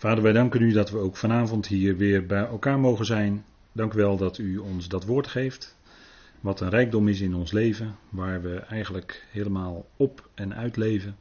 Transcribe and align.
Vader, 0.00 0.22
wij 0.22 0.32
danken 0.32 0.62
u 0.62 0.72
dat 0.72 0.90
we 0.90 0.98
ook 0.98 1.16
vanavond 1.16 1.66
hier 1.66 1.96
weer 1.96 2.26
bij 2.26 2.46
elkaar 2.46 2.78
mogen 2.78 3.04
zijn. 3.04 3.44
Dank 3.72 3.92
u 3.94 3.96
wel 3.96 4.16
dat 4.16 4.38
u 4.38 4.58
ons 4.58 4.88
dat 4.88 5.04
woord 5.04 5.26
geeft. 5.26 5.76
Wat 6.40 6.60
een 6.60 6.68
rijkdom 6.68 7.08
is 7.08 7.20
in 7.20 7.34
ons 7.34 7.52
leven, 7.52 7.96
waar 8.08 8.42
we 8.42 8.56
eigenlijk 8.56 9.26
helemaal 9.30 9.86
op 9.96 10.28
en 10.34 10.54
uit 10.54 10.76
leven. 10.76 11.16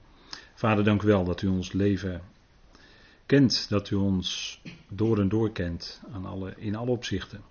Vader, 0.53 0.83
dank 0.83 1.01
u 1.01 1.07
wel 1.07 1.23
dat 1.23 1.41
u 1.41 1.47
ons 1.47 1.71
leven 1.71 2.21
kent, 3.25 3.69
dat 3.69 3.89
u 3.89 3.95
ons 3.95 4.61
door 4.89 5.19
en 5.19 5.29
door 5.29 5.51
kent 5.51 6.01
aan 6.11 6.25
alle, 6.25 6.53
in 6.57 6.75
alle 6.75 6.91
opzichten. 6.91 7.41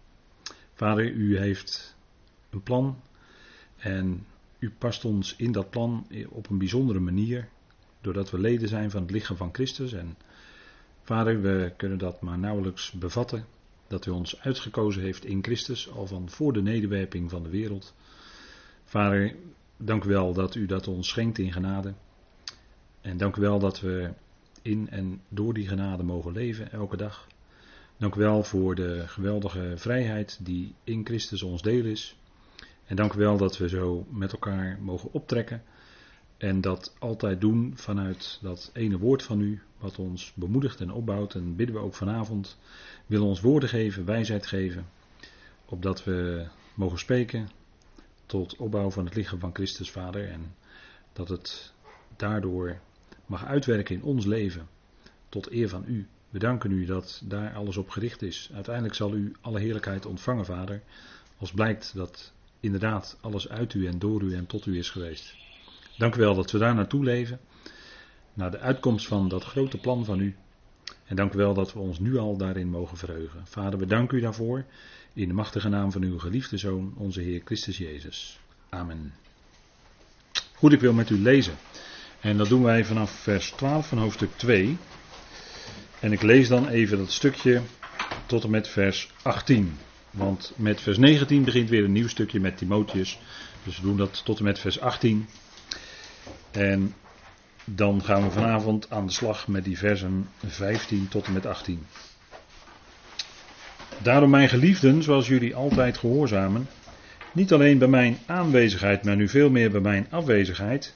Vader, 0.74 1.10
u 1.10 1.38
heeft 1.38 1.97
een 2.51 2.62
plan 2.62 3.01
en 3.77 4.27
u 4.59 4.70
past 4.79 5.05
ons 5.05 5.37
in 5.37 5.52
dat 5.52 5.70
plan 5.70 6.06
op 6.29 6.51
een 6.51 6.59
bijzondere 6.59 7.01
manier, 7.01 7.48
doordat 8.01 8.30
we 8.30 8.38
leden 8.38 8.69
zijn 8.69 8.91
van 8.91 9.02
het 9.02 9.10
lichaam 9.10 9.37
van 9.37 9.52
Christus. 9.52 9.92
En 9.92 10.16
Vader, 11.09 11.41
we 11.41 11.73
kunnen 11.77 11.98
dat 11.98 12.21
maar 12.21 12.39
nauwelijks 12.39 12.93
bevatten, 12.93 13.45
dat 13.87 14.07
u 14.07 14.11
ons 14.11 14.41
uitgekozen 14.41 15.03
heeft 15.03 15.25
in 15.25 15.43
Christus, 15.43 15.91
al 15.91 16.07
van 16.07 16.31
voor 16.31 16.53
de 16.53 16.62
nederwerping 16.62 17.31
van 17.31 17.43
de 17.43 17.48
wereld. 17.48 17.95
Vader, 18.84 19.34
dank 19.77 20.05
u 20.05 20.09
wel 20.09 20.33
dat 20.33 20.55
u 20.55 20.67
dat 20.67 20.89
ons 20.89 21.09
schenkt 21.09 21.39
in 21.39 21.53
genade. 21.53 21.95
En 23.01 23.17
dank 23.17 23.37
u 23.37 23.41
wel 23.41 23.59
dat 23.59 23.81
we 23.81 24.11
in 24.62 24.91
en 24.91 25.21
door 25.29 25.55
die 25.55 25.69
genade 25.69 26.03
mogen 26.03 26.33
leven 26.33 26.73
elke 26.73 26.97
dag. 26.97 27.27
Dank 27.97 28.15
u 28.15 28.19
wel 28.19 28.43
voor 28.43 28.75
de 28.75 29.03
geweldige 29.06 29.73
vrijheid 29.77 30.39
die 30.43 30.75
in 30.84 31.06
Christus 31.06 31.43
ons 31.43 31.62
deel 31.62 31.84
is. 31.84 32.17
En 32.87 32.97
dank 32.97 33.12
u 33.12 33.19
wel 33.19 33.37
dat 33.37 33.59
we 33.59 33.69
zo 33.69 34.06
met 34.11 34.33
elkaar 34.33 34.79
mogen 34.81 35.12
optrekken. 35.12 35.62
En 36.38 36.60
dat 36.60 36.95
altijd 36.98 37.41
doen 37.41 37.73
vanuit 37.77 38.38
dat 38.42 38.70
ene 38.73 38.98
woord 38.98 39.23
van 39.23 39.41
u, 39.41 39.62
wat 39.78 39.98
ons 39.98 40.33
bemoedigt 40.34 40.80
en 40.80 40.92
opbouwt. 40.92 41.34
En 41.34 41.56
bidden 41.56 41.77
we 41.77 41.83
ook 41.83 41.94
vanavond, 41.94 42.58
willen 43.06 43.27
ons 43.27 43.41
woorden 43.41 43.69
geven, 43.69 44.05
wijsheid 44.05 44.47
geven. 44.47 44.86
Opdat 45.64 46.05
we 46.05 46.47
mogen 46.75 46.98
spreken 46.98 47.48
tot 48.27 48.56
opbouw 48.56 48.91
van 48.91 49.05
het 49.05 49.14
lichaam 49.14 49.39
van 49.39 49.55
Christus 49.55 49.91
Vader. 49.91 50.28
En 50.28 50.55
dat 51.12 51.28
het 51.28 51.72
daardoor 52.16 52.78
mag 53.27 53.44
uitwerken 53.44 53.94
in 53.94 54.03
ons 54.03 54.25
leven. 54.25 54.69
Tot 55.28 55.50
eer 55.50 55.69
van 55.69 55.84
u. 55.86 56.06
We 56.31 56.39
danken 56.39 56.70
u 56.70 56.84
dat 56.84 57.22
daar 57.25 57.55
alles 57.55 57.77
op 57.77 57.89
gericht 57.89 58.22
is. 58.22 58.50
Uiteindelijk 58.55 58.94
zal 58.94 59.14
u 59.14 59.33
alle 59.41 59.61
heerlijkheid 59.61 60.06
ontvangen, 60.06 60.44
Vader. 60.44 60.83
Als 61.39 61.53
blijkt 61.53 61.94
dat 61.94 62.33
inderdaad 62.61 63.19
alles 63.20 63.48
uit 63.48 63.75
u 63.75 63.86
en 63.86 63.98
door 63.98 64.22
u 64.22 64.34
en 64.34 64.47
tot 64.47 64.66
u 64.66 64.78
is 64.78 64.91
geweest. 64.91 65.34
Dank 65.98 66.14
u 66.14 66.20
wel 66.20 66.34
dat 66.34 66.50
we 66.50 66.58
daar 66.58 66.74
naartoe 66.74 67.04
leven. 67.04 67.41
Naar 68.34 68.50
de 68.50 68.58
uitkomst 68.58 69.06
van 69.06 69.28
dat 69.28 69.44
grote 69.44 69.78
plan 69.78 70.04
van 70.04 70.20
u. 70.20 70.36
En 71.04 71.16
dank 71.16 71.32
u 71.32 71.36
wel 71.36 71.54
dat 71.54 71.72
we 71.72 71.78
ons 71.78 71.98
nu 71.98 72.16
al 72.16 72.36
daarin 72.36 72.70
mogen 72.70 72.96
verheugen. 72.96 73.41
Vader, 73.44 73.78
we 73.78 73.86
danken 73.86 74.19
u 74.19 74.20
daarvoor. 74.20 74.64
In 75.12 75.28
de 75.28 75.34
machtige 75.34 75.69
naam 75.69 75.92
van 75.92 76.02
uw 76.02 76.19
geliefde 76.19 76.56
Zoon, 76.56 76.94
onze 76.96 77.20
Heer 77.20 77.41
Christus 77.44 77.78
Jezus. 77.78 78.41
Amen. 78.69 79.12
Goed, 80.54 80.72
ik 80.72 80.80
wil 80.80 80.92
met 80.92 81.10
u 81.10 81.19
lezen. 81.19 81.54
En 82.20 82.36
dat 82.36 82.48
doen 82.48 82.62
wij 82.62 82.84
vanaf 82.84 83.10
vers 83.10 83.50
12 83.50 83.88
van 83.88 83.98
hoofdstuk 83.98 84.30
2. 84.36 84.76
En 86.00 86.12
ik 86.12 86.22
lees 86.22 86.48
dan 86.48 86.69
even 86.69 86.98
dat 86.98 87.12
stukje 87.12 87.62
tot 88.26 88.44
en 88.44 88.50
met 88.50 88.69
vers 88.69 89.10
18. 89.22 89.76
Want 90.10 90.52
met 90.56 90.80
vers 90.80 90.98
19 90.98 91.44
begint 91.44 91.69
weer 91.69 91.84
een 91.84 91.92
nieuw 91.92 92.08
stukje 92.08 92.41
met 92.41 92.56
Timotheus. 92.56 93.19
Dus 93.64 93.76
we 93.76 93.82
doen 93.82 93.96
dat 93.96 94.24
tot 94.24 94.38
en 94.38 94.44
met 94.44 94.58
vers 94.58 94.80
18. 94.80 95.28
En 96.59 96.95
dan 97.64 98.05
gaan 98.05 98.23
we 98.23 98.31
vanavond 98.31 98.91
aan 98.91 99.06
de 99.06 99.12
slag 99.12 99.48
met 99.48 99.64
die 99.64 99.78
versen 99.78 100.28
15 100.47 101.09
tot 101.09 101.27
en 101.27 101.33
met 101.33 101.47
18. 101.47 101.87
Daarom, 104.03 104.31
mijn 104.31 104.48
geliefden, 104.48 105.03
zoals 105.03 105.28
jullie 105.28 105.55
altijd 105.55 105.99
gehoorzamen, 105.99 106.69
niet 107.32 107.53
alleen 107.53 107.78
bij 107.78 107.88
mijn 107.88 108.19
aanwezigheid, 108.27 109.05
maar 109.05 109.16
nu 109.16 109.28
veel 109.28 109.50
meer 109.50 109.71
bij 109.71 109.81
mijn 109.81 110.06
afwezigheid, 110.10 110.94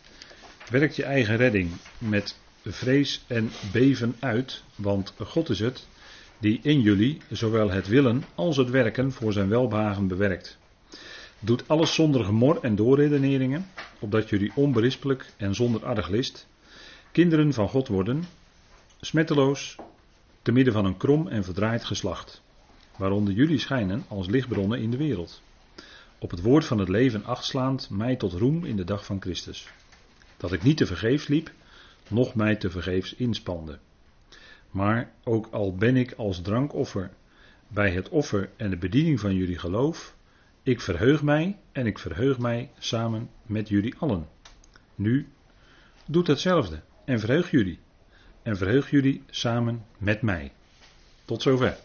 werkt 0.71 0.97
je 0.97 1.05
eigen 1.05 1.37
redding 1.37 1.71
met 1.99 2.39
vrees 2.65 3.25
en 3.27 3.51
beven 3.73 4.17
uit, 4.21 4.63
want 4.75 5.15
God 5.19 5.49
is 5.49 5.61
het 5.61 5.87
die 6.39 6.61
in 6.63 6.81
jullie 6.81 7.21
zowel 7.31 7.71
het 7.71 7.89
willen 7.89 8.25
als 8.35 8.57
het 8.57 8.71
werken 8.71 9.13
voor 9.13 9.33
zijn 9.33 9.49
welbehagen 9.49 10.07
bewerkt. 10.07 10.59
Doet 11.45 11.69
alles 11.69 11.95
zonder 11.95 12.25
gemor 12.25 12.59
en 12.61 12.75
doorredeneringen, 12.75 13.67
opdat 13.99 14.29
jullie 14.29 14.53
onberispelijk 14.55 15.33
en 15.37 15.55
zonder 15.55 15.85
arglist 15.85 16.47
kinderen 17.13 17.53
van 17.53 17.69
God 17.69 17.89
worden, 17.89 18.25
smetteloos, 19.01 19.77
te 20.43 20.53
midden 20.53 20.73
van 20.73 20.85
een 20.85 20.97
krom 20.97 21.29
en 21.29 21.45
verdraaid 21.45 21.85
geslacht, 21.85 22.43
waaronder 22.97 23.35
jullie 23.35 23.59
schijnen 23.59 24.05
als 24.09 24.27
lichtbronnen 24.27 24.81
in 24.81 24.91
de 24.91 24.97
wereld. 24.97 25.43
Op 26.19 26.31
het 26.31 26.43
woord 26.43 26.65
van 26.65 26.79
het 26.79 26.89
leven 26.89 27.25
achtslaand 27.25 27.91
mij 27.91 28.17
tot 28.17 28.33
roem 28.33 28.65
in 28.65 28.77
de 28.77 28.85
dag 28.85 29.05
van 29.05 29.21
Christus. 29.21 29.69
Dat 30.37 30.53
ik 30.53 30.63
niet 30.63 30.77
te 30.77 30.87
vergeefs 30.87 31.27
liep, 31.27 31.51
noch 32.09 32.35
mij 32.35 32.57
te 32.57 32.71
vergeefs 32.71 33.15
inspande. 33.15 33.79
Maar 34.71 35.13
ook 35.25 35.49
al 35.51 35.75
ben 35.75 35.97
ik 35.97 36.13
als 36.13 36.41
drankoffer 36.41 37.11
bij 37.69 37.91
het 37.91 38.09
offer 38.09 38.51
en 38.57 38.71
de 38.71 38.77
bediening 38.77 39.21
van 39.21 39.35
jullie 39.35 39.59
geloof, 39.59 40.15
ik 40.63 40.81
verheug 40.81 41.23
mij 41.23 41.59
en 41.73 41.87
ik 41.87 41.99
verheug 41.99 42.39
mij 42.39 42.71
samen 42.79 43.31
met 43.47 43.69
jullie 43.69 43.95
allen. 43.99 44.29
Nu, 44.95 45.29
doet 46.05 46.27
hetzelfde 46.27 46.81
en 47.05 47.21
verheug 47.21 47.51
jullie. 47.51 47.79
En 48.43 48.57
verheug 48.57 48.91
jullie 48.91 49.23
samen 49.31 49.85
met 49.99 50.23
mij. 50.23 50.53
Tot 51.25 51.43
zover. 51.43 51.77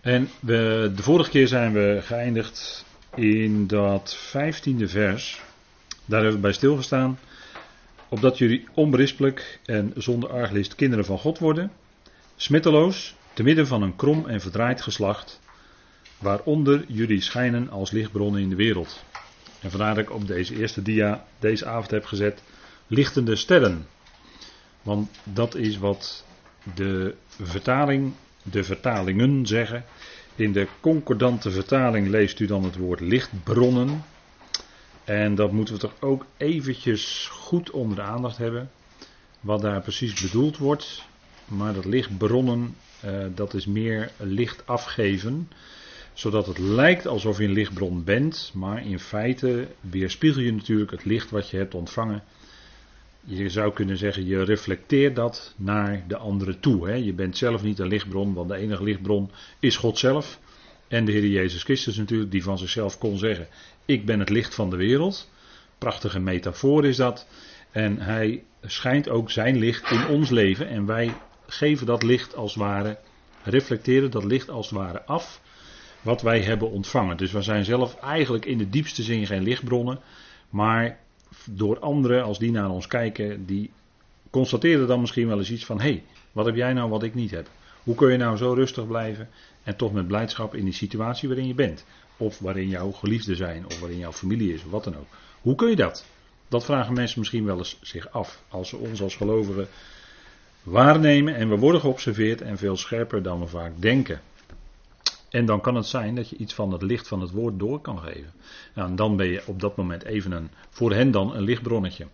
En 0.00 0.28
we, 0.40 0.92
de 0.96 1.02
vorige 1.02 1.30
keer 1.30 1.48
zijn 1.48 1.72
we 1.72 1.98
geëindigd 2.02 2.84
in 3.14 3.66
dat 3.66 4.14
vijftiende 4.14 4.88
vers. 4.88 5.42
Daar 6.04 6.20
hebben 6.20 6.36
we 6.36 6.46
bij 6.46 6.52
stilgestaan. 6.52 7.18
Opdat 8.08 8.38
jullie 8.38 8.66
onberispelijk 8.74 9.60
en 9.64 9.92
zonder 9.96 10.30
arglist 10.30 10.74
kinderen 10.74 11.04
van 11.04 11.18
God 11.18 11.38
worden. 11.38 11.72
Smitteloos, 12.36 13.14
te 13.32 13.42
midden 13.42 13.66
van 13.66 13.82
een 13.82 13.96
krom 13.96 14.28
en 14.28 14.40
verdraaid 14.40 14.80
geslacht. 14.80 15.40
Waaronder 16.22 16.84
jullie 16.88 17.20
schijnen 17.20 17.70
als 17.70 17.90
lichtbronnen 17.90 18.40
in 18.40 18.48
de 18.48 18.56
wereld. 18.56 19.04
En 19.60 19.70
vandaar 19.70 19.94
dat 19.94 20.04
ik 20.04 20.12
op 20.12 20.26
deze 20.26 20.56
eerste 20.56 20.82
dia 20.82 21.24
deze 21.38 21.66
avond 21.66 21.90
heb 21.90 22.04
gezet. 22.04 22.42
Lichtende 22.86 23.36
sterren. 23.36 23.86
Want 24.82 25.10
dat 25.24 25.54
is 25.54 25.78
wat 25.78 26.24
de 26.74 27.14
vertaling, 27.42 28.12
de 28.42 28.64
vertalingen 28.64 29.46
zeggen. 29.46 29.84
In 30.34 30.52
de 30.52 30.66
concordante 30.80 31.50
vertaling 31.50 32.08
leest 32.08 32.40
u 32.40 32.46
dan 32.46 32.64
het 32.64 32.76
woord 32.76 33.00
lichtbronnen. 33.00 34.04
En 35.04 35.34
dat 35.34 35.52
moeten 35.52 35.74
we 35.74 35.80
toch 35.80 35.94
ook 36.00 36.26
eventjes 36.36 37.28
goed 37.30 37.70
onder 37.70 37.96
de 37.96 38.02
aandacht 38.02 38.36
hebben. 38.36 38.70
Wat 39.40 39.60
daar 39.60 39.80
precies 39.80 40.22
bedoeld 40.22 40.58
wordt. 40.58 41.02
Maar 41.44 41.74
dat 41.74 41.84
lichtbronnen, 41.84 42.76
uh, 43.04 43.24
dat 43.34 43.54
is 43.54 43.66
meer 43.66 44.10
licht 44.16 44.66
afgeven. 44.66 45.48
Zodat 46.12 46.46
het 46.46 46.58
lijkt 46.58 47.06
alsof 47.06 47.38
je 47.38 47.44
een 47.44 47.52
lichtbron 47.52 48.04
bent. 48.04 48.50
Maar 48.54 48.86
in 48.86 48.98
feite 48.98 49.68
weerspiegel 49.80 50.42
je 50.42 50.52
natuurlijk 50.52 50.90
het 50.90 51.04
licht 51.04 51.30
wat 51.30 51.50
je 51.50 51.56
hebt 51.56 51.74
ontvangen. 51.74 52.22
Je 53.24 53.48
zou 53.48 53.72
kunnen 53.72 53.96
zeggen, 53.96 54.26
je 54.26 54.42
reflecteert 54.42 55.16
dat 55.16 55.54
naar 55.56 56.04
de 56.08 56.16
anderen 56.16 56.60
toe. 56.60 56.88
Hè? 56.88 56.94
Je 56.94 57.12
bent 57.12 57.36
zelf 57.36 57.62
niet 57.62 57.78
een 57.78 57.86
lichtbron, 57.88 58.34
want 58.34 58.48
de 58.48 58.56
enige 58.56 58.82
lichtbron 58.82 59.30
is 59.58 59.76
God 59.76 59.98
zelf. 59.98 60.38
En 60.88 61.04
de 61.04 61.12
Heer 61.12 61.26
Jezus 61.26 61.62
Christus 61.62 61.96
natuurlijk, 61.96 62.30
die 62.30 62.42
van 62.42 62.58
zichzelf 62.58 62.98
kon 62.98 63.18
zeggen: 63.18 63.46
Ik 63.84 64.06
ben 64.06 64.18
het 64.18 64.28
licht 64.28 64.54
van 64.54 64.70
de 64.70 64.76
wereld. 64.76 65.30
Prachtige 65.78 66.18
metafoor 66.18 66.84
is 66.84 66.96
dat. 66.96 67.26
En 67.70 67.98
hij 67.98 68.44
schijnt 68.62 69.08
ook 69.08 69.30
zijn 69.30 69.58
licht 69.58 69.90
in 69.90 70.06
ons 70.06 70.30
leven. 70.30 70.68
En 70.68 70.86
wij 70.86 71.14
geven 71.46 71.86
dat 71.86 72.02
licht 72.02 72.36
als 72.36 72.54
het 72.54 72.62
ware, 72.62 72.98
reflecteren 73.42 74.10
dat 74.10 74.24
licht 74.24 74.50
als 74.50 74.70
het 74.70 74.78
ware 74.78 75.02
af. 75.04 75.40
Wat 76.02 76.22
wij 76.22 76.40
hebben 76.40 76.70
ontvangen. 76.70 77.16
Dus 77.16 77.32
we 77.32 77.42
zijn 77.42 77.64
zelf 77.64 77.96
eigenlijk 77.96 78.44
in 78.44 78.58
de 78.58 78.68
diepste 78.68 79.02
zin 79.02 79.26
geen 79.26 79.42
lichtbronnen. 79.42 80.00
Maar 80.50 80.98
door 81.44 81.78
anderen, 81.78 82.24
als 82.24 82.38
die 82.38 82.50
naar 82.50 82.70
ons 82.70 82.86
kijken, 82.86 83.46
die 83.46 83.70
constateren 84.30 84.86
dan 84.86 85.00
misschien 85.00 85.28
wel 85.28 85.38
eens 85.38 85.50
iets 85.50 85.64
van: 85.64 85.80
hé, 85.80 85.88
hey, 85.88 86.02
wat 86.32 86.46
heb 86.46 86.54
jij 86.54 86.72
nou 86.72 86.90
wat 86.90 87.02
ik 87.02 87.14
niet 87.14 87.30
heb? 87.30 87.48
Hoe 87.82 87.94
kun 87.94 88.10
je 88.10 88.16
nou 88.16 88.36
zo 88.36 88.52
rustig 88.52 88.86
blijven 88.86 89.28
en 89.62 89.76
toch 89.76 89.92
met 89.92 90.06
blijdschap 90.06 90.54
in 90.54 90.64
die 90.64 90.74
situatie 90.74 91.28
waarin 91.28 91.46
je 91.46 91.54
bent? 91.54 91.84
Of 92.16 92.38
waarin 92.38 92.68
jouw 92.68 92.90
geliefden 92.90 93.36
zijn, 93.36 93.66
of 93.66 93.80
waarin 93.80 93.98
jouw 93.98 94.12
familie 94.12 94.54
is, 94.54 94.64
of 94.64 94.70
wat 94.70 94.84
dan 94.84 94.96
ook. 94.96 95.08
Hoe 95.40 95.54
kun 95.54 95.68
je 95.68 95.76
dat? 95.76 96.04
Dat 96.48 96.64
vragen 96.64 96.94
mensen 96.94 97.18
misschien 97.18 97.44
wel 97.44 97.58
eens 97.58 97.78
zich 97.80 98.10
af. 98.10 98.42
Als 98.48 98.68
ze 98.68 98.76
ons 98.76 99.02
als 99.02 99.16
gelovigen 99.16 99.68
waarnemen 100.62 101.34
en 101.34 101.48
we 101.48 101.56
worden 101.56 101.80
geobserveerd 101.80 102.40
en 102.40 102.58
veel 102.58 102.76
scherper 102.76 103.22
dan 103.22 103.40
we 103.40 103.46
vaak 103.46 103.72
denken. 103.76 104.20
En 105.32 105.46
dan 105.46 105.60
kan 105.60 105.74
het 105.74 105.86
zijn 105.86 106.14
dat 106.14 106.28
je 106.28 106.36
iets 106.36 106.54
van 106.54 106.72
het 106.72 106.82
licht 106.82 107.08
van 107.08 107.20
het 107.20 107.30
woord 107.30 107.58
door 107.58 107.80
kan 107.80 107.98
geven. 107.98 108.32
Nou, 108.74 108.88
en 108.88 108.96
dan 108.96 109.16
ben 109.16 109.26
je 109.26 109.42
op 109.46 109.60
dat 109.60 109.76
moment 109.76 110.04
even 110.04 110.32
een, 110.32 110.50
voor 110.70 110.92
hen 110.92 111.10
dan 111.10 111.34
een 111.34 111.42
lichtbronnetje. 111.42 112.06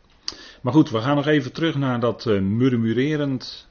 Maar 0.62 0.72
goed, 0.72 0.90
we 0.90 1.00
gaan 1.00 1.16
nog 1.16 1.26
even 1.26 1.52
terug 1.52 1.74
naar 1.74 2.00
dat 2.00 2.24
uh, 2.24 2.40
murmurerend 2.40 3.68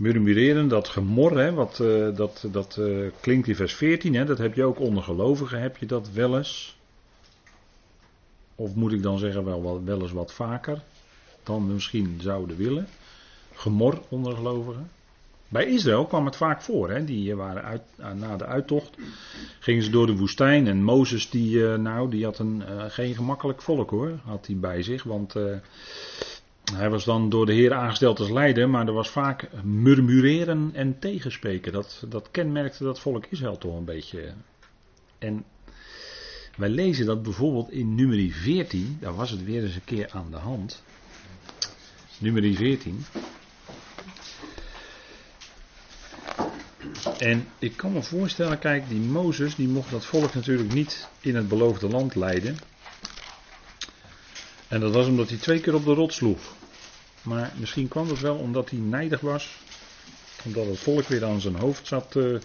Murmureren, 0.00 0.68
dat 0.68 0.88
gemor, 0.88 1.38
hè, 1.38 1.52
wat, 1.52 1.80
eh, 1.80 2.16
dat, 2.16 2.46
dat 2.52 2.76
eh, 2.76 3.10
klinkt 3.20 3.48
in 3.48 3.56
vers 3.56 3.74
14, 3.74 4.14
hè, 4.14 4.24
dat 4.24 4.38
heb 4.38 4.54
je 4.54 4.64
ook 4.64 4.80
onder 4.80 5.02
gelovigen, 5.02 5.60
heb 5.60 5.76
je 5.76 5.86
dat 5.86 6.10
wel 6.10 6.36
eens. 6.36 6.76
Of 8.54 8.74
moet 8.74 8.92
ik 8.92 9.02
dan 9.02 9.18
zeggen 9.18 9.44
wel, 9.44 9.84
wel 9.84 10.00
eens 10.00 10.12
wat 10.12 10.32
vaker 10.32 10.82
dan 11.42 11.66
we 11.66 11.72
misschien 11.72 12.18
zouden 12.22 12.56
willen. 12.56 12.86
Gemor 13.54 14.00
onder 14.08 14.34
gelovigen. 14.34 14.90
Bij 15.50 15.66
Israël 15.66 16.06
kwam 16.06 16.24
het 16.24 16.36
vaak 16.36 16.62
voor. 16.62 16.90
Hè? 16.90 17.04
Die 17.04 17.36
waren 17.36 17.62
uit, 17.62 17.82
na 18.14 18.36
de 18.36 18.46
uittocht. 18.46 18.96
Gingen 19.58 19.82
ze 19.82 19.90
door 19.90 20.06
de 20.06 20.16
woestijn. 20.16 20.66
En 20.66 20.82
Mozes, 20.82 21.30
die, 21.30 21.62
nou, 21.64 22.10
die 22.10 22.24
had 22.24 22.38
een, 22.38 22.62
geen 22.90 23.14
gemakkelijk 23.14 23.62
volk 23.62 23.90
hoor. 23.90 24.18
Had 24.24 24.46
hij 24.46 24.56
bij 24.56 24.82
zich. 24.82 25.02
Want 25.02 25.34
hij 26.72 26.90
was 26.90 27.04
dan 27.04 27.28
door 27.28 27.46
de 27.46 27.52
Heer 27.52 27.72
aangesteld 27.72 28.18
als 28.18 28.30
leider, 28.30 28.68
maar 28.68 28.86
er 28.86 28.92
was 28.92 29.10
vaak 29.10 29.48
murmureren 29.64 30.70
en 30.74 30.98
tegenspreken. 30.98 31.72
Dat, 31.72 32.04
dat 32.08 32.30
kenmerkte 32.30 32.84
dat 32.84 33.00
volk 33.00 33.26
Israël 33.26 33.58
toch 33.58 33.76
een 33.76 33.84
beetje. 33.84 34.32
En 35.18 35.44
wij 36.56 36.68
lezen 36.68 37.06
dat 37.06 37.22
bijvoorbeeld 37.22 37.70
in 37.70 37.94
nummer 37.94 38.30
14, 38.30 38.96
daar 39.00 39.14
was 39.14 39.30
het 39.30 39.44
weer 39.44 39.62
eens 39.62 39.74
een 39.74 39.84
keer 39.84 40.10
aan 40.10 40.30
de 40.30 40.36
hand. 40.36 40.82
Nummer 42.18 42.54
14. 42.54 43.04
En 47.18 47.48
ik 47.58 47.76
kan 47.76 47.92
me 47.92 48.02
voorstellen, 48.02 48.58
kijk, 48.58 48.88
die 48.88 49.00
Mozes, 49.00 49.54
die 49.54 49.68
mocht 49.68 49.90
dat 49.90 50.04
volk 50.04 50.34
natuurlijk 50.34 50.72
niet 50.72 51.08
in 51.20 51.36
het 51.36 51.48
beloofde 51.48 51.88
land 51.88 52.14
leiden. 52.14 52.56
En 54.68 54.80
dat 54.80 54.92
was 54.92 55.06
omdat 55.06 55.28
hij 55.28 55.38
twee 55.38 55.60
keer 55.60 55.74
op 55.74 55.84
de 55.84 55.94
rot 55.94 56.12
sloeg. 56.12 56.40
Maar 57.22 57.52
misschien 57.56 57.88
kwam 57.88 58.08
het 58.08 58.20
wel 58.20 58.36
omdat 58.36 58.70
hij 58.70 58.78
nijdig 58.78 59.20
was. 59.20 59.58
Omdat 60.44 60.66
het 60.66 60.78
volk 60.78 61.06
weer 61.06 61.24
aan 61.24 61.40
zijn 61.40 61.56
hoofd 61.56 61.86
zat 61.86 62.10
te 62.10 62.40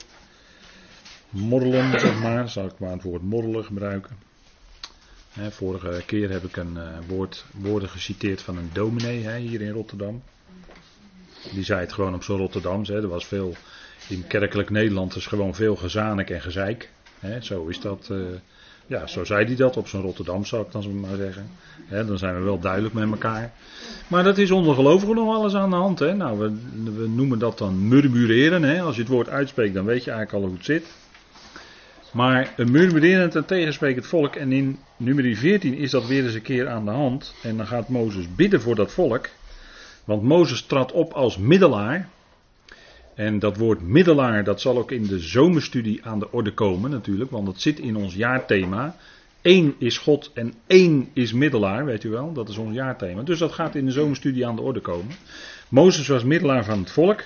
morrelen, 1.30 2.00
zeg 2.00 2.20
maar. 2.20 2.50
Zal 2.50 2.66
ik 2.66 2.80
maar 2.80 2.92
het 2.92 3.04
woord 3.04 3.22
morrelen 3.22 3.66
gebruiken. 3.66 4.18
vorige 5.50 6.04
keer 6.06 6.30
heb 6.30 6.44
ik 6.44 6.56
een 6.58 6.76
uh, 6.76 6.98
woord, 7.08 7.46
woorden 7.52 7.90
geciteerd 7.90 8.42
van 8.42 8.58
een 8.58 8.70
dominee 8.74 9.38
hier 9.38 9.62
in 9.62 9.72
Rotterdam. 9.72 10.24
Die 11.54 11.64
zei 11.64 11.80
het 11.80 11.94
gewoon 11.94 12.14
op 12.14 12.24
zo'n 12.24 12.38
Rotterdams. 12.38 12.90
Er 12.90 13.08
was 13.08 13.26
veel, 13.26 13.56
in 14.08 14.28
kerkelijk 14.28 14.70
Nederland 14.70 15.16
is 15.16 15.26
gewoon 15.26 15.56
veel 15.56 15.76
gezanik 15.76 16.30
en 16.30 16.42
gezeik. 16.42 16.90
zo 17.42 17.68
is 17.68 17.80
dat. 17.80 18.08
Uh, 18.12 18.18
ja, 18.88 19.08
zo 19.08 19.24
zei 19.24 19.46
hij 19.46 19.56
dat 19.56 19.78
op 19.78 19.88
zijn 19.88 20.02
Rotterdam, 20.02 20.46
zou 20.46 20.66
ik 20.66 20.72
dan 20.72 21.00
maar 21.00 21.16
zeggen. 21.16 21.50
dan 21.90 22.18
zijn 22.18 22.36
we 22.36 22.42
wel 22.42 22.60
duidelijk 22.60 22.94
met 22.94 23.10
elkaar. 23.10 23.52
Maar 24.08 24.24
dat 24.24 24.38
is 24.38 24.52
onder 24.52 24.76
gelovigen 24.76 25.16
nog 25.16 25.36
alles 25.36 25.56
aan 25.56 25.70
de 25.70 25.76
hand. 25.76 26.00
Nou, 26.00 26.40
we, 26.40 26.54
we, 26.84 27.08
noemen 27.08 27.40
dat 27.40 27.58
dan 27.58 27.88
murmureren. 27.88 28.80
Als 28.80 28.96
je 28.96 29.02
het 29.02 29.12
woord 29.12 29.30
uitspreekt, 29.30 29.74
dan 29.74 29.86
weet 29.86 30.04
je 30.04 30.12
eigenlijk 30.12 30.44
al 30.44 30.50
hoe 30.50 30.58
het 30.58 30.66
zit. 30.66 30.86
Maar 32.12 32.54
een 32.58 32.72
murmurerend 32.72 33.36
en 33.36 33.46
tegensprekend 33.46 34.06
volk. 34.06 34.36
En 34.36 34.52
in 34.52 34.80
nummer 34.98 35.36
14 35.36 35.74
is 35.74 35.92
dat 35.92 36.08
weer 36.08 36.24
eens 36.24 36.34
een 36.34 36.42
keer 36.42 36.68
aan 36.68 36.86
de 36.86 36.92
hand. 36.92 37.34
En 37.42 37.58
dan 37.58 37.68
gaat 37.68 37.90
Mozes 37.90 38.36
bidden 38.36 38.62
voor 38.62 38.76
dat 38.76 38.92
volk. 38.92 39.30
Want 40.04 40.22
Mozes 40.22 40.62
trad 40.62 40.92
op 40.92 41.14
als 41.14 41.38
middelaar. 41.38 42.10
En 43.16 43.40
dat 43.40 43.58
woord 43.58 43.82
middelaar, 43.82 44.44
dat 44.44 44.62
zal 44.62 44.78
ook 44.78 44.92
in 44.92 45.08
de 45.08 45.20
zomerstudie 45.20 46.06
aan 46.06 46.20
de 46.20 46.32
orde 46.32 46.54
komen 46.54 46.92
natuurlijk, 46.92 47.32
want 47.32 47.46
dat 47.46 47.62
zit 47.62 47.80
in 47.80 47.96
ons 47.96 48.16
jaarthema. 48.16 48.96
Eén 49.42 49.76
is 49.78 49.98
God 49.98 50.32
en 50.34 50.54
één 50.68 51.10
is 51.14 51.34
middelaar, 51.34 51.86
weet 51.86 52.04
u 52.04 52.10
wel, 52.10 52.34
dat 52.34 52.50
is 52.50 52.58
ons 52.58 52.74
jaarthema. 52.76 53.22
Dus 53.22 53.40
dat 53.40 53.52
gaat 53.52 53.76
in 53.76 53.86
de 53.86 53.92
zomerstudie 53.92 54.48
aan 54.48 54.56
de 54.56 54.62
orde 54.62 54.80
komen. 54.80 55.16
Mozes 55.70 56.08
was 56.08 56.24
middelaar 56.24 56.66
van 56.66 56.80
het 56.80 56.92
volk 56.92 57.24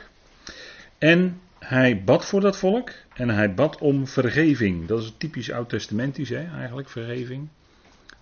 en 0.98 1.40
hij 1.60 2.04
bad 2.04 2.26
voor 2.26 2.42
dat 2.42 2.58
volk 2.58 2.92
en 3.14 3.30
hij 3.30 3.54
bad 3.54 3.78
om 3.78 4.08
vergeving. 4.08 4.88
Dat 4.88 5.02
is 5.02 5.14
typisch 5.18 5.52
oud-testamentisch 5.52 6.30
hè, 6.30 6.44
eigenlijk, 6.58 6.90
vergeving. 6.90 7.48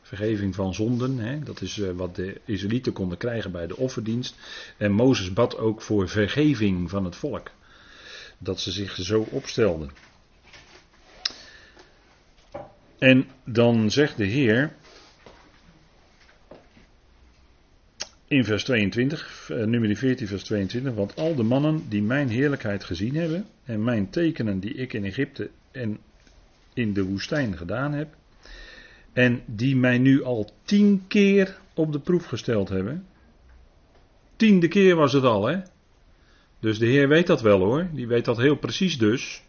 Vergeving 0.02 0.56
van 0.56 0.74
zonden, 0.74 1.18
hè? 1.18 1.40
dat 1.40 1.62
is 1.62 1.80
eh, 1.80 1.90
wat 1.96 2.16
de 2.16 2.42
Israëlieten 2.46 2.94
konden 2.94 3.18
krijgen 3.18 3.52
bij 3.52 3.68
de 3.68 3.78
offerdienst. 3.78 4.36
En 4.78 4.92
Mozes 4.92 5.34
bad 5.34 5.58
ook 5.58 5.82
voor 5.82 6.10
vergeving 6.10 6.90
van 6.90 7.06
het 7.06 7.16
volk 7.16 7.52
dat 8.38 8.60
ze 8.60 8.72
zich 8.72 8.96
zo 8.96 9.28
opstelden. 9.32 9.92
En 12.98 13.28
dan 13.44 13.92
zegt 13.92 14.18
de 14.18 14.26
Heer 14.26 14.74
in 18.28 18.44
vers 18.44 18.64
22, 18.64 19.50
eh, 19.50 19.66
nummer 19.66 19.96
14, 19.96 20.28
vers 20.28 20.44
22, 20.44 20.94
want 20.94 21.16
al 21.16 21.36
de 21.36 21.44
mannen 21.44 21.86
die 21.90 22.02
mijn 22.02 22.30
heerlijkheid 22.30 22.84
gezien 22.84 23.16
hebben 23.16 23.46
en 23.64 23.84
mijn 23.84 24.10
tekenen 24.10 24.60
die 24.60 24.74
ik 24.74 24.94
in 24.94 25.06
Egypte 25.06 25.50
en 25.72 25.98
in 26.74 26.94
de 26.94 27.04
woestijn 27.04 27.58
gedaan 27.58 27.94
heb, 27.94 28.16
en 29.14 29.42
die 29.46 29.76
mij 29.76 29.98
nu 29.98 30.24
al 30.24 30.50
tien 30.64 31.04
keer 31.08 31.58
op 31.74 31.92
de 31.92 32.00
proef 32.00 32.26
gesteld 32.26 32.70
hebben. 32.70 33.06
Tiende 34.36 34.68
keer 34.68 34.96
was 34.96 35.14
het 35.14 35.24
al, 35.24 35.46
hè? 35.46 35.60
Dus 36.60 36.80
de 36.80 36.86
Heer 36.86 37.08
weet 37.08 37.28
dat 37.28 37.42
wel 37.42 37.60
hoor. 37.60 37.88
Die 37.94 38.08
weet 38.08 38.26
dat 38.26 38.38
heel 38.38 38.56
precies 38.56 38.98
dus. 38.98 39.44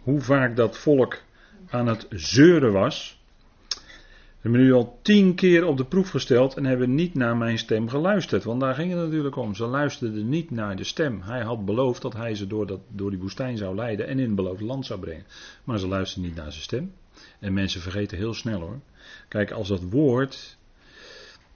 Hoe 0.00 0.20
vaak 0.20 0.56
dat 0.56 0.78
volk 0.78 1.22
aan 1.70 1.86
het 1.86 2.06
zeuren 2.10 2.72
was. 2.72 3.20
We 3.68 4.52
hebben 4.52 4.60
nu 4.60 4.72
al 4.72 4.98
tien 5.02 5.34
keer 5.34 5.64
op 5.64 5.76
de 5.76 5.84
proef 5.84 6.10
gesteld 6.10 6.56
en 6.56 6.64
hebben 6.64 6.94
niet 6.94 7.14
naar 7.14 7.36
mijn 7.36 7.58
stem 7.58 7.88
geluisterd. 7.88 8.44
Want 8.44 8.60
daar 8.60 8.74
ging 8.74 8.90
het 8.90 9.00
natuurlijk 9.00 9.36
om. 9.36 9.54
Ze 9.54 9.64
luisterden 9.64 10.28
niet 10.28 10.50
naar 10.50 10.76
de 10.76 10.84
stem. 10.84 11.22
Hij 11.22 11.42
had 11.42 11.64
beloofd 11.64 12.02
dat 12.02 12.12
hij 12.12 12.34
ze 12.34 12.46
door, 12.46 12.66
dat, 12.66 12.80
door 12.88 13.10
die 13.10 13.18
woestijn 13.18 13.56
zou 13.56 13.74
leiden 13.74 14.06
en 14.06 14.18
in 14.18 14.26
het 14.26 14.34
beloofde 14.34 14.64
land 14.64 14.86
zou 14.86 15.00
brengen. 15.00 15.24
Maar 15.64 15.78
ze 15.78 15.88
luisterden 15.88 16.28
niet 16.28 16.38
naar 16.38 16.52
zijn 16.52 16.64
stem. 16.64 16.92
En 17.38 17.52
mensen 17.52 17.80
vergeten 17.80 18.18
heel 18.18 18.34
snel 18.34 18.60
hoor. 18.60 18.80
Kijk, 19.28 19.50
als 19.50 19.68
dat 19.68 19.82
woord 19.82 20.56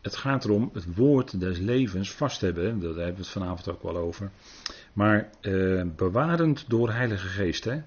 het 0.01 0.17
gaat 0.17 0.45
erom 0.45 0.71
het 0.73 0.95
woord 0.95 1.41
des 1.41 1.59
levens 1.59 2.13
vast 2.13 2.41
hebben. 2.41 2.81
Daar 2.81 2.89
hebben 2.89 3.15
we 3.15 3.21
het 3.21 3.29
vanavond 3.29 3.69
ook 3.69 3.83
wel 3.83 3.97
over. 3.97 4.31
Maar 4.93 5.31
eh, 5.41 5.83
bewarend 5.97 6.65
door 6.69 6.93
Heilige 6.93 7.27
Geest. 7.27 7.65
Hè? 7.65 7.81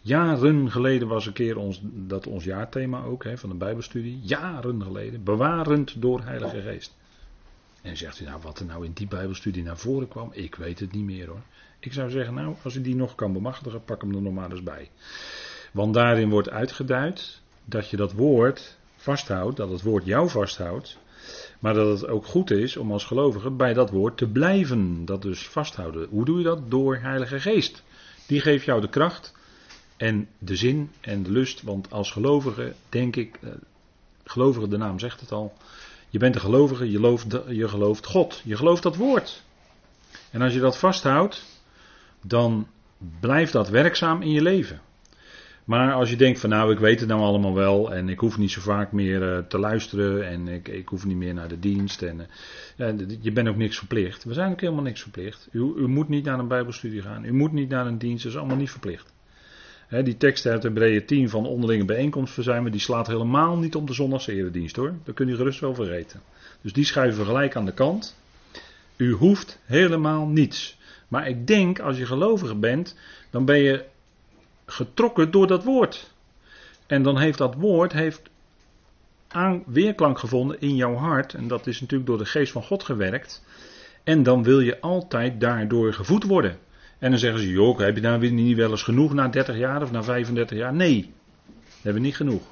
Jaren 0.00 0.70
geleden 0.70 1.08
was 1.08 1.26
een 1.26 1.32
keer 1.32 1.56
ons, 1.56 1.80
dat 1.82 2.26
ons 2.26 2.44
jaarthema 2.44 3.02
ook 3.02 3.24
hè, 3.24 3.38
van 3.38 3.48
de 3.48 3.56
Bijbelstudie. 3.56 4.20
Jaren 4.22 4.82
geleden. 4.82 5.22
Bewarend 5.24 6.02
door 6.02 6.22
Heilige 6.22 6.60
Geest. 6.60 6.96
En 7.82 7.96
zegt 7.96 8.20
u 8.20 8.24
nou 8.24 8.40
wat 8.42 8.58
er 8.58 8.66
nou 8.66 8.84
in 8.84 8.92
die 8.92 9.08
Bijbelstudie 9.08 9.62
naar 9.62 9.78
voren 9.78 10.08
kwam? 10.08 10.30
Ik 10.32 10.54
weet 10.54 10.78
het 10.78 10.92
niet 10.92 11.04
meer 11.04 11.26
hoor. 11.26 11.42
Ik 11.78 11.92
zou 11.92 12.10
zeggen, 12.10 12.34
nou, 12.34 12.54
als 12.62 12.74
u 12.74 12.80
die 12.80 12.96
nog 12.96 13.14
kan 13.14 13.32
bemachtigen, 13.32 13.84
pak 13.84 14.00
hem 14.00 14.14
er 14.14 14.22
nog 14.22 14.32
maar 14.32 14.50
eens 14.50 14.62
bij. 14.62 14.90
Want 15.72 15.94
daarin 15.94 16.30
wordt 16.30 16.50
uitgeduid 16.50 17.40
dat 17.64 17.90
je 17.90 17.96
dat 17.96 18.12
woord 18.12 18.78
vasthoudt, 19.06 19.56
dat 19.56 19.70
het 19.70 19.82
woord 19.82 20.04
jou 20.04 20.28
vasthoudt. 20.28 20.98
Maar 21.58 21.74
dat 21.74 22.00
het 22.00 22.08
ook 22.08 22.26
goed 22.26 22.50
is 22.50 22.76
om 22.76 22.92
als 22.92 23.04
gelovige 23.04 23.50
bij 23.50 23.72
dat 23.72 23.90
woord 23.90 24.16
te 24.16 24.28
blijven. 24.28 25.04
Dat 25.04 25.22
dus 25.22 25.48
vasthouden. 25.48 26.08
Hoe 26.10 26.24
doe 26.24 26.38
je 26.38 26.44
dat? 26.44 26.70
Door 26.70 26.96
Heilige 26.96 27.40
Geest. 27.40 27.82
Die 28.26 28.40
geeft 28.40 28.64
jou 28.64 28.80
de 28.80 28.88
kracht 28.88 29.34
en 29.96 30.28
de 30.38 30.56
zin 30.56 30.90
en 31.00 31.22
de 31.22 31.30
lust. 31.30 31.62
Want 31.62 31.90
als 31.90 32.10
gelovige, 32.10 32.74
denk 32.88 33.16
ik, 33.16 33.38
eh, 33.42 33.50
gelovige, 34.24 34.68
de 34.68 34.76
naam 34.76 34.98
zegt 34.98 35.20
het 35.20 35.32
al. 35.32 35.52
Je 36.10 36.18
bent 36.18 36.34
een 36.34 36.40
gelovige, 36.40 36.90
je 36.90 36.96
gelooft, 36.96 37.36
je 37.48 37.68
gelooft 37.68 38.06
God. 38.06 38.40
Je 38.44 38.56
gelooft 38.56 38.82
dat 38.82 38.96
woord. 38.96 39.42
En 40.30 40.42
als 40.42 40.52
je 40.52 40.60
dat 40.60 40.78
vasthoudt, 40.78 41.44
dan 42.22 42.66
blijft 43.20 43.52
dat 43.52 43.68
werkzaam 43.68 44.22
in 44.22 44.30
je 44.30 44.42
leven. 44.42 44.80
Maar 45.66 45.92
als 45.92 46.10
je 46.10 46.16
denkt 46.16 46.40
van 46.40 46.50
nou 46.50 46.72
ik 46.72 46.78
weet 46.78 47.00
het 47.00 47.08
nou 47.08 47.20
allemaal 47.20 47.54
wel 47.54 47.94
en 47.94 48.08
ik 48.08 48.18
hoef 48.18 48.38
niet 48.38 48.50
zo 48.50 48.60
vaak 48.60 48.92
meer 48.92 49.22
uh, 49.22 49.38
te 49.38 49.58
luisteren 49.58 50.28
en 50.28 50.48
ik, 50.48 50.68
ik 50.68 50.88
hoef 50.88 51.04
niet 51.04 51.16
meer 51.16 51.34
naar 51.34 51.48
de 51.48 51.58
dienst 51.58 52.02
en 52.02 52.26
uh, 52.76 52.88
je 53.20 53.32
bent 53.32 53.48
ook 53.48 53.56
niks 53.56 53.78
verplicht. 53.78 54.24
We 54.24 54.32
zijn 54.32 54.52
ook 54.52 54.60
helemaal 54.60 54.82
niks 54.82 55.02
verplicht. 55.02 55.48
U, 55.52 55.72
u, 55.76 55.86
moet 55.86 56.08
niet 56.08 56.24
naar 56.24 56.38
een 56.38 56.48
bijbelstudie 56.48 57.02
gaan, 57.02 57.24
u 57.24 57.32
moet 57.32 57.52
niet 57.52 57.68
naar 57.68 57.86
een 57.86 57.98
dienst, 57.98 58.22
dat 58.22 58.32
is 58.32 58.38
allemaal 58.38 58.56
niet 58.56 58.70
verplicht. 58.70 59.14
Die 59.88 60.16
tekst 60.16 60.46
uit 60.46 60.62
Hebreeën 60.62 61.06
10 61.06 61.28
van 61.28 61.46
onderlinge 61.46 61.84
bijeenkomst 61.84 62.32
verzuimen, 62.34 62.72
die 62.72 62.80
slaat 62.80 63.06
helemaal 63.06 63.56
niet 63.56 63.74
op 63.74 63.86
de 63.86 63.92
zondagse 63.92 64.70
hoor. 64.72 64.94
Dat 65.04 65.14
kun 65.14 65.28
je 65.28 65.36
gerust 65.36 65.60
wel 65.60 65.74
vergeten. 65.74 66.20
Dus 66.60 66.72
die 66.72 66.84
schuiven 66.84 67.20
we 67.20 67.26
gelijk 67.26 67.56
aan 67.56 67.64
de 67.64 67.72
kant. 67.72 68.16
U 68.96 69.12
hoeft 69.12 69.58
helemaal 69.64 70.26
niets. 70.26 70.78
Maar 71.08 71.28
ik 71.28 71.46
denk 71.46 71.80
als 71.80 71.98
je 71.98 72.06
gelovige 72.06 72.54
bent, 72.54 72.96
dan 73.30 73.44
ben 73.44 73.58
je 73.58 73.84
getrokken 74.66 75.30
door 75.30 75.46
dat 75.46 75.64
woord. 75.64 76.14
En 76.86 77.02
dan 77.02 77.18
heeft 77.18 77.38
dat 77.38 77.54
woord 77.54 77.92
heeft 77.92 78.22
aan 79.28 79.62
weerklank 79.66 80.18
gevonden 80.18 80.60
in 80.60 80.76
jouw 80.76 80.94
hart. 80.94 81.34
En 81.34 81.48
dat 81.48 81.66
is 81.66 81.80
natuurlijk 81.80 82.08
door 82.08 82.18
de 82.18 82.24
geest 82.24 82.52
van 82.52 82.62
God 82.62 82.82
gewerkt. 82.84 83.44
En 84.04 84.22
dan 84.22 84.42
wil 84.42 84.60
je 84.60 84.80
altijd 84.80 85.40
daardoor 85.40 85.92
gevoed 85.92 86.24
worden. 86.24 86.58
En 86.98 87.10
dan 87.10 87.18
zeggen 87.18 87.40
ze, 87.40 87.50
joh, 87.50 87.78
heb 87.78 87.96
je 87.96 88.18
weer 88.18 88.32
niet 88.32 88.56
wel 88.56 88.70
eens 88.70 88.82
genoeg 88.82 89.12
na 89.14 89.28
30 89.28 89.56
jaar 89.56 89.82
of 89.82 89.90
na 89.90 90.02
35 90.02 90.58
jaar? 90.58 90.74
Nee, 90.74 91.12
we 91.46 91.82
hebben 91.82 92.02
niet 92.02 92.16
genoeg. 92.16 92.42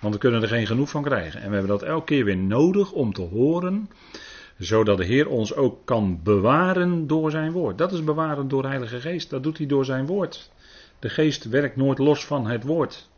Want 0.00 0.14
we 0.14 0.20
kunnen 0.20 0.42
er 0.42 0.48
geen 0.48 0.66
genoeg 0.66 0.90
van 0.90 1.02
krijgen. 1.02 1.40
En 1.40 1.46
we 1.48 1.52
hebben 1.52 1.78
dat 1.78 1.82
elke 1.82 2.04
keer 2.04 2.24
weer 2.24 2.36
nodig 2.36 2.92
om 2.92 3.12
te 3.12 3.22
horen 3.22 3.88
Zodat 4.58 4.96
de 4.96 5.04
Heer 5.04 5.28
ons 5.28 5.54
ook 5.54 5.78
kan 5.84 6.20
bewaren 6.22 7.06
door 7.06 7.30
zijn 7.30 7.52
woord. 7.52 7.78
Dat 7.78 7.92
is 7.92 8.04
bewaren 8.04 8.48
door 8.48 8.62
de 8.62 8.68
Heilige 8.68 9.00
Geest. 9.00 9.30
Dat 9.30 9.42
doet 9.42 9.58
hij 9.58 9.66
door 9.66 9.84
zijn 9.84 10.06
woord. 10.06 10.50
De 10.98 11.08
Geest 11.08 11.44
werkt 11.44 11.76
nooit 11.76 11.98
los 11.98 12.24
van 12.24 12.46
het 12.46 12.64
woord. 12.64 13.08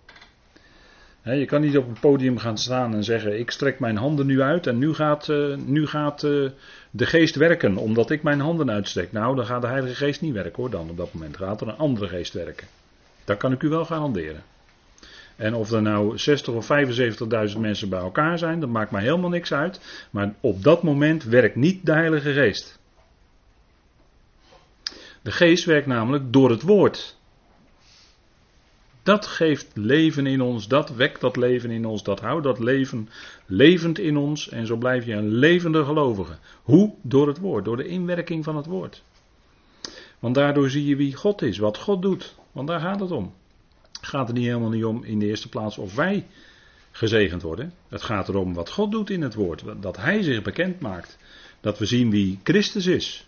je 1.22 1.44
kan 1.44 1.60
niet 1.60 1.76
op 1.76 1.88
een 1.88 2.00
podium 2.00 2.38
gaan 2.38 2.58
staan 2.58 2.94
en 2.94 3.04
zeggen: 3.04 3.38
Ik 3.38 3.50
strek 3.50 3.78
mijn 3.78 3.96
handen 3.96 4.26
nu 4.26 4.40
uit 4.40 4.66
en 4.66 4.78
nu 4.78 4.94
gaat, 4.94 5.28
uh, 5.28 5.56
nu 5.56 5.86
gaat 5.86 6.22
uh, 6.22 6.50
de 6.90 7.06
geest 7.06 7.34
werken, 7.34 7.76
omdat 7.76 8.10
ik 8.10 8.22
mijn 8.22 8.40
handen 8.40 8.70
uitstrek. 8.70 9.12
Nou, 9.12 9.36
dan 9.36 9.46
gaat 9.46 9.62
de 9.62 9.68
Heilige 9.68 9.94
Geest 9.94 10.20
niet 10.20 10.32
werken 10.32 10.62
hoor, 10.62 10.70
dan 10.70 10.90
op 10.90 10.96
dat 10.96 11.12
moment 11.12 11.36
gaat 11.36 11.60
er 11.60 11.68
een 11.68 11.76
andere 11.76 12.08
geest 12.08 12.32
werken. 12.32 12.66
Dat 13.24 13.36
kan 13.36 13.52
ik 13.52 13.62
u 13.62 13.68
wel 13.68 13.84
garanderen. 13.84 14.42
En 15.36 15.54
of 15.54 15.70
er 15.70 15.82
nou 15.82 16.18
60 16.18 16.54
of 16.54 16.68
75.000 17.52 17.58
mensen 17.58 17.88
bij 17.88 18.00
elkaar 18.00 18.38
zijn, 18.38 18.60
dat 18.60 18.68
maakt 18.68 18.90
mij 18.90 19.02
helemaal 19.02 19.30
niks 19.30 19.52
uit. 19.52 19.80
Maar 20.10 20.34
op 20.40 20.62
dat 20.62 20.82
moment 20.82 21.24
werkt 21.24 21.56
niet 21.56 21.86
de 21.86 21.92
Heilige 21.92 22.32
Geest. 22.32 22.78
De 25.22 25.30
Geest 25.30 25.64
werkt 25.64 25.86
namelijk 25.86 26.32
door 26.32 26.50
het 26.50 26.62
woord. 26.62 27.17
Dat 29.08 29.26
geeft 29.26 29.70
leven 29.74 30.26
in 30.26 30.40
ons, 30.40 30.68
dat 30.68 30.90
wekt 30.90 31.20
dat 31.20 31.36
leven 31.36 31.70
in 31.70 31.86
ons, 31.86 32.02
dat 32.02 32.20
houdt 32.20 32.44
dat 32.44 32.58
leven 32.58 33.08
levend 33.46 33.98
in 33.98 34.16
ons 34.16 34.48
en 34.48 34.66
zo 34.66 34.76
blijf 34.76 35.04
je 35.04 35.12
een 35.12 35.32
levende 35.34 35.84
gelovige. 35.84 36.36
Hoe? 36.62 36.94
Door 37.02 37.28
het 37.28 37.38
woord, 37.38 37.64
door 37.64 37.76
de 37.76 37.86
inwerking 37.86 38.44
van 38.44 38.56
het 38.56 38.66
woord. 38.66 39.02
Want 40.18 40.34
daardoor 40.34 40.70
zie 40.70 40.86
je 40.86 40.96
wie 40.96 41.14
God 41.14 41.42
is, 41.42 41.58
wat 41.58 41.78
God 41.78 42.02
doet, 42.02 42.34
want 42.52 42.68
daar 42.68 42.80
gaat 42.80 43.00
het 43.00 43.10
om. 43.10 43.34
Het 43.92 44.06
gaat 44.06 44.28
er 44.28 44.34
niet 44.34 44.46
helemaal 44.46 44.70
niet 44.70 44.84
om 44.84 45.04
in 45.04 45.18
de 45.18 45.26
eerste 45.26 45.48
plaats 45.48 45.78
of 45.78 45.94
wij 45.94 46.26
gezegend 46.90 47.42
worden. 47.42 47.72
Het 47.88 48.02
gaat 48.02 48.28
erom 48.28 48.54
wat 48.54 48.70
God 48.70 48.90
doet 48.90 49.10
in 49.10 49.22
het 49.22 49.34
woord, 49.34 49.62
dat 49.80 49.96
Hij 49.96 50.22
zich 50.22 50.42
bekend 50.42 50.80
maakt. 50.80 51.18
Dat 51.60 51.78
we 51.78 51.86
zien 51.86 52.10
wie 52.10 52.38
Christus 52.42 52.86
is. 52.86 53.26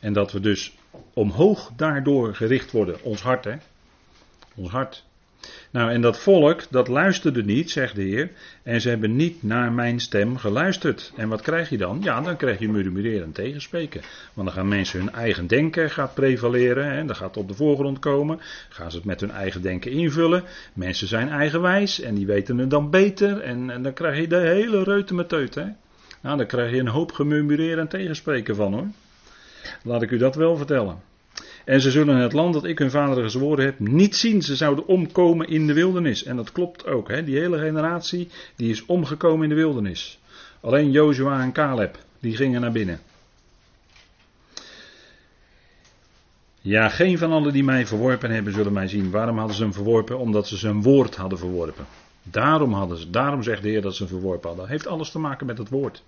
En 0.00 0.12
dat 0.12 0.32
we 0.32 0.40
dus 0.40 0.76
omhoog 1.12 1.70
daardoor 1.76 2.34
gericht 2.34 2.70
worden, 2.70 3.02
ons 3.02 3.22
hart 3.22 3.44
hè. 3.44 3.56
Ons 4.54 4.70
hart. 4.70 5.04
Nou, 5.70 5.90
en 5.90 6.00
dat 6.00 6.18
volk, 6.18 6.62
dat 6.70 6.88
luisterde 6.88 7.44
niet, 7.44 7.70
zegt 7.70 7.94
de 7.94 8.02
Heer. 8.02 8.30
En 8.62 8.80
ze 8.80 8.88
hebben 8.88 9.16
niet 9.16 9.42
naar 9.42 9.72
mijn 9.72 10.00
stem 10.00 10.36
geluisterd. 10.36 11.12
En 11.16 11.28
wat 11.28 11.40
krijg 11.40 11.70
je 11.70 11.78
dan? 11.78 12.00
Ja, 12.02 12.20
dan 12.20 12.36
krijg 12.36 12.58
je 12.58 12.68
murmureren 12.68 13.32
tegenspreken. 13.32 14.00
Want 14.32 14.46
dan 14.46 14.56
gaan 14.56 14.68
mensen 14.68 14.98
hun 14.98 15.12
eigen 15.12 15.46
denken 15.46 15.90
gaat 15.90 16.14
prevaleren. 16.14 16.92
Hè, 16.92 17.04
dan 17.04 17.16
gaat 17.16 17.36
op 17.36 17.48
de 17.48 17.54
voorgrond 17.54 17.98
komen. 17.98 18.40
Gaan 18.68 18.90
ze 18.90 18.96
het 18.96 19.06
met 19.06 19.20
hun 19.20 19.30
eigen 19.30 19.62
denken 19.62 19.90
invullen. 19.90 20.42
Mensen 20.72 21.08
zijn 21.08 21.28
eigenwijs 21.28 22.00
en 22.00 22.14
die 22.14 22.26
weten 22.26 22.58
het 22.58 22.70
dan 22.70 22.90
beter. 22.90 23.40
En, 23.40 23.70
en 23.70 23.82
dan 23.82 23.92
krijg 23.92 24.18
je 24.18 24.26
de 24.26 24.40
hele 24.40 24.82
reute 24.82 25.14
met 25.14 25.28
teut. 25.28 25.54
Hè. 25.54 25.66
Nou, 26.20 26.36
dan 26.36 26.46
krijg 26.46 26.70
je 26.70 26.78
een 26.78 26.88
hoop 26.88 27.12
gemurmureren 27.12 27.78
en 27.78 27.88
tegenspreken 27.88 28.56
van 28.56 28.72
hoor. 28.72 28.86
Laat 29.82 30.02
ik 30.02 30.10
u 30.10 30.18
dat 30.18 30.34
wel 30.34 30.56
vertellen. 30.56 31.10
En 31.64 31.80
ze 31.80 31.90
zullen 31.90 32.16
het 32.16 32.32
land 32.32 32.54
dat 32.54 32.64
ik 32.64 32.78
hun 32.78 32.90
vader 32.90 33.22
gezworen 33.22 33.64
heb 33.64 33.78
niet 33.78 34.16
zien. 34.16 34.42
Ze 34.42 34.56
zouden 34.56 34.86
omkomen 34.86 35.48
in 35.48 35.66
de 35.66 35.72
wildernis. 35.72 36.24
En 36.24 36.36
dat 36.36 36.52
klopt 36.52 36.86
ook. 36.86 37.08
Hè? 37.08 37.24
Die 37.24 37.38
hele 37.38 37.58
generatie 37.58 38.28
die 38.56 38.70
is 38.70 38.86
omgekomen 38.86 39.42
in 39.42 39.48
de 39.48 39.54
wildernis. 39.54 40.20
Alleen 40.60 40.90
Jozua 40.90 41.42
en 41.42 41.52
Caleb, 41.52 41.98
die 42.20 42.36
gingen 42.36 42.60
naar 42.60 42.72
binnen. 42.72 43.00
Ja, 46.60 46.88
geen 46.88 47.18
van 47.18 47.32
allen 47.32 47.52
die 47.52 47.64
mij 47.64 47.86
verworpen 47.86 48.30
hebben 48.30 48.52
zullen 48.52 48.72
mij 48.72 48.88
zien. 48.88 49.10
Waarom 49.10 49.38
hadden 49.38 49.56
ze 49.56 49.62
hem 49.62 49.72
verworpen? 49.72 50.18
Omdat 50.18 50.48
ze 50.48 50.56
zijn 50.56 50.82
woord 50.82 51.16
hadden 51.16 51.38
verworpen. 51.38 51.86
Daarom 52.22 52.72
hadden 52.72 52.98
ze, 52.98 53.10
daarom 53.10 53.42
zegt 53.42 53.62
de 53.62 53.68
Heer 53.68 53.82
dat 53.82 53.94
ze 53.94 54.02
hem 54.02 54.12
verworpen 54.12 54.48
hadden. 54.48 54.68
Heeft 54.68 54.86
alles 54.86 55.10
te 55.10 55.18
maken 55.18 55.46
met 55.46 55.58
het 55.58 55.68
woord. 55.68 56.02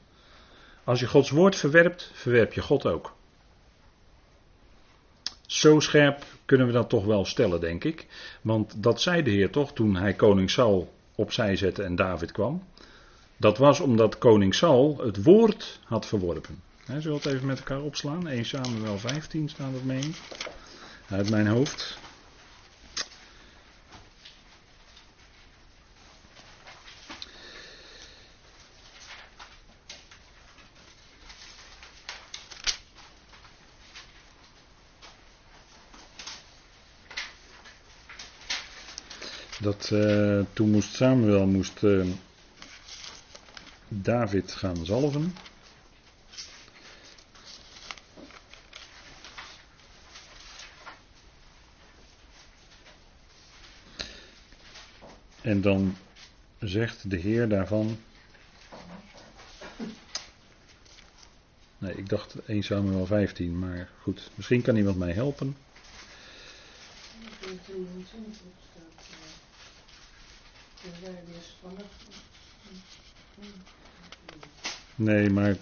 Als 0.84 1.00
je 1.00 1.06
Gods 1.06 1.30
woord 1.30 1.56
verwerpt, 1.56 2.10
verwerp 2.14 2.52
je 2.52 2.62
God 2.62 2.86
ook. 2.86 3.12
Zo 5.54 5.80
scherp 5.80 6.24
kunnen 6.44 6.66
we 6.66 6.72
dat 6.72 6.88
toch 6.88 7.04
wel 7.04 7.24
stellen, 7.24 7.60
denk 7.60 7.84
ik. 7.84 8.06
Want 8.42 8.82
dat 8.82 9.00
zei 9.00 9.22
de 9.22 9.30
Heer 9.30 9.50
toch 9.50 9.72
toen 9.72 9.96
hij 9.96 10.14
koning 10.14 10.50
Saul 10.50 10.94
opzij 11.14 11.56
zette 11.56 11.82
en 11.82 11.96
David 11.96 12.32
kwam. 12.32 12.62
Dat 13.36 13.58
was 13.58 13.80
omdat 13.80 14.18
koning 14.18 14.54
Saul 14.54 14.98
het 14.98 15.22
woord 15.22 15.80
had 15.84 16.06
verworpen. 16.06 16.62
He, 16.84 17.00
zullen 17.00 17.16
we 17.18 17.22
het 17.22 17.34
even 17.34 17.46
met 17.46 17.58
elkaar 17.58 17.80
opslaan? 17.80 18.28
1 18.28 18.44
Samuel 18.44 18.98
15 18.98 19.48
staat 19.48 19.72
het 19.72 19.84
mee. 19.84 20.14
Uit 21.10 21.30
mijn 21.30 21.46
hoofd. 21.46 21.98
Uh, 39.92 40.40
toen 40.52 40.70
moest 40.70 40.94
Samuel 40.94 41.46
moest 41.46 41.82
uh, 41.82 42.06
David 43.88 44.52
gaan 44.52 44.86
zalven. 44.86 45.34
En 55.40 55.60
dan 55.60 55.96
zegt 56.58 57.10
de 57.10 57.16
Heer 57.16 57.48
daarvan. 57.48 57.98
Nee, 61.78 61.94
ik 61.94 62.08
dacht 62.08 62.34
1 62.46 62.62
Samuel 62.62 63.06
15, 63.06 63.58
maar 63.58 63.88
goed, 64.00 64.30
misschien 64.34 64.62
kan 64.62 64.76
iemand 64.76 64.96
mij 64.96 65.12
helpen. 65.12 65.56
Nee, 74.94 75.30
maar 75.30 75.56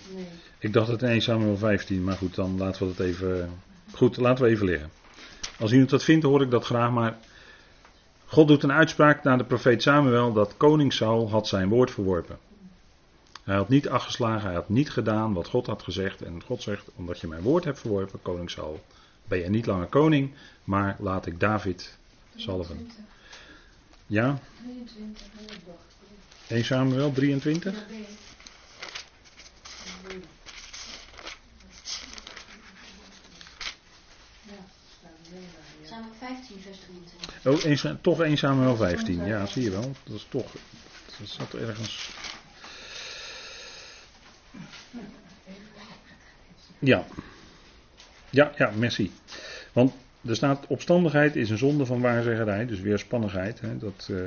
ik 0.58 0.72
dacht 0.72 0.88
het 0.88 1.02
1 1.02 1.22
Samuel 1.22 1.56
15, 1.56 2.04
maar 2.04 2.16
goed, 2.16 2.34
dan 2.34 2.58
laten 2.58 2.82
we 2.82 2.88
het 2.88 3.00
even. 3.00 3.50
Goed, 3.92 4.16
laten 4.16 4.44
we 4.44 4.50
even 4.50 4.66
liggen. 4.66 4.90
Als 5.58 5.72
iemand 5.72 5.90
dat 5.90 6.04
vindt, 6.04 6.24
hoor 6.24 6.42
ik 6.42 6.50
dat 6.50 6.64
graag, 6.64 6.90
maar 6.90 7.18
God 8.26 8.48
doet 8.48 8.62
een 8.62 8.72
uitspraak 8.72 9.22
naar 9.22 9.38
de 9.38 9.44
profeet 9.44 9.82
Samuel 9.82 10.32
dat 10.32 10.56
koning 10.56 10.92
Saul 10.92 11.30
had 11.30 11.48
zijn 11.48 11.68
woord 11.68 11.90
verworpen. 11.90 12.38
Hij 13.42 13.56
had 13.56 13.68
niet 13.68 13.88
afgeslagen, 13.88 14.46
hij 14.46 14.54
had 14.54 14.68
niet 14.68 14.90
gedaan 14.90 15.32
wat 15.32 15.48
God 15.48 15.66
had 15.66 15.82
gezegd. 15.82 16.22
En 16.22 16.42
God 16.42 16.62
zegt, 16.62 16.88
omdat 16.94 17.20
je 17.20 17.26
mijn 17.26 17.42
woord 17.42 17.64
hebt 17.64 17.78
verworpen, 17.78 18.22
koning 18.22 18.50
Saul, 18.50 18.80
ben 19.24 19.38
je 19.38 19.48
niet 19.48 19.66
langer 19.66 19.86
koning, 19.86 20.34
maar 20.64 20.96
laat 20.98 21.26
ik 21.26 21.40
David 21.40 21.98
zalven. 22.34 22.90
Ja? 24.12 24.38
1 26.48 26.64
Samuel 26.64 27.12
23? 27.12 27.74
Samuel 35.84 36.14
15, 36.18 36.60
vers 36.60 36.78
23. 37.42 37.84
Oh, 37.84 37.88
1, 37.90 38.00
toch 38.00 38.20
1 38.20 38.36
Samuel 38.38 38.76
15. 38.76 39.24
Ja, 39.24 39.46
zie 39.46 39.62
je 39.62 39.70
wel. 39.70 39.92
Dat 40.04 40.16
is 40.16 40.26
toch. 40.28 40.52
Dat 41.18 41.28
zat 41.28 41.54
ergens. 41.54 42.10
Ja. 46.78 47.06
Ja, 48.30 48.52
ja, 48.56 48.70
merci. 48.70 49.12
Want 49.72 49.92
er 50.26 50.36
staat 50.36 50.66
opstandigheid 50.66 51.36
is 51.36 51.50
een 51.50 51.58
zonde 51.58 51.86
van 51.86 52.00
waarzeggerij, 52.00 52.66
dus 52.66 52.80
weerspannigheid. 52.80 53.60
Hè, 53.60 53.78
dat, 53.78 54.08
uh, 54.10 54.18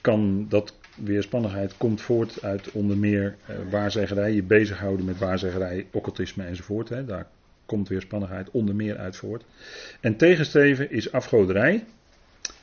kan, 0.00 0.46
dat 0.48 0.74
weerspannigheid 0.94 1.76
komt 1.76 2.00
voort 2.00 2.42
uit 2.42 2.70
onder 2.70 2.96
meer 2.96 3.36
uh, 3.50 3.56
waarzeggerij, 3.70 4.32
je 4.32 4.42
bezighouden 4.42 5.04
met 5.06 5.18
waarzeggerij, 5.18 5.86
occultisme 5.90 6.44
enzovoort. 6.44 6.88
Hè, 6.88 7.04
daar 7.04 7.26
komt 7.66 7.88
weerspannigheid 7.88 8.50
onder 8.50 8.74
meer 8.74 8.98
uit 8.98 9.16
voort. 9.16 9.44
En 10.00 10.16
tegenstreven 10.16 10.90
is 10.90 11.12
afgoderij 11.12 11.84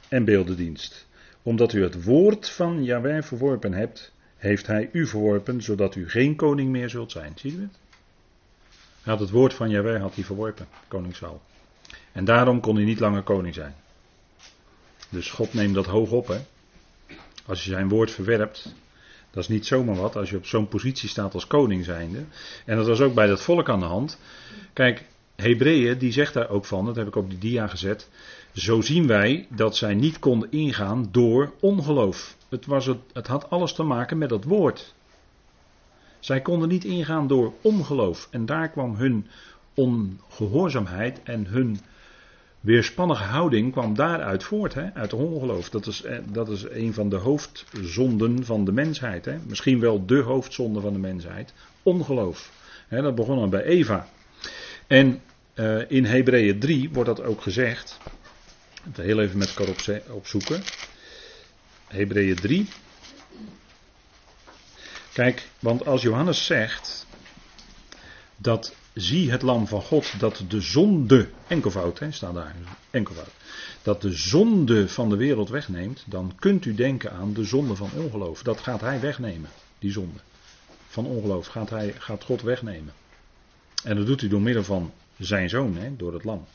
en 0.07 0.25
beeldendienst. 0.25 1.07
Omdat 1.43 1.73
u 1.73 1.83
het 1.83 2.03
woord 2.03 2.49
van 2.49 2.83
Yahweh 2.83 3.21
verworpen 3.21 3.73
hebt, 3.73 4.13
heeft 4.37 4.67
hij 4.67 4.89
u 4.91 5.07
verworpen, 5.07 5.61
zodat 5.61 5.95
u 5.95 6.09
geen 6.09 6.35
koning 6.35 6.69
meer 6.69 6.89
zult 6.89 7.11
zijn. 7.11 7.31
Zie 7.35 7.51
je 7.51 7.61
het? 7.61 7.77
Hij 9.03 9.13
had 9.13 9.19
het 9.19 9.29
woord 9.29 9.53
van 9.53 9.69
Yahweh 9.69 10.01
had 10.01 10.15
hij 10.15 10.23
verworpen, 10.23 10.67
koning 10.87 11.15
Saul. 11.15 11.41
En 12.11 12.25
daarom 12.25 12.59
kon 12.59 12.75
hij 12.75 12.85
niet 12.85 12.99
langer 12.99 13.21
koning 13.21 13.53
zijn. 13.53 13.75
Dus 15.09 15.31
God 15.31 15.53
neemt 15.53 15.75
dat 15.75 15.85
hoog 15.85 16.11
op. 16.11 16.27
Hè? 16.27 16.39
Als 17.45 17.63
je 17.63 17.69
zijn 17.69 17.89
woord 17.89 18.11
verwerpt, 18.11 18.73
dat 19.31 19.43
is 19.43 19.49
niet 19.49 19.65
zomaar 19.65 19.95
wat 19.95 20.15
als 20.15 20.29
je 20.29 20.37
op 20.37 20.45
zo'n 20.45 20.67
positie 20.67 21.09
staat 21.09 21.33
als 21.33 21.47
koning 21.47 21.85
zijnde. 21.85 22.23
En 22.65 22.75
dat 22.75 22.87
was 22.87 23.01
ook 23.01 23.13
bij 23.13 23.27
dat 23.27 23.41
volk 23.41 23.69
aan 23.69 23.79
de 23.79 23.85
hand. 23.85 24.19
Kijk, 24.73 25.05
Hebreeën 25.35 25.97
die 25.97 26.11
zegt 26.11 26.33
daar 26.33 26.49
ook 26.49 26.65
van, 26.65 26.85
dat 26.85 26.95
heb 26.95 27.07
ik 27.07 27.15
op 27.15 27.29
die 27.29 27.39
dia 27.39 27.67
gezet. 27.67 28.09
Zo 28.53 28.81
zien 28.81 29.07
wij 29.07 29.47
dat 29.49 29.75
zij 29.75 29.93
niet 29.93 30.19
konden 30.19 30.51
ingaan 30.51 31.07
door 31.11 31.53
ongeloof. 31.59 32.35
Het, 32.49 32.65
was 32.65 32.85
het, 32.85 32.97
het 33.13 33.27
had 33.27 33.49
alles 33.49 33.73
te 33.73 33.83
maken 33.83 34.17
met 34.17 34.29
dat 34.29 34.43
woord. 34.43 34.93
Zij 36.19 36.41
konden 36.41 36.69
niet 36.69 36.83
ingaan 36.83 37.27
door 37.27 37.53
ongeloof. 37.61 38.27
En 38.31 38.45
daar 38.45 38.69
kwam 38.69 38.95
hun 38.95 39.27
ongehoorzaamheid 39.73 41.23
en 41.23 41.45
hun 41.45 41.79
weerspannige 42.61 43.23
houding 43.23 43.71
kwam 43.71 43.95
daaruit 43.95 44.43
voort, 44.43 44.73
hè, 44.73 44.93
uit 44.93 45.13
ongeloof. 45.13 45.69
Dat 45.69 45.87
is, 45.87 46.01
eh, 46.01 46.17
dat 46.31 46.49
is 46.49 46.63
een 46.63 46.93
van 46.93 47.09
de 47.09 47.15
hoofdzonden 47.15 48.45
van 48.45 48.65
de 48.65 48.71
mensheid. 48.71 49.25
Hè. 49.25 49.37
Misschien 49.47 49.79
wel 49.79 50.05
de 50.05 50.19
hoofdzonde 50.19 50.81
van 50.81 50.93
de 50.93 50.99
mensheid. 50.99 51.53
Ongeloof. 51.83 52.51
Hè, 52.87 53.01
dat 53.01 53.15
begon 53.15 53.37
al 53.37 53.49
bij 53.49 53.63
Eva. 53.63 54.07
En 54.87 55.21
uh, 55.55 55.91
in 55.91 56.05
Hebreeën 56.05 56.59
3 56.59 56.89
wordt 56.89 57.09
dat 57.09 57.23
ook 57.23 57.41
gezegd. 57.41 57.97
Ik 58.89 59.03
heel 59.03 59.19
even 59.21 59.37
met 59.37 59.55
elkaar 59.55 60.01
opzoeken. 60.09 60.63
Hebreeën 61.87 62.35
3. 62.35 62.67
Kijk, 65.13 65.47
want 65.59 65.85
als 65.85 66.01
Johannes 66.01 66.45
zegt 66.45 67.05
dat 68.37 68.75
zie 68.93 69.31
het 69.31 69.41
lam 69.41 69.67
van 69.67 69.81
God 69.81 70.19
dat 70.19 70.43
de 70.47 70.61
zonde, 70.61 71.29
enkelvoud 71.47 71.99
hè, 71.99 72.11
staat 72.11 72.33
daar, 72.33 72.55
enkelvoud, 72.89 73.31
dat 73.81 74.01
de 74.01 74.11
zonde 74.11 74.87
van 74.87 75.09
de 75.09 75.15
wereld 75.15 75.49
wegneemt, 75.49 76.03
dan 76.07 76.33
kunt 76.39 76.65
u 76.65 76.75
denken 76.75 77.11
aan 77.11 77.33
de 77.33 77.43
zonde 77.43 77.75
van 77.75 77.89
ongeloof. 77.95 78.43
Dat 78.43 78.59
gaat 78.59 78.81
hij 78.81 78.99
wegnemen, 78.99 79.49
die 79.79 79.91
zonde 79.91 80.19
van 80.87 81.05
ongeloof 81.05 81.47
gaat, 81.47 81.69
hij, 81.69 81.93
gaat 81.97 82.23
God 82.23 82.41
wegnemen. 82.41 82.93
En 83.83 83.95
dat 83.95 84.05
doet 84.05 84.19
hij 84.19 84.29
door 84.29 84.41
middel 84.41 84.63
van 84.63 84.93
zijn 85.17 85.49
zoon, 85.49 85.77
hè, 85.77 85.95
door 85.95 86.13
het 86.13 86.23
lam. 86.23 86.45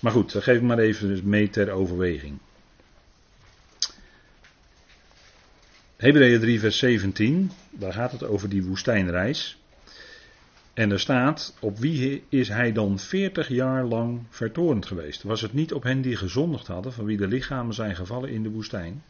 Maar 0.00 0.12
goed, 0.12 0.32
dat 0.32 0.42
geef 0.42 0.56
ik 0.56 0.62
maar 0.62 0.78
even 0.78 1.28
mee 1.28 1.50
ter 1.50 1.70
overweging. 1.70 2.38
Hebreeën 5.96 6.40
3, 6.40 6.60
vers 6.60 6.78
17, 6.78 7.50
daar 7.70 7.92
gaat 7.92 8.12
het 8.12 8.24
over 8.24 8.48
die 8.48 8.64
woestijnreis. 8.64 9.58
En 10.74 10.90
er 10.90 11.00
staat, 11.00 11.54
op 11.60 11.78
wie 11.78 12.24
is 12.28 12.48
hij 12.48 12.72
dan 12.72 12.98
veertig 12.98 13.48
jaar 13.48 13.84
lang 13.84 14.22
vertorend 14.28 14.86
geweest? 14.86 15.22
Was 15.22 15.40
het 15.40 15.52
niet 15.52 15.72
op 15.72 15.82
hen 15.82 16.02
die 16.02 16.16
gezondigd 16.16 16.66
hadden, 16.66 16.92
van 16.92 17.04
wie 17.04 17.16
de 17.16 17.28
lichamen 17.28 17.74
zijn 17.74 17.96
gevallen 17.96 18.30
in 18.30 18.42
de 18.42 18.50
woestijn? 18.50 19.02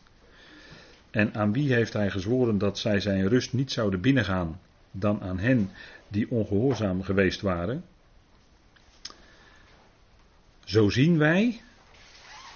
En 1.10 1.34
aan 1.34 1.52
wie 1.52 1.74
heeft 1.74 1.92
hij 1.92 2.10
gezworen 2.10 2.58
dat 2.58 2.78
zij 2.78 3.00
zijn 3.00 3.28
rust 3.28 3.52
niet 3.52 3.72
zouden 3.72 4.00
binnengaan, 4.00 4.60
dan 4.90 5.22
aan 5.22 5.38
hen 5.38 5.70
die 6.08 6.30
ongehoorzaam 6.30 7.02
geweest 7.02 7.40
waren? 7.40 7.84
Zo 10.64 10.90
zien 10.90 11.18
wij 11.18 11.60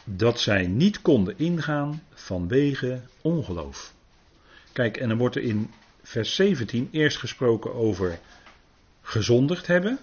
dat 0.05 0.41
zij 0.41 0.67
niet 0.67 1.03
konden 1.03 1.39
ingaan 1.39 2.03
vanwege 2.15 3.01
ongeloof. 3.21 3.95
Kijk, 4.73 4.97
en 4.97 5.09
dan 5.09 5.19
wordt 5.19 5.37
er 5.37 5.43
in 5.43 5.71
vers 6.03 6.35
17 6.35 6.89
eerst 6.91 7.17
gesproken 7.17 7.75
over 7.75 8.19
gezondigd 9.09 9.67
hebben. 9.67 9.99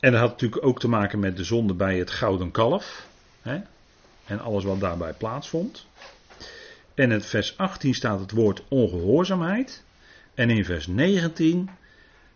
En 0.00 0.12
dat 0.12 0.20
had 0.20 0.30
natuurlijk 0.30 0.64
ook 0.64 0.80
te 0.80 0.88
maken 0.88 1.18
met 1.18 1.36
de 1.36 1.44
zonde 1.44 1.74
bij 1.74 1.98
het 1.98 2.10
gouden 2.10 2.50
kalf. 2.50 3.06
Hè, 3.42 3.60
en 4.24 4.40
alles 4.40 4.64
wat 4.64 4.80
daarbij 4.80 5.12
plaatsvond. 5.12 5.86
En 6.94 7.10
in 7.10 7.20
vers 7.22 7.58
18 7.58 7.94
staat 7.94 8.20
het 8.20 8.30
woord 8.30 8.62
ongehoorzaamheid. 8.68 9.84
En 10.34 10.50
in 10.50 10.64
vers 10.64 10.86
19 10.86 11.70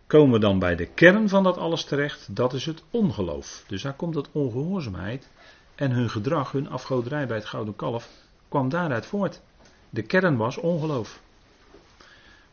komen 0.07 0.33
we 0.33 0.39
dan 0.39 0.59
bij 0.59 0.75
de 0.75 0.85
kern 0.85 1.29
van 1.29 1.43
dat 1.43 1.57
alles 1.57 1.83
terecht. 1.83 2.35
Dat 2.35 2.53
is 2.53 2.65
het 2.65 2.83
ongeloof. 2.89 3.63
Dus 3.67 3.81
daar 3.81 3.93
komt 3.93 4.13
dat 4.13 4.29
ongehoorzaamheid. 4.31 5.29
En 5.75 5.91
hun 5.91 6.09
gedrag, 6.09 6.51
hun 6.51 6.69
afgoderij 6.69 7.27
bij 7.27 7.37
het 7.37 7.45
gouden 7.45 7.75
kalf, 7.75 8.09
kwam 8.49 8.69
daaruit 8.69 9.05
voort. 9.05 9.41
De 9.89 10.01
kern 10.01 10.37
was 10.37 10.57
ongeloof. 10.57 11.19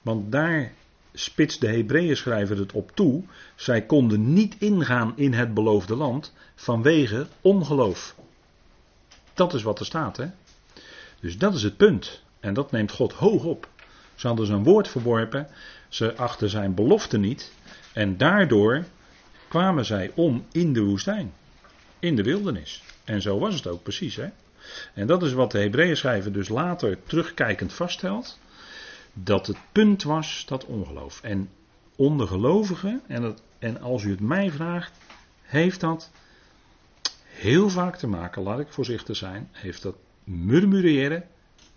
Want 0.03 0.33
daar 0.33 0.73
spitst 1.13 1.61
de 1.61 1.67
Hebreeën 1.67 2.17
schrijver 2.17 2.59
het 2.59 2.73
op 2.73 2.91
toe. 2.95 3.23
Zij 3.55 3.83
konden 3.83 4.33
niet 4.33 4.57
ingaan 4.59 5.13
in 5.17 5.33
het 5.33 5.55
beloofde 5.55 5.97
land 5.97 6.33
vanwege 6.55 7.27
ongeloof. 7.41 8.15
Dat 9.35 9.55
is 9.55 9.63
wat 9.63 9.79
er 9.79 9.87
staat, 9.87 10.17
hè? 10.17 10.27
Dus 11.21 11.39
dat 11.39 11.55
is 11.55 11.63
het 11.63 11.77
punt. 11.77 12.23
En 12.41 12.55
dat 12.55 12.71
neemt 12.71 12.93
God 12.93 13.13
hoog 13.13 13.45
op. 13.45 13.69
Ze 14.15 14.27
hadden 14.27 14.47
zijn 14.47 14.63
woord 14.65 14.89
verworpen, 14.89 15.49
ze 15.89 16.17
achten 16.17 16.49
zijn 16.49 16.75
belofte 16.75 17.19
niet. 17.19 17.53
En 17.93 18.17
daardoor 18.17 18.85
kwamen 19.49 19.85
zij 19.85 20.11
om 20.15 20.45
in 20.53 20.73
de 20.73 20.83
woestijn, 20.83 21.33
in 21.99 22.17
de 22.17 22.23
wildernis. 22.23 22.83
En 23.05 23.23
zo 23.23 23.39
was 23.39 23.55
het 23.55 23.67
ook 23.67 23.83
precies, 23.83 24.17
hè? 24.17 24.29
En 24.95 25.07
dat 25.07 25.23
is 25.23 25.33
wat 25.33 25.51
de 25.51 25.59
Hebreeën 25.59 25.97
schrijver 25.97 26.33
dus 26.33 26.49
later 26.49 26.99
terugkijkend 27.07 27.73
vaststelt 27.73 28.39
dat 29.13 29.47
het 29.47 29.57
punt 29.73 30.03
was 30.03 30.45
dat 30.47 30.65
ongeloof. 30.65 31.23
En 31.23 31.49
ondergelovigen, 31.97 33.03
en, 33.07 33.37
en 33.59 33.81
als 33.81 34.03
u 34.03 34.11
het 34.11 34.21
mij 34.21 34.51
vraagt, 34.51 34.93
heeft 35.43 35.81
dat 35.81 36.11
heel 37.25 37.69
vaak 37.69 37.97
te 37.97 38.07
maken, 38.07 38.43
laat 38.43 38.61
ik 38.61 38.73
voorzichtig 38.73 39.17
zijn, 39.17 39.49
heeft 39.53 39.83
dat 39.83 39.97
murmureren 40.25 41.25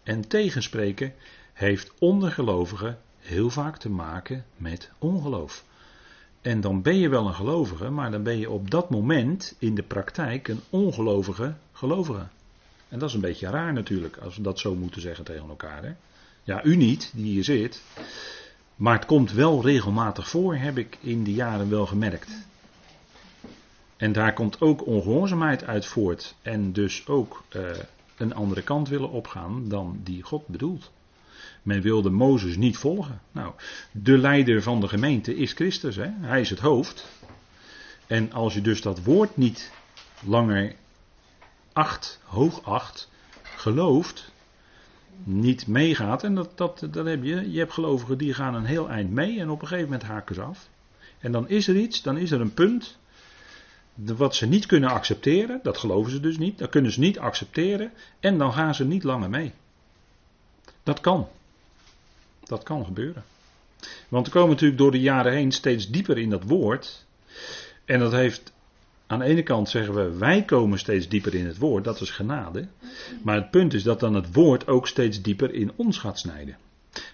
en 0.04 0.28
tegenspreken, 0.28 1.14
heeft 1.54 1.92
ondergelovigen 2.00 3.00
heel 3.20 3.50
vaak 3.50 3.78
te 3.78 3.90
maken 3.90 4.46
met 4.58 4.92
ongeloof. 4.98 5.64
En 6.42 6.62
dan 6.62 6.82
ben 6.82 6.98
je 6.98 7.10
wel 7.10 7.28
een 7.28 7.34
gelovige, 7.34 7.90
maar 7.90 8.12
dan 8.12 8.24
ben 8.24 8.38
je 8.38 8.50
op 8.50 8.72
dat 8.72 8.90
moment 8.90 9.56
in 9.60 9.76
de 9.76 9.84
praktijk 9.84 10.48
een 10.48 10.62
ongelovige 10.70 11.54
gelovige. 11.72 12.28
En 12.90 13.00
dat 13.00 13.10
is 13.10 13.16
een 13.16 13.22
beetje 13.22 13.50
raar 13.50 13.74
natuurlijk, 13.74 14.18
als 14.18 14.36
we 14.36 14.42
dat 14.42 14.60
zo 14.60 14.76
moeten 14.76 15.02
zeggen 15.02 15.26
tegen 15.26 15.50
elkaar. 15.50 15.84
Hè? 15.84 15.94
Ja, 16.46 16.64
u 16.64 16.76
niet, 16.76 17.12
die 17.16 17.26
hier 17.26 17.44
zit. 17.44 17.82
Maar 18.76 18.96
het 18.96 19.06
komt 19.06 19.32
wel 19.32 19.62
regelmatig 19.62 20.30
voor, 20.30 20.56
heb 20.56 20.78
ik 20.78 20.98
in 21.02 21.24
de 21.24 21.34
jaren 21.34 21.70
wel 21.70 21.86
gemerkt. 21.86 22.30
En 23.98 24.12
daar 24.12 24.34
komt 24.34 24.62
ook 24.62 24.86
ongehoorzaamheid 24.86 25.64
uit 25.64 25.86
voort. 25.86 26.36
En 26.42 26.74
dus 26.74 27.08
ook 27.08 27.44
uh, 27.56 27.70
een 28.18 28.34
andere 28.34 28.62
kant 28.62 28.90
willen 28.90 29.10
opgaan 29.10 29.68
dan 29.68 30.00
die 30.04 30.24
God 30.24 30.48
bedoelt. 30.48 30.92
Men 31.62 31.82
wilde 31.82 32.10
Mozes 32.10 32.56
niet 32.56 32.78
volgen. 32.78 33.22
Nou, 33.32 33.54
de 33.92 34.18
leider 34.18 34.62
van 34.62 34.80
de 34.80 34.88
gemeente 34.88 35.36
is 35.36 35.54
Christus. 35.54 35.96
Hè? 35.96 36.10
Hij 36.22 36.42
is 36.42 36.50
het 36.50 36.60
hoofd. 36.60 37.08
En 38.08 38.34
als 38.34 38.54
je 38.54 38.62
dus 38.62 38.82
dat 38.82 39.04
woord 39.04 39.38
niet 39.38 39.72
langer 40.26 40.76
acht, 41.74 42.20
hoog 42.24 42.64
acht, 42.64 43.10
gelooft, 43.42 44.32
niet 45.24 45.68
meegaat. 45.68 46.24
En 46.24 46.36
dat, 46.36 46.58
dat, 46.58 46.88
dat 46.92 47.06
heb 47.06 47.24
je. 47.24 47.52
Je 47.52 47.60
hebt 47.60 47.74
gelovigen 47.74 48.18
die 48.18 48.34
gaan 48.34 48.56
een 48.56 48.66
heel 48.66 48.90
eind 48.90 49.12
mee 49.12 49.40
en 49.40 49.50
op 49.50 49.62
een 49.62 49.68
gegeven 49.68 49.90
moment 49.90 50.10
haken 50.10 50.36
ze 50.36 50.42
af. 50.42 50.70
En 51.20 51.32
dan 51.32 51.50
is 51.50 51.68
er 51.68 51.76
iets, 51.76 52.02
dan 52.02 52.18
is 52.18 52.32
er 52.32 52.42
een 52.42 52.54
punt. 52.54 52.98
Wat 53.94 54.36
ze 54.36 54.46
niet 54.46 54.66
kunnen 54.66 54.90
accepteren, 54.90 55.60
dat 55.64 55.78
geloven 55.78 56.12
ze 56.12 56.20
dus 56.20 56.38
niet. 56.38 56.58
Dat 56.58 56.70
kunnen 56.70 56.92
ze 56.92 57.00
niet 57.00 57.20
accepteren 57.20 57.92
en 58.20 58.38
dan 58.38 58.54
gaan 58.54 58.76
ze 58.76 58.86
niet 58.86 59.04
langer 59.04 59.30
mee. 59.30 59.54
Dat 60.84 61.00
kan. 61.00 61.28
Dat 62.44 62.64
kan 62.64 62.86
gebeuren. 62.86 63.24
Want 64.08 64.26
we 64.26 64.32
komen 64.32 64.50
natuurlijk 64.50 64.80
door 64.80 64.92
de 64.92 65.00
jaren 65.00 65.34
heen 65.34 65.52
steeds 65.52 65.90
dieper 65.90 66.18
in 66.18 66.30
dat 66.30 66.44
woord. 66.44 67.06
En 67.86 68.00
dat 68.00 68.12
heeft 68.12 68.54
aan 69.08 69.20
de 69.20 69.26
ene 69.26 69.44
kant 69.44 69.70
zeggen 69.70 69.94
we, 69.94 70.18
wij 70.18 70.44
komen 70.44 70.80
steeds 70.80 71.08
dieper 71.08 71.34
in 71.36 71.46
het 71.46 71.58
woord, 71.58 71.84
dat 71.84 72.02
is 72.02 72.10
genade. 72.10 72.68
Maar 73.24 73.36
het 73.36 73.50
punt 73.50 73.74
is 73.74 73.84
dat 73.84 74.00
dan 74.00 74.14
het 74.14 74.34
woord 74.34 74.68
ook 74.68 74.88
steeds 74.88 75.22
dieper 75.22 75.54
in 75.54 75.72
ons 75.76 75.98
gaat 75.98 76.20
snijden. 76.20 76.58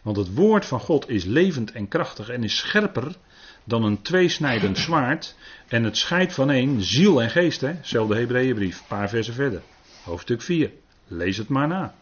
Want 0.02 0.18
het 0.18 0.34
woord 0.34 0.66
van 0.66 0.80
God 0.80 1.10
is 1.10 1.24
levend 1.24 1.72
en 1.72 1.88
krachtig 1.88 2.30
en 2.30 2.44
is 2.44 2.58
scherper 2.58 3.16
dan 3.64 3.84
een 3.84 4.02
tweesnijdend 4.02 4.78
zwaard. 4.78 5.36
En 5.68 5.84
het 5.84 5.98
scheidt 5.98 6.34
van 6.34 6.50
één 6.50 6.82
ziel 6.82 7.22
en 7.22 7.30
geest, 7.30 7.62
hè? 7.62 7.74
Hebreeënbrief, 7.82 8.80
een 8.80 8.86
paar 8.88 9.10
versen 9.10 9.34
verder. 9.34 9.62
Hoofdstuk 10.04 10.42
4. 10.42 10.72
Lees 11.08 11.38
het 11.38 11.48
maar 11.48 11.68
na. 11.68 11.96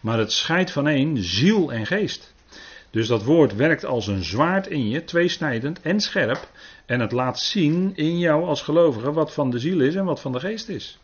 Maar 0.00 0.18
het 0.18 0.32
scheidt 0.32 0.70
van 0.70 0.88
één 0.88 1.22
ziel 1.22 1.72
en 1.72 1.86
geest. 1.86 2.34
Dus 2.90 3.08
dat 3.08 3.24
woord 3.24 3.54
werkt 3.54 3.84
als 3.84 4.06
een 4.06 4.24
zwaard 4.24 4.66
in 4.66 4.88
je, 4.88 5.04
tweesnijdend 5.04 5.80
en 5.80 6.00
scherp. 6.00 6.50
En 6.86 7.00
het 7.00 7.12
laat 7.12 7.38
zien 7.38 7.92
in 7.96 8.18
jou 8.18 8.44
als 8.44 8.62
gelovige 8.62 9.12
wat 9.12 9.32
van 9.32 9.50
de 9.50 9.58
ziel 9.58 9.80
is 9.80 9.94
en 9.94 10.04
wat 10.04 10.20
van 10.20 10.32
de 10.32 10.40
geest 10.40 10.68
is. 10.68 10.98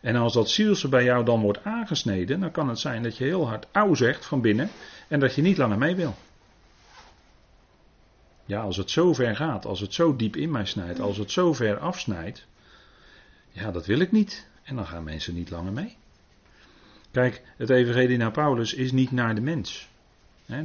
En 0.00 0.16
als 0.16 0.32
dat 0.32 0.50
zielse 0.50 0.88
bij 0.88 1.04
jou 1.04 1.24
dan 1.24 1.40
wordt 1.40 1.64
aangesneden, 1.64 2.40
dan 2.40 2.50
kan 2.50 2.68
het 2.68 2.78
zijn 2.78 3.02
dat 3.02 3.16
je 3.16 3.24
heel 3.24 3.48
hard 3.48 3.66
auw 3.72 3.94
zegt 3.94 4.26
van 4.26 4.40
binnen 4.40 4.70
en 5.08 5.20
dat 5.20 5.34
je 5.34 5.42
niet 5.42 5.56
langer 5.56 5.78
mee 5.78 5.94
wil. 5.94 6.14
Ja, 8.44 8.60
als 8.60 8.76
het 8.76 8.90
zo 8.90 9.12
ver 9.12 9.36
gaat, 9.36 9.66
als 9.66 9.80
het 9.80 9.94
zo 9.94 10.16
diep 10.16 10.36
in 10.36 10.50
mij 10.50 10.64
snijdt, 10.64 11.00
als 11.00 11.16
het 11.16 11.30
zo 11.30 11.52
ver 11.52 11.78
afsnijdt, 11.78 12.46
ja, 13.50 13.70
dat 13.70 13.86
wil 13.86 13.98
ik 13.98 14.12
niet. 14.12 14.46
En 14.62 14.76
dan 14.76 14.86
gaan 14.86 15.04
mensen 15.04 15.34
niet 15.34 15.50
langer 15.50 15.72
mee. 15.72 15.96
Kijk, 17.10 17.42
het 17.56 17.70
evangelie 17.70 18.16
naar 18.16 18.30
Paulus 18.30 18.74
is 18.74 18.92
niet 18.92 19.10
naar 19.10 19.34
de 19.34 19.40
mens 19.40 19.89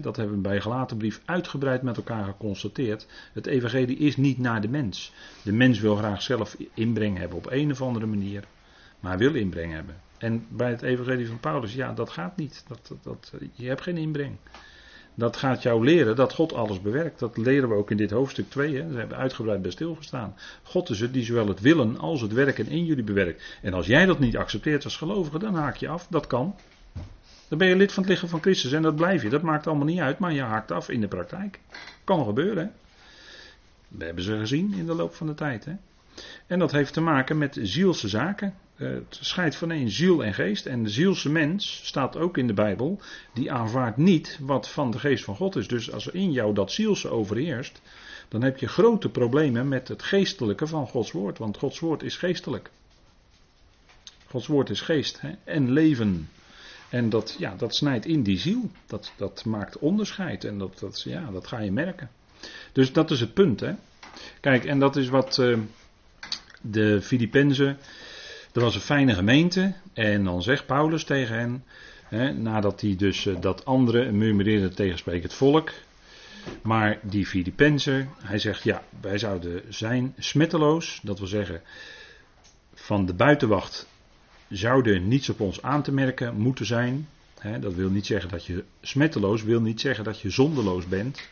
dat 0.02 0.16
hebben 0.16 0.36
we 0.36 0.42
bij 0.42 0.62
Galatenbrief 0.62 1.22
uitgebreid 1.26 1.82
met 1.82 1.98
elkaar 1.98 2.24
geconstateerd. 2.24 3.08
Het 3.34 3.46
evangelie 3.46 3.98
is 3.98 4.18
niet 4.18 4.38
naar 4.38 4.62
de 4.62 4.68
mens. 4.68 5.14
De 5.44 5.54
mens 5.54 5.80
wil 5.80 5.96
graag 5.96 6.22
zelf 6.22 6.58
inbreng 6.74 7.18
hebben 7.18 7.38
op 7.38 7.52
een 7.52 7.72
of 7.72 7.82
andere 7.82 8.06
manier. 8.06 8.44
Maar 9.00 9.18
wil 9.18 9.36
inbreng 9.36 9.74
hebben. 9.74 9.96
En 10.18 10.46
bij 10.50 10.70
het 10.70 10.82
evangelie 10.82 11.28
van 11.28 11.40
Paulus, 11.40 11.74
ja, 11.74 11.94
dat 11.94 12.10
gaat 12.10 12.38
niet. 12.38 12.64
Dat, 12.68 12.92
dat, 13.04 13.34
je 13.54 13.68
hebt 13.68 13.82
geen 13.82 13.98
inbreng. 13.98 14.38
Dat 15.16 15.38
gaat 15.38 15.64
jou 15.64 15.84
leren 15.84 16.16
dat 16.16 16.34
God 16.34 16.54
alles 16.54 16.82
bewerkt. 16.82 17.20
Dat 17.20 17.38
leren 17.38 17.70
we 17.70 17.76
ook 17.76 17.92
in 17.92 17.98
dit 17.98 18.12
hoofdstuk 18.12 18.50
2. 18.50 18.76
Hè. 18.76 18.88
Daar 18.88 19.00
hebben 19.00 19.18
uitgebreid 19.18 19.62
bij 19.62 19.72
stilgestaan. 19.72 20.36
God 20.64 20.90
is 20.90 21.00
het 21.00 21.14
die 21.14 21.24
zowel 21.24 21.48
het 21.48 21.60
willen 21.60 21.98
als 21.98 22.22
het 22.22 22.34
werken 22.34 22.68
in 22.68 22.86
jullie 22.86 23.04
bewerkt. 23.04 23.58
En 23.62 23.74
als 23.74 23.88
jij 23.88 24.06
dat 24.06 24.20
niet 24.20 24.38
accepteert 24.38 24.84
als 24.84 24.98
gelovige, 24.98 25.40
dan 25.40 25.56
haak 25.56 25.76
je 25.76 25.88
af. 25.88 26.08
Dat 26.08 26.28
kan. 26.28 26.56
Dan 27.48 27.58
ben 27.58 27.68
je 27.68 27.76
lid 27.76 27.94
van 27.94 28.04
het 28.04 28.12
lichaam 28.12 28.30
van 28.30 28.42
Christus 28.42 28.72
en 28.72 28.82
dat 28.82 28.96
blijf 28.96 29.24
je. 29.24 29.30
Dat 29.30 29.42
maakt 29.42 29.68
allemaal 29.68 29.86
niet 29.86 30.00
uit, 30.00 30.20
maar 30.20 30.34
je 30.34 30.42
haakt 30.42 30.72
af 30.72 30.90
in 30.90 31.02
de 31.02 31.08
praktijk. 31.08 31.60
Kan 32.04 32.26
gebeuren. 32.26 32.64
Hè? 32.64 32.70
We 33.98 34.06
hebben 34.06 34.24
ze 34.24 34.38
gezien 34.38 34.74
in 34.74 34.86
de 34.86 34.94
loop 34.94 35.16
van 35.16 35.28
de 35.28 35.36
tijd. 35.36 35.66
Hè? 35.66 35.74
En 36.48 36.60
dat 36.60 36.72
heeft 36.72 36.94
te 36.94 37.02
maken 37.02 37.38
met 37.38 37.58
zielse 37.62 38.08
zaken. 38.08 38.54
Eh, 38.76 38.90
het 38.90 39.18
scheidt 39.22 39.56
van 39.56 39.72
één 39.72 39.90
ziel 39.90 40.24
en 40.24 40.34
geest. 40.34 40.66
En 40.66 40.84
de 40.84 40.90
zielse 40.90 41.30
mens, 41.30 41.82
staat 41.84 42.18
ook 42.18 42.38
in 42.38 42.48
de 42.48 42.54
Bijbel, 42.54 43.00
die 43.34 43.52
aanvaardt 43.52 43.98
niet 43.98 44.38
wat 44.42 44.70
van 44.70 44.92
de 44.92 45.00
geest 45.00 45.24
van 45.24 45.36
God 45.36 45.56
is. 45.56 45.68
Dus 45.68 45.92
als 45.92 46.08
er 46.08 46.16
in 46.16 46.32
jou 46.32 46.54
dat 46.54 46.72
zielse 46.72 47.10
overheerst, 47.10 47.82
dan 48.28 48.42
heb 48.42 48.58
je 48.58 48.68
grote 48.68 49.10
problemen 49.10 49.68
met 49.68 49.88
het 49.88 50.04
geestelijke 50.04 50.68
van 50.68 50.88
Gods 50.88 51.12
woord. 51.12 51.38
Want 51.38 51.58
Gods 51.58 51.80
woord 51.80 52.04
is 52.04 52.18
geestelijk. 52.18 52.70
Gods 54.28 54.48
woord 54.48 54.70
is 54.70 54.82
geest 54.82 55.22
hè? 55.22 55.32
en 55.44 55.72
leven. 55.72 56.30
En 56.90 57.10
dat, 57.10 57.36
ja, 57.40 57.56
dat 57.58 57.76
snijdt 57.76 58.06
in 58.06 58.24
die 58.24 58.38
ziel. 58.38 58.70
Dat, 58.86 59.12
dat 59.18 59.46
maakt 59.46 59.80
onderscheid. 59.80 60.44
En 60.44 60.58
dat, 60.58 60.80
dat, 60.80 61.02
ja, 61.02 61.32
dat 61.32 61.48
ga 61.48 61.60
je 61.60 61.72
merken. 61.72 62.10
Dus 62.72 62.94
dat 62.94 63.12
is 63.12 63.20
het 63.20 63.34
punt. 63.34 63.60
Hè? 63.60 63.74
Kijk, 64.40 64.66
en 64.66 64.80
dat 64.80 64.96
is 64.96 65.10
wat 65.10 65.38
uh, 65.38 65.58
de 66.62 67.02
Filippenzen. 67.02 67.78
Er 68.54 68.62
was 68.62 68.76
een 68.76 68.82
fijne 68.82 69.14
gemeente. 69.14 69.74
En 69.94 70.24
dan 70.24 70.42
zegt 70.42 70.66
Paulus 70.66 71.04
tegen 71.04 71.38
hen. 71.38 71.64
Hè, 72.04 72.34
nadat 72.34 72.82
hij 72.82 72.96
dus 72.96 73.26
uh, 73.26 73.42
dat 73.42 73.66
andere 73.66 74.12
murmureerde 74.12 74.70
tegenspreekt 74.70 75.24
het 75.24 75.34
volk. 75.34 75.72
Maar 76.62 77.00
die 77.02 77.26
Filippenzen, 77.26 78.10
hij 78.18 78.40
zegt 78.40 78.64
ja, 78.64 78.84
wij 79.02 79.18
zouden 79.18 79.62
zijn 79.70 80.14
smetteloos. 80.18 81.00
Dat 81.04 81.20
wil 81.20 81.28
zeggen, 81.28 81.62
van 82.74 83.06
de 83.06 83.14
buitenwacht 83.14 83.88
zouden 84.50 85.08
niets 85.08 85.30
op 85.30 85.40
ons 85.40 85.62
aan 85.62 85.84
te 85.84 85.92
merken 85.92 86.36
moeten 86.36 86.66
zijn. 86.66 87.08
dat 87.60 87.74
wil 87.74 87.90
niet 87.90 88.06
zeggen 88.06 88.30
dat 88.30 88.46
je 88.46 88.64
smetteloos, 88.82 89.44
wil 89.44 89.62
niet 89.62 89.82
zeggen 89.82 90.04
dat 90.04 90.20
je 90.20 90.30
zondeloos 90.30 90.88
bent. 90.88 91.30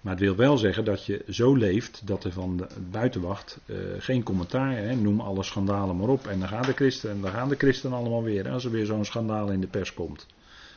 Maar 0.00 0.12
het 0.12 0.22
wil 0.22 0.36
wel 0.36 0.58
zeggen 0.58 0.84
dat 0.84 1.06
je 1.06 1.24
zo 1.28 1.54
leeft 1.54 2.06
dat 2.06 2.24
er 2.24 2.32
van 2.32 2.56
de 2.56 2.66
buitenwacht 2.90 3.58
uh, 3.66 3.76
geen 3.98 4.22
commentaar, 4.22 4.96
noem 4.96 5.20
alle 5.20 5.42
schandalen 5.42 5.96
maar 5.96 6.08
op. 6.08 6.26
En 6.26 6.38
dan 6.38 6.48
gaan 6.48 6.62
de 6.62 6.72
christenen, 6.72 7.20
dan 7.20 7.30
gaan 7.30 7.48
de 7.48 7.56
christenen 7.56 7.98
allemaal 7.98 8.22
weer, 8.22 8.48
als 8.48 8.64
er 8.64 8.70
weer 8.70 8.86
zo'n 8.86 9.04
schandaal 9.04 9.50
in 9.50 9.60
de 9.60 9.66
pers 9.66 9.94
komt. 9.94 10.26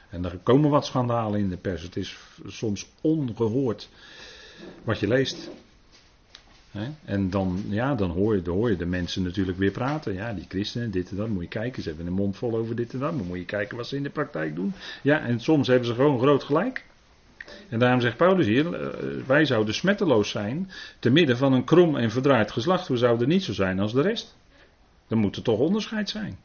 En 0.09 0.25
er 0.25 0.37
komen 0.43 0.69
wat 0.69 0.85
schandalen 0.85 1.39
in 1.39 1.49
de 1.49 1.57
pers. 1.57 1.81
Het 1.81 1.95
is 1.95 2.17
soms 2.45 2.89
ongehoord 3.01 3.89
wat 4.83 4.99
je 4.99 5.07
leest. 5.07 5.49
En 7.05 7.29
dan, 7.29 7.63
ja, 7.69 7.95
dan 7.95 8.09
hoor, 8.09 8.35
je, 8.35 8.49
hoor 8.49 8.69
je 8.69 8.75
de 8.75 8.85
mensen 8.85 9.23
natuurlijk 9.23 9.57
weer 9.57 9.71
praten. 9.71 10.13
Ja, 10.13 10.33
die 10.33 10.45
christenen, 10.47 10.91
dit 10.91 11.09
en 11.09 11.15
dat, 11.15 11.27
moet 11.27 11.43
je 11.43 11.49
kijken. 11.49 11.81
Ze 11.81 11.87
hebben 11.87 12.07
een 12.07 12.13
mond 12.13 12.37
vol 12.37 12.55
over 12.55 12.75
dit 12.75 12.93
en 12.93 12.99
dat. 12.99 13.15
Maar 13.15 13.25
moet 13.25 13.37
je 13.37 13.45
kijken 13.45 13.77
wat 13.77 13.87
ze 13.87 13.95
in 13.95 14.03
de 14.03 14.09
praktijk 14.09 14.55
doen. 14.55 14.73
Ja, 15.01 15.19
en 15.21 15.39
soms 15.39 15.67
hebben 15.67 15.87
ze 15.87 15.93
gewoon 15.93 16.19
groot 16.19 16.43
gelijk. 16.43 16.85
En 17.69 17.79
daarom 17.79 18.01
zegt 18.01 18.17
Paulus 18.17 18.45
hier, 18.45 18.73
eh, 18.73 18.87
wij 19.25 19.45
zouden 19.45 19.73
smetteloos 19.73 20.29
zijn 20.29 20.71
te 20.99 21.09
midden 21.09 21.37
van 21.37 21.53
een 21.53 21.63
krom 21.63 21.95
en 21.95 22.11
verdraaid 22.11 22.51
geslacht. 22.51 22.87
We 22.87 22.97
zouden 22.97 23.27
niet 23.27 23.43
zo 23.43 23.53
zijn 23.53 23.79
als 23.79 23.93
de 23.93 24.01
rest. 24.01 24.35
Er 25.07 25.17
moet 25.17 25.35
er 25.35 25.41
toch 25.41 25.59
onderscheid 25.59 26.09
zijn. 26.09 26.37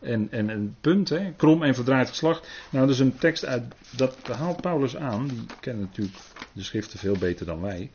En, 0.00 0.28
en 0.30 0.48
een 0.48 0.76
punt, 0.80 1.08
hè, 1.08 1.32
krom 1.36 1.62
en 1.62 1.74
verdraaid 1.74 2.08
geslacht. 2.08 2.48
Nou, 2.70 2.86
dat 2.86 2.94
is 2.94 3.00
een 3.00 3.18
tekst 3.18 3.44
uit, 3.44 3.62
dat 3.90 4.16
haalt 4.26 4.60
Paulus 4.60 4.96
aan. 4.96 5.26
Die 5.26 5.46
kennen 5.60 5.82
natuurlijk 5.84 6.16
de 6.52 6.62
schriften 6.62 6.98
veel 6.98 7.16
beter 7.16 7.46
dan 7.46 7.60
wij. 7.60 7.90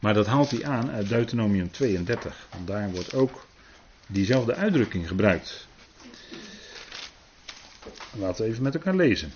Maar 0.00 0.14
dat 0.14 0.26
haalt 0.26 0.50
hij 0.50 0.64
aan 0.64 0.90
uit 0.90 1.08
Deuteronomium 1.08 1.70
32. 1.70 2.46
Want 2.52 2.66
daar 2.66 2.90
wordt 2.90 3.14
ook 3.14 3.46
diezelfde 4.06 4.54
uitdrukking 4.54 5.08
gebruikt. 5.08 5.66
Laten 8.18 8.44
we 8.44 8.50
even 8.50 8.62
met 8.62 8.74
elkaar 8.74 8.94
lezen. 8.94 9.32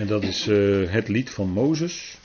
En 0.00 0.06
dat 0.06 0.22
is 0.22 0.46
uh, 0.46 0.90
het 0.90 1.08
lied 1.08 1.30
van 1.30 1.48
Mozes. 1.48 2.18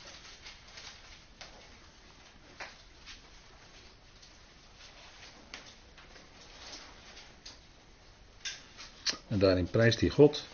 En 9.27 9.39
daarin 9.39 9.69
prijst 9.69 9.99
hij 9.99 10.09
God. 10.09 10.47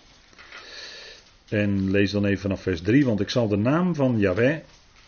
En 1.50 1.92
lees 1.92 2.12
dan 2.12 2.26
even 2.26 2.42
vanaf 2.42 2.62
vers 2.62 2.82
3, 2.82 3.06
want 3.06 3.20
ik 3.20 3.30
zal 3.30 3.48
de 3.48 3.58
naam 3.58 3.96
van 3.96 4.20
Yahweh 4.20 4.58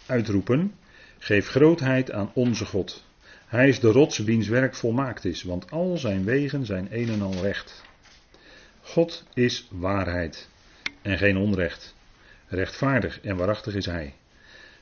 uitroepen. 0.06 0.76
Geef 1.19 1.47
grootheid 1.47 2.12
aan 2.12 2.32
onze 2.34 2.65
God. 2.65 3.04
Hij 3.45 3.67
is 3.67 3.80
de 3.80 3.91
rots 3.91 4.17
wiens 4.17 4.47
werk 4.47 4.76
volmaakt 4.76 5.26
is, 5.26 5.43
want 5.43 5.71
al 5.71 5.97
zijn 5.97 6.23
wegen 6.23 6.65
zijn 6.65 6.88
een 6.91 7.10
en 7.10 7.21
al 7.21 7.41
recht. 7.41 7.84
God 8.82 9.23
is 9.34 9.67
waarheid 9.71 10.49
en 11.02 11.17
geen 11.17 11.38
onrecht. 11.38 11.95
Rechtvaardig 12.54 13.22
en 13.22 13.36
waarachtig 13.36 13.76
is 13.76 13.86
hij. 13.86 14.13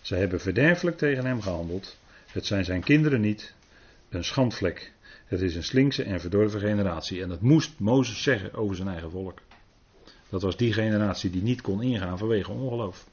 Zij 0.01 0.19
hebben 0.19 0.39
verderfelijk 0.41 0.97
tegen 0.97 1.25
hem 1.25 1.41
gehandeld. 1.41 1.97
Het 2.27 2.45
zijn 2.45 2.65
zijn 2.65 2.84
kinderen 2.84 3.21
niet. 3.21 3.53
Een 4.10 4.23
schandvlek. 4.23 4.91
Het 5.25 5.41
is 5.41 5.55
een 5.55 5.63
slinkse 5.63 6.03
en 6.03 6.19
verdorven 6.19 6.60
generatie. 6.60 7.21
En 7.21 7.29
dat 7.29 7.41
moest 7.41 7.79
Mozes 7.79 8.23
zeggen 8.23 8.53
over 8.53 8.75
zijn 8.75 8.88
eigen 8.88 9.12
volk. 9.12 9.39
Dat 10.29 10.41
was 10.41 10.57
die 10.57 10.73
generatie 10.73 11.29
die 11.29 11.41
niet 11.41 11.62
kon 11.62 11.81
ingaan 11.81 12.17
vanwege 12.17 12.51
ongeloof. 12.51 13.07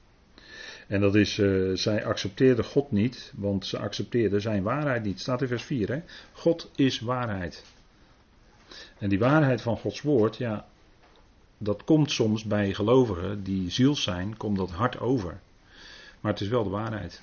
En 0.87 1.01
dat 1.01 1.15
is, 1.15 1.39
uh, 1.39 1.77
zij 1.77 2.05
accepteerden 2.05 2.65
God 2.65 2.91
niet, 2.91 3.33
want 3.37 3.67
ze 3.67 3.79
accepteerden 3.79 4.41
zijn 4.41 4.63
waarheid 4.63 5.05
niet. 5.05 5.21
Staat 5.21 5.43
in 5.43 5.49
vers 5.49 5.63
4, 5.63 5.89
hè? 5.89 6.03
God 6.33 6.71
is 6.75 7.01
waarheid. 7.01 7.65
En 8.99 9.09
die 9.09 9.19
waarheid 9.19 9.61
van 9.61 9.77
Gods 9.77 10.03
woord, 10.03 10.37
ja, 10.37 10.67
dat 11.59 11.85
komt 11.85 12.11
soms 12.11 12.45
bij 12.45 12.75
gelovigen 12.75 13.43
die 13.43 13.71
ziels 13.71 14.03
zijn, 14.03 14.37
komt 14.37 14.57
dat 14.57 14.71
hard 14.71 15.01
over. 15.01 15.41
Maar 16.21 16.33
het 16.33 16.41
is 16.41 16.49
wel 16.49 16.65
de 16.65 16.71
waarheid. 16.71 17.23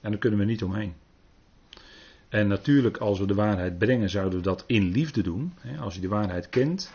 En 0.00 0.10
daar 0.10 0.20
kunnen 0.20 0.38
we 0.38 0.44
niet 0.44 0.62
omheen. 0.62 0.94
En 2.28 2.48
natuurlijk, 2.48 2.96
als 2.96 3.18
we 3.18 3.26
de 3.26 3.34
waarheid 3.34 3.78
brengen, 3.78 4.10
zouden 4.10 4.38
we 4.38 4.44
dat 4.44 4.64
in 4.66 4.90
liefde 4.90 5.22
doen. 5.22 5.52
Als 5.80 5.94
je 5.94 6.00
de 6.00 6.08
waarheid 6.08 6.48
kent, 6.48 6.92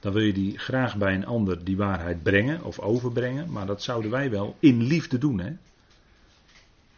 dan 0.00 0.12
wil 0.12 0.22
je 0.22 0.32
die 0.32 0.58
graag 0.58 0.96
bij 0.96 1.14
een 1.14 1.26
ander 1.26 1.64
die 1.64 1.76
waarheid 1.76 2.22
brengen 2.22 2.64
of 2.64 2.78
overbrengen. 2.78 3.50
Maar 3.50 3.66
dat 3.66 3.82
zouden 3.82 4.10
wij 4.10 4.30
wel 4.30 4.56
in 4.58 4.82
liefde 4.82 5.18
doen. 5.18 5.40
Hè? 5.40 5.52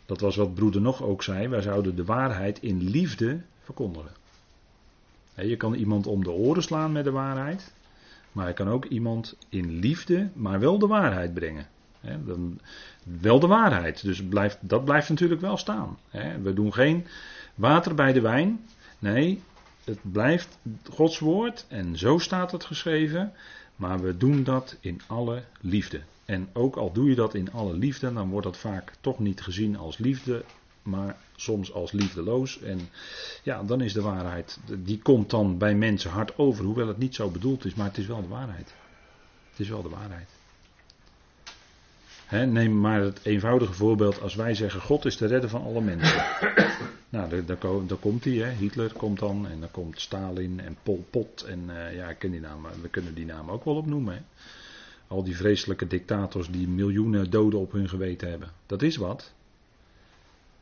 Dat 0.06 0.20
was 0.20 0.36
wat 0.36 0.54
broeder 0.54 0.80
nog 0.80 1.02
ook 1.02 1.22
zei. 1.22 1.48
Wij 1.48 1.60
zouden 1.60 1.96
de 1.96 2.04
waarheid 2.04 2.62
in 2.62 2.82
liefde 2.82 3.40
verkondigen. 3.60 4.12
Je 5.34 5.56
kan 5.56 5.74
iemand 5.74 6.06
om 6.06 6.24
de 6.24 6.30
oren 6.30 6.62
slaan 6.62 6.92
met 6.92 7.04
de 7.04 7.10
waarheid. 7.10 7.72
Maar 8.38 8.48
je 8.48 8.54
kan 8.54 8.68
ook 8.68 8.84
iemand 8.84 9.36
in 9.48 9.78
liefde, 9.78 10.28
maar 10.34 10.60
wel 10.60 10.78
de 10.78 10.86
waarheid 10.86 11.34
brengen. 11.34 11.66
dan, 12.24 12.60
wel 13.20 13.40
de 13.40 13.46
waarheid. 13.46 14.02
Dus 14.02 14.24
blijft, 14.24 14.58
dat 14.60 14.84
blijft 14.84 15.08
natuurlijk 15.08 15.40
wel 15.40 15.56
staan. 15.56 15.98
we 16.42 16.52
doen 16.54 16.72
geen 16.72 17.06
water 17.54 17.94
bij 17.94 18.12
de 18.12 18.20
wijn. 18.20 18.60
Nee, 18.98 19.42
het 19.84 19.98
blijft 20.02 20.58
Gods 20.90 21.18
woord 21.18 21.66
en 21.68 21.96
zo 21.96 22.18
staat 22.18 22.52
het 22.52 22.64
geschreven. 22.64 23.32
Maar 23.76 24.00
we 24.00 24.16
doen 24.16 24.44
dat 24.44 24.76
in 24.80 25.00
alle 25.06 25.42
liefde. 25.60 26.00
En 26.24 26.48
ook 26.52 26.76
al 26.76 26.92
doe 26.92 27.08
je 27.08 27.14
dat 27.14 27.34
in 27.34 27.52
alle 27.52 27.74
liefde, 27.74 28.12
dan 28.12 28.30
wordt 28.30 28.46
dat 28.46 28.56
vaak 28.56 28.92
toch 29.00 29.18
niet 29.18 29.40
gezien 29.40 29.76
als 29.76 29.98
liefde, 29.98 30.44
maar 30.88 31.16
soms 31.36 31.72
als 31.72 31.92
liefdeloos. 31.92 32.60
En 32.60 32.88
ja, 33.42 33.62
dan 33.62 33.80
is 33.80 33.92
de 33.92 34.02
waarheid, 34.02 34.58
die 34.78 34.98
komt 34.98 35.30
dan 35.30 35.58
bij 35.58 35.74
mensen 35.74 36.10
hard 36.10 36.38
over, 36.38 36.64
hoewel 36.64 36.88
het 36.88 36.98
niet 36.98 37.14
zo 37.14 37.30
bedoeld 37.30 37.64
is, 37.64 37.74
maar 37.74 37.86
het 37.86 37.98
is 37.98 38.06
wel 38.06 38.20
de 38.20 38.28
waarheid. 38.28 38.74
Het 39.50 39.60
is 39.60 39.68
wel 39.68 39.82
de 39.82 39.88
waarheid 39.88 40.28
neem 42.30 42.80
maar 42.80 43.00
het 43.00 43.20
eenvoudige 43.22 43.72
voorbeeld 43.72 44.20
als 44.20 44.34
wij 44.34 44.54
zeggen 44.54 44.80
God 44.80 45.04
is 45.04 45.16
de 45.16 45.26
redder 45.26 45.50
van 45.50 45.62
alle 45.62 45.80
mensen. 45.80 46.24
nou, 47.08 47.44
daar, 47.44 47.98
komt 48.00 48.24
hij, 48.24 48.54
Hitler 48.58 48.92
komt 48.92 49.18
dan 49.18 49.48
en 49.48 49.60
dan 49.60 49.70
komt 49.70 50.00
Stalin 50.00 50.60
en 50.60 50.76
Pol 50.82 51.06
Pot 51.10 51.42
en 51.42 51.64
uh, 51.66 51.94
ja, 51.94 52.08
ik 52.08 52.18
ken 52.18 52.30
die 52.30 52.40
namen, 52.40 52.70
we 52.82 52.88
kunnen 52.88 53.14
die 53.14 53.26
namen 53.26 53.54
ook 53.54 53.64
wel 53.64 53.76
opnoemen. 53.76 54.14
Hè. 54.14 54.20
Al 55.06 55.24
die 55.24 55.36
vreselijke 55.36 55.86
dictators 55.86 56.50
die 56.50 56.68
miljoenen 56.68 57.30
doden 57.30 57.60
op 57.60 57.72
hun 57.72 57.88
geweten 57.88 58.30
hebben. 58.30 58.50
Dat 58.66 58.82
is 58.82 58.96
wat. 58.96 59.32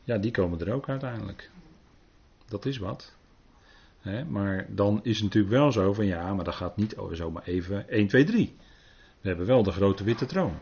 Ja, 0.06 0.18
die 0.18 0.30
komen 0.30 0.60
er 0.60 0.72
ook 0.72 0.88
uiteindelijk. 0.88 1.50
Dat 2.48 2.66
is 2.66 2.78
wat. 2.78 3.14
maar 4.28 4.66
dan 4.68 5.00
is 5.02 5.14
het 5.14 5.24
natuurlijk 5.24 5.52
wel 5.52 5.72
zo 5.72 5.92
van 5.92 6.06
ja, 6.06 6.34
maar 6.34 6.44
dat 6.44 6.54
gaat 6.54 6.76
niet 6.76 6.96
zomaar 7.12 7.42
even 7.44 7.88
1, 7.88 8.06
2, 8.06 8.24
3. 8.24 8.56
We 9.20 9.28
hebben 9.28 9.46
wel 9.46 9.62
de 9.62 9.72
grote 9.72 10.04
witte 10.04 10.26
troon. 10.26 10.58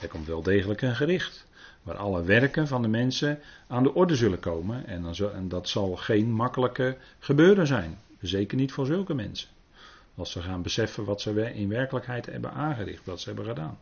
Er 0.00 0.08
komt 0.08 0.26
wel 0.26 0.42
degelijk 0.42 0.82
een 0.82 0.96
gericht. 0.96 1.46
Waar 1.82 1.96
alle 1.96 2.22
werken 2.22 2.68
van 2.68 2.82
de 2.82 2.88
mensen 2.88 3.38
aan 3.66 3.82
de 3.82 3.94
orde 3.94 4.16
zullen 4.16 4.40
komen. 4.40 4.86
En, 4.86 5.02
dan 5.02 5.14
zo, 5.14 5.28
en 5.28 5.48
dat 5.48 5.68
zal 5.68 5.96
geen 5.96 6.32
makkelijke 6.32 6.96
gebeuren 7.18 7.66
zijn. 7.66 7.98
Zeker 8.20 8.56
niet 8.56 8.72
voor 8.72 8.86
zulke 8.86 9.14
mensen. 9.14 9.48
Als 10.14 10.30
ze 10.30 10.42
gaan 10.42 10.62
beseffen 10.62 11.04
wat 11.04 11.20
ze 11.20 11.54
in 11.54 11.68
werkelijkheid 11.68 12.26
hebben 12.26 12.52
aangericht, 12.52 13.04
wat 13.04 13.20
ze 13.20 13.28
hebben 13.28 13.46
gedaan. 13.46 13.78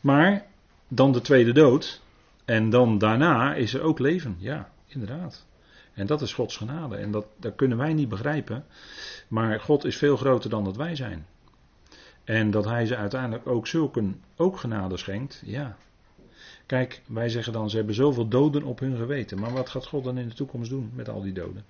Maar 0.00 0.46
dan 0.88 1.12
de 1.12 1.20
tweede 1.20 1.52
dood. 1.52 2.04
En 2.46 2.70
dan 2.70 2.98
daarna 2.98 3.54
is 3.54 3.74
er 3.74 3.82
ook 3.82 3.98
leven. 3.98 4.36
Ja, 4.38 4.70
inderdaad. 4.86 5.46
En 5.94 6.06
dat 6.06 6.22
is 6.22 6.32
Gods 6.34 6.56
genade. 6.56 6.96
En 6.96 7.10
dat, 7.10 7.26
kunnen 7.56 7.78
wij 7.78 7.92
niet 7.92 8.08
begrijpen. 8.08 8.64
Maar 9.28 9.60
God 9.60 9.84
is 9.84 9.96
veel 9.96 10.16
groter 10.16 10.50
dan 10.50 10.64
dat 10.64 10.76
wij 10.76 10.96
zijn. 10.96 11.26
En 12.24 12.50
dat 12.50 12.64
hij 12.64 12.86
ze 12.86 12.96
uiteindelijk 12.96 13.46
ook 13.46 13.66
zulke 13.66 14.04
ook 14.36 14.58
genade 14.58 14.96
schenkt, 14.96 15.42
ja. 15.44 15.76
Kijk, 16.66 17.02
wij 17.06 17.28
zeggen 17.28 17.52
dan, 17.52 17.70
ze 17.70 17.76
hebben 17.76 17.94
zoveel 17.94 18.28
doden 18.28 18.62
op 18.62 18.78
hun 18.78 18.96
geweten. 18.96 19.40
Maar 19.40 19.52
wat 19.52 19.68
gaat 19.68 19.86
God 19.86 20.04
dan 20.04 20.18
in 20.18 20.28
de 20.28 20.34
toekomst 20.34 20.70
doen 20.70 20.90
met 20.94 21.08
al 21.08 21.22
die 21.22 21.32
doden? 21.32 21.64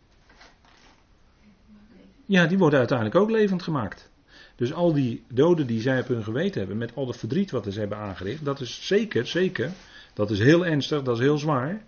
Ja, 2.26 2.46
die 2.46 2.58
worden 2.58 2.78
uiteindelijk 2.78 3.18
ook 3.18 3.30
levend 3.30 3.62
gemaakt. 3.62 4.10
Dus 4.56 4.72
al 4.72 4.92
die 4.92 5.24
doden 5.28 5.66
die 5.66 5.80
zij 5.80 6.00
op 6.00 6.08
hun 6.08 6.24
geweten 6.24 6.58
hebben, 6.58 6.78
met 6.78 6.94
al 6.94 7.06
het 7.06 7.16
verdriet 7.16 7.50
wat 7.50 7.66
ze 7.72 7.78
hebben 7.78 7.98
aangericht, 7.98 8.44
dat 8.44 8.60
is 8.60 8.86
zeker, 8.86 9.26
zeker, 9.26 9.72
dat 10.16 10.30
is 10.30 10.38
heel 10.38 10.66
ernstig, 10.66 11.02
dat 11.02 11.14
is 11.14 11.22
heel 11.22 11.38
zwaar. 11.38 11.82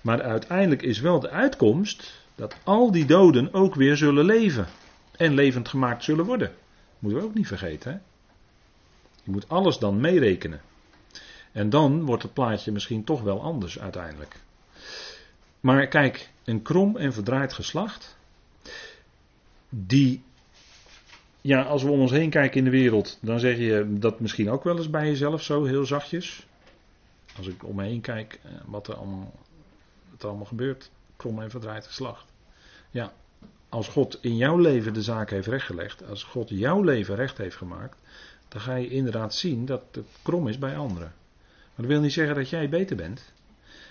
Maar 0.00 0.22
uiteindelijk 0.22 0.82
is 0.82 1.00
wel 1.00 1.20
de 1.20 1.30
uitkomst 1.30 2.12
dat 2.34 2.56
al 2.64 2.90
die 2.90 3.04
doden 3.04 3.54
ook 3.54 3.74
weer 3.74 3.96
zullen 3.96 4.24
leven 4.24 4.66
en 5.16 5.34
levend 5.34 5.68
gemaakt 5.68 6.04
zullen 6.04 6.24
worden. 6.24 6.52
Moeten 6.98 7.20
we 7.20 7.26
ook 7.26 7.34
niet 7.34 7.46
vergeten. 7.46 7.92
Hè? 7.92 7.98
Je 9.22 9.30
moet 9.30 9.48
alles 9.48 9.78
dan 9.78 10.00
meerekenen. 10.00 10.60
En 11.52 11.70
dan 11.70 12.04
wordt 12.04 12.22
het 12.22 12.32
plaatje 12.32 12.72
misschien 12.72 13.04
toch 13.04 13.22
wel 13.22 13.42
anders 13.42 13.78
uiteindelijk. 13.78 14.36
Maar 15.60 15.86
kijk, 15.86 16.30
een 16.44 16.62
krom 16.62 16.96
en 16.96 17.12
verdraaid 17.12 17.52
geslacht, 17.52 18.16
die, 19.68 20.22
ja, 21.40 21.62
als 21.62 21.82
we 21.82 21.90
om 21.90 22.00
ons 22.00 22.10
heen 22.10 22.30
kijken 22.30 22.58
in 22.58 22.64
de 22.64 22.70
wereld, 22.70 23.18
dan 23.22 23.40
zeg 23.40 23.56
je 23.56 23.86
dat 23.88 24.20
misschien 24.20 24.50
ook 24.50 24.64
wel 24.64 24.76
eens 24.76 24.90
bij 24.90 25.06
jezelf 25.06 25.42
zo 25.42 25.64
heel 25.64 25.86
zachtjes. 25.86 26.48
Als 27.36 27.46
ik 27.46 27.64
om 27.64 27.76
me 27.76 27.84
heen 27.84 28.00
kijk, 28.00 28.40
eh, 28.42 28.50
wat 28.66 28.88
er 28.88 28.94
allemaal, 28.94 29.32
wat 30.10 30.22
er 30.22 30.28
allemaal 30.28 30.46
gebeurt, 30.46 30.90
krom 31.16 31.42
en 31.42 31.50
verdraaid 31.50 31.86
geslacht. 31.86 32.32
Ja, 32.90 33.12
als 33.68 33.88
God 33.88 34.18
in 34.20 34.36
jouw 34.36 34.56
leven 34.56 34.94
de 34.94 35.02
zaak 35.02 35.30
heeft 35.30 35.46
rechtgelegd, 35.46 36.08
als 36.08 36.24
God 36.24 36.48
jouw 36.48 36.82
leven 36.82 37.14
recht 37.14 37.38
heeft 37.38 37.56
gemaakt, 37.56 37.96
dan 38.48 38.60
ga 38.60 38.74
je 38.74 38.88
inderdaad 38.88 39.34
zien 39.34 39.66
dat 39.66 39.82
het 39.90 40.06
krom 40.22 40.48
is 40.48 40.58
bij 40.58 40.76
anderen. 40.76 41.12
Maar 41.48 41.86
dat 41.86 41.86
wil 41.86 42.00
niet 42.00 42.12
zeggen 42.12 42.34
dat 42.34 42.48
jij 42.48 42.68
beter 42.68 42.96
bent. 42.96 43.32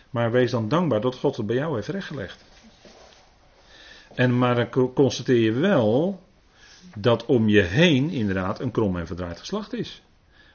Maar 0.10 0.32
wees 0.32 0.52
dan 0.52 0.70
dankbaar 0.70 1.02
dat 1.02 1.16
God 1.16 1.38
het 1.38 1.46
bij 1.46 1.56
jou 1.56 1.76
heeft 1.76 1.88
rechtgelegd. 1.88 2.44
En 4.16 4.38
maar 4.38 4.70
dan 4.70 4.94
constateer 4.94 5.40
je 5.40 5.52
wel 5.52 6.24
dat 6.96 7.26
om 7.26 7.50
je 7.50 7.62
heen 7.62 8.10
inderdaad 8.10 8.60
een 8.60 8.72
krom 8.72 8.98
en 8.98 9.08
verdraaid 9.08 9.40
geslacht 9.40 9.74
is. 9.74 10.02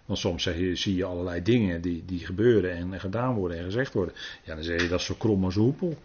Want 0.04 0.18
soms 0.18 0.42
zie 0.72 0.96
je 0.96 1.04
allerlei 1.04 1.42
dingen 1.42 1.80
die, 1.80 2.02
die 2.06 2.26
gebeuren 2.26 2.70
en 2.70 3.00
gedaan 3.00 3.34
worden 3.34 3.58
en 3.58 3.64
gezegd 3.64 3.92
worden. 3.92 4.14
Ja, 4.42 4.54
dan 4.54 4.64
zeg 4.64 4.82
je 4.82 4.88
dat 4.88 5.00
is 5.00 5.06
zo 5.06 5.14
krom 5.18 5.44
als 5.44 5.54
hoepel. 5.54 5.98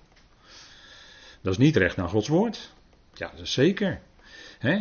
Dat 1.41 1.51
is 1.51 1.57
niet 1.57 1.75
recht 1.75 1.95
naar 1.95 2.09
Gods 2.09 2.27
woord. 2.27 2.71
Ja, 3.13 3.31
dat 3.35 3.45
is 3.45 3.53
zeker. 3.53 3.99
Eh, 4.59 4.79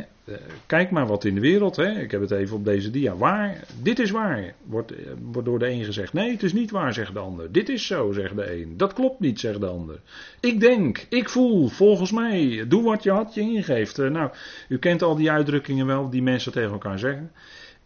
kijk 0.66 0.90
maar 0.90 1.06
wat 1.06 1.24
in 1.24 1.34
de 1.34 1.40
wereld, 1.40 1.78
ik 1.78 2.10
heb 2.10 2.20
het 2.20 2.30
even 2.30 2.56
op 2.56 2.64
deze 2.64 2.90
dia. 2.90 3.16
Waar, 3.16 3.64
dit 3.82 3.98
is 3.98 4.10
waar, 4.10 4.54
wordt, 4.64 4.92
eh, 4.92 5.12
wordt 5.22 5.48
door 5.48 5.58
de 5.58 5.68
een 5.68 5.84
gezegd. 5.84 6.12
Nee, 6.12 6.30
het 6.30 6.42
is 6.42 6.52
niet 6.52 6.70
waar, 6.70 6.94
zegt 6.94 7.12
de 7.12 7.18
ander. 7.18 7.52
Dit 7.52 7.68
is 7.68 7.86
zo, 7.86 8.12
zegt 8.12 8.36
de 8.36 8.60
een. 8.60 8.76
Dat 8.76 8.92
klopt 8.92 9.20
niet, 9.20 9.40
zegt 9.40 9.60
de 9.60 9.66
ander. 9.66 10.00
Ik 10.40 10.60
denk, 10.60 11.06
ik 11.08 11.28
voel, 11.28 11.68
volgens 11.68 12.12
mij, 12.12 12.64
doe 12.68 12.82
wat 12.82 13.02
je 13.02 13.10
had 13.10 13.34
je 13.34 13.40
ingeeft. 13.40 13.96
Nou, 13.96 14.30
u 14.68 14.78
kent 14.78 15.02
al 15.02 15.16
die 15.16 15.30
uitdrukkingen 15.30 15.86
wel 15.86 16.10
die 16.10 16.22
mensen 16.22 16.52
tegen 16.52 16.72
elkaar 16.72 16.98
zeggen. 16.98 17.32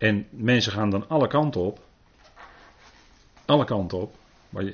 En 0.02 0.26
mensen 0.30 0.72
gaan 0.72 0.90
dan 0.90 1.08
alle 1.08 1.26
kanten 1.26 1.60
op. 1.60 1.84
Alle 3.44 3.64
kanten 3.64 4.00
op, 4.00 4.14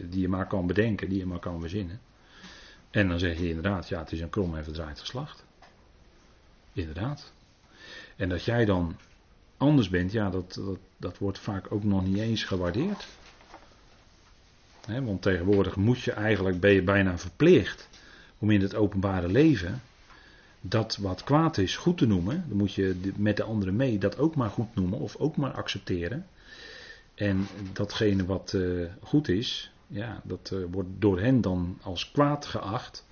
die 0.03 0.21
je 0.21 0.29
maar 0.29 0.47
kan 0.47 0.67
bedenken, 0.67 1.09
die 1.09 1.19
je 1.19 1.27
maar 1.27 1.39
kan 1.39 1.61
verzinnen. 1.61 2.01
En 2.91 3.09
dan 3.09 3.19
zeg 3.19 3.39
je 3.39 3.49
inderdaad, 3.49 3.89
ja, 3.89 3.99
het 3.99 4.13
is 4.13 4.21
een 4.21 4.31
krom 4.31 4.57
en 4.57 4.65
verdraaid 4.65 5.01
geslacht. 5.01 5.45
Inderdaad. 6.73 7.33
En 8.17 8.29
dat 8.29 8.45
jij 8.45 8.65
dan 8.65 8.97
anders 9.57 9.89
bent, 9.89 10.13
ja, 10.13 10.31
dat, 10.31 10.55
dat, 10.55 10.79
dat 10.97 11.19
wordt 11.19 11.39
vaak 11.39 11.73
ook 11.73 11.85
nog 11.85 12.05
niet 12.05 12.19
eens 12.19 12.45
gewaardeerd. 12.45 13.07
want 14.87 15.23
tegenwoordig 15.23 15.77
moet 15.77 16.01
je 16.01 16.13
eigenlijk, 16.13 16.61
ben 16.61 16.73
je 16.73 16.83
bijna 16.83 17.19
verplicht 17.19 17.89
om 18.39 18.51
in 18.51 18.61
het 18.61 18.75
openbare 18.75 19.29
leven 19.29 19.83
dat 20.61 20.97
wat 20.97 21.25
kwaad 21.25 21.59
is 21.59 21.77
goed 21.77 21.99
te 21.99 22.07
noemen. 22.07 22.45
Dan 22.49 22.57
moet 22.57 22.75
je 22.75 23.13
met 23.17 23.37
de 23.37 23.43
anderen 23.43 23.77
mee 23.77 23.99
dat 23.99 24.19
ook 24.19 24.35
maar 24.35 24.51
goed 24.51 24.75
noemen 24.75 24.99
of 24.99 25.17
ook 25.17 25.37
maar 25.37 25.53
accepteren. 25.53 26.27
En 27.15 27.47
datgene 27.73 28.25
wat 28.25 28.53
uh, 28.57 28.87
goed 29.01 29.29
is, 29.29 29.73
ja, 29.87 30.21
dat 30.25 30.51
uh, 30.55 30.65
wordt 30.71 30.89
door 30.99 31.21
hen 31.21 31.41
dan 31.41 31.79
als 31.83 32.11
kwaad 32.11 32.47
geacht. 32.47 33.07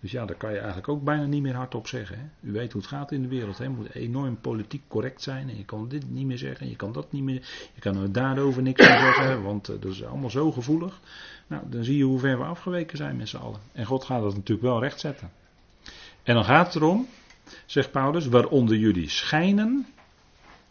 Dus 0.00 0.10
ja, 0.10 0.24
daar 0.24 0.36
kan 0.36 0.50
je 0.50 0.58
eigenlijk 0.58 0.88
ook 0.88 1.04
bijna 1.04 1.24
niet 1.24 1.42
meer 1.42 1.54
hardop 1.54 1.86
zeggen. 1.86 2.18
Hè? 2.18 2.48
U 2.48 2.52
weet 2.52 2.72
hoe 2.72 2.80
het 2.80 2.90
gaat 2.90 3.12
in 3.12 3.22
de 3.22 3.28
wereld. 3.28 3.58
Hè? 3.58 3.64
Je 3.64 3.70
moet 3.70 3.94
enorm 3.94 4.40
politiek 4.40 4.82
correct 4.88 5.22
zijn. 5.22 5.48
En 5.48 5.56
je 5.56 5.64
kan 5.64 5.88
dit 5.88 6.10
niet 6.10 6.26
meer 6.26 6.38
zeggen. 6.38 6.68
Je 6.68 6.76
kan 6.76 6.92
dat 6.92 7.12
niet 7.12 7.22
meer. 7.22 7.70
Je 7.74 7.80
kan 7.80 7.96
er 7.96 8.12
daarover 8.12 8.62
niks 8.62 8.88
meer 8.88 8.98
zeggen. 8.98 9.42
Want 9.48 9.70
uh, 9.70 9.76
dat 9.80 9.92
is 9.92 10.04
allemaal 10.04 10.30
zo 10.30 10.52
gevoelig. 10.52 11.00
Nou, 11.46 11.62
dan 11.70 11.84
zie 11.84 11.96
je 11.96 12.04
hoe 12.04 12.18
ver 12.18 12.38
we 12.38 12.44
afgeweken 12.44 12.96
zijn 12.96 13.16
met 13.16 13.28
z'n 13.28 13.36
allen. 13.36 13.60
En 13.72 13.84
God 13.84 14.04
gaat 14.04 14.22
dat 14.22 14.34
natuurlijk 14.34 14.68
wel 14.68 14.80
rechtzetten. 14.80 15.30
En 16.28 16.34
dan 16.34 16.44
gaat 16.44 16.66
het 16.66 16.74
erom, 16.74 17.08
zegt 17.66 17.90
Paulus, 17.90 18.26
waaronder 18.26 18.76
jullie 18.76 19.08
schijnen. 19.08 19.86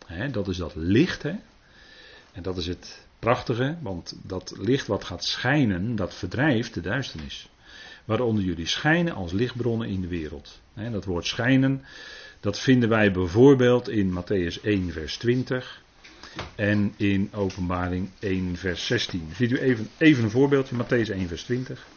Hè, 0.06 0.30
dat 0.30 0.48
is 0.48 0.58
dat 0.58 0.76
licht. 0.76 1.24
Hè? 1.24 1.34
En 2.32 2.42
dat 2.42 2.58
is 2.58 2.68
het 2.68 3.06
prachtige. 3.20 3.78
Want 3.82 4.16
dat 4.24 4.54
licht 4.58 4.88
wat 4.88 5.04
gaat 5.04 5.24
schijnen, 5.24 5.96
dat 5.96 6.16
verdrijft 6.16 6.74
de 6.74 6.82
duisternis 6.82 7.50
waaronder 8.06 8.44
jullie 8.44 8.68
schijnen 8.68 9.14
als 9.14 9.32
lichtbronnen 9.32 9.88
in 9.88 10.02
de 10.02 10.08
wereld. 10.08 10.60
dat 10.92 11.06
woord 11.06 11.26
schijnen, 11.26 11.84
dat 12.40 12.60
vinden 12.60 12.90
wij 12.90 13.12
bijvoorbeeld 13.12 13.90
in 13.90 14.22
Matthäus 14.22 14.62
1, 14.62 14.92
vers 14.92 15.18
20 15.18 15.82
en 16.56 16.94
in 16.98 17.30
Openbaring 17.34 18.10
1, 18.20 18.58
vers 18.58 18.86
16. 18.86 19.30
Ziet 19.36 19.52
u 19.52 19.58
even, 19.58 19.90
even 19.98 20.24
een 20.24 20.30
voorbeeldje, 20.30 20.76
Matthäus 20.76 21.12
1, 21.12 21.28
vers 21.28 21.44
20. 21.44 21.88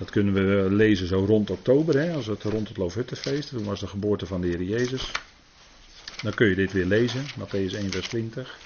Dat 0.00 0.10
kunnen 0.10 0.34
we 0.34 0.74
lezen 0.74 1.06
zo 1.06 1.24
rond 1.24 1.50
oktober, 1.50 1.98
hè, 1.98 2.12
als 2.12 2.26
het 2.26 2.42
rond 2.42 2.68
het 2.68 2.76
Loofhuttenfeest. 2.76 3.48
Toen 3.48 3.64
was 3.64 3.80
de 3.80 3.86
geboorte 3.86 4.26
van 4.26 4.40
de 4.40 4.46
Heer 4.46 4.62
Jezus. 4.62 5.12
Dan 6.22 6.34
kun 6.34 6.48
je 6.48 6.54
dit 6.54 6.72
weer 6.72 6.84
lezen, 6.84 7.24
Matthäus 7.38 7.74
1, 7.74 7.90
vers 7.90 8.08
20. 8.08 8.58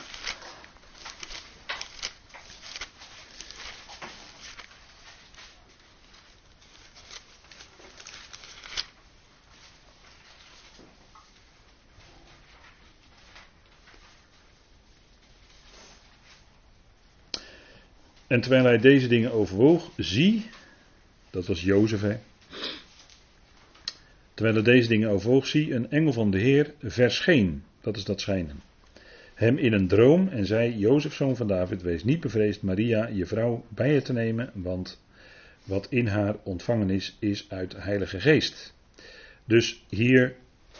En 18.26 18.40
terwijl 18.40 18.64
hij 18.64 18.78
deze 18.78 19.06
dingen 19.06 19.32
overwoog, 19.32 19.90
zie, 19.96 20.50
dat 21.34 21.46
was 21.46 21.62
Jozef 21.62 22.00
hè. 22.00 22.16
Terwijl 24.34 24.54
hij 24.54 24.64
deze 24.64 24.88
dingen 24.88 25.10
overwoog, 25.10 25.46
zie, 25.46 25.74
een 25.74 25.90
engel 25.90 26.12
van 26.12 26.30
de 26.30 26.38
Heer 26.38 26.74
verscheen. 26.82 27.62
Dat 27.80 27.96
is 27.96 28.04
dat 28.04 28.20
schijnen. 28.20 28.62
Hem 29.34 29.58
in 29.58 29.72
een 29.72 29.88
droom 29.88 30.28
en 30.28 30.46
zei, 30.46 30.78
Jozef, 30.78 31.14
zoon 31.14 31.36
van 31.36 31.46
David, 31.46 31.82
wees 31.82 32.04
niet 32.04 32.20
bevreesd 32.20 32.62
Maria, 32.62 33.06
je 33.06 33.26
vrouw, 33.26 33.64
bij 33.68 33.92
je 33.92 34.02
te 34.02 34.12
nemen, 34.12 34.50
want 34.54 35.02
wat 35.64 35.86
in 35.90 36.06
haar 36.06 36.36
ontvangen 36.42 36.90
is, 36.90 37.16
is 37.18 37.46
uit 37.48 37.74
Heilige 37.76 38.20
Geest. 38.20 38.74
Dus 39.44 39.84
hier 39.88 40.36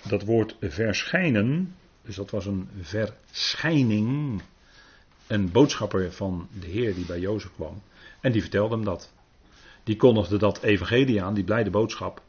dat 0.09 0.25
woord 0.25 0.57
verschijnen, 0.61 1.75
dus 2.03 2.17
dat 2.17 2.31
was 2.31 2.47
een 2.47 2.69
verschijning 2.81 4.43
een 5.27 5.51
boodschapper 5.53 6.13
van 6.13 6.49
de 6.61 6.67
Heer 6.67 6.95
die 6.95 7.07
bij 7.07 7.21
Jozef 7.21 7.51
kwam. 7.55 7.83
En 8.21 8.33
die 8.33 8.41
vertelde 8.41 8.75
hem 8.75 8.85
dat. 8.85 9.13
Die 9.85 9.97
kondigde 9.97 10.37
dat 10.37 10.63
evangelie 10.63 11.23
aan, 11.23 11.35
die 11.35 11.45
blijde 11.45 11.71
boodschap. 11.71 12.23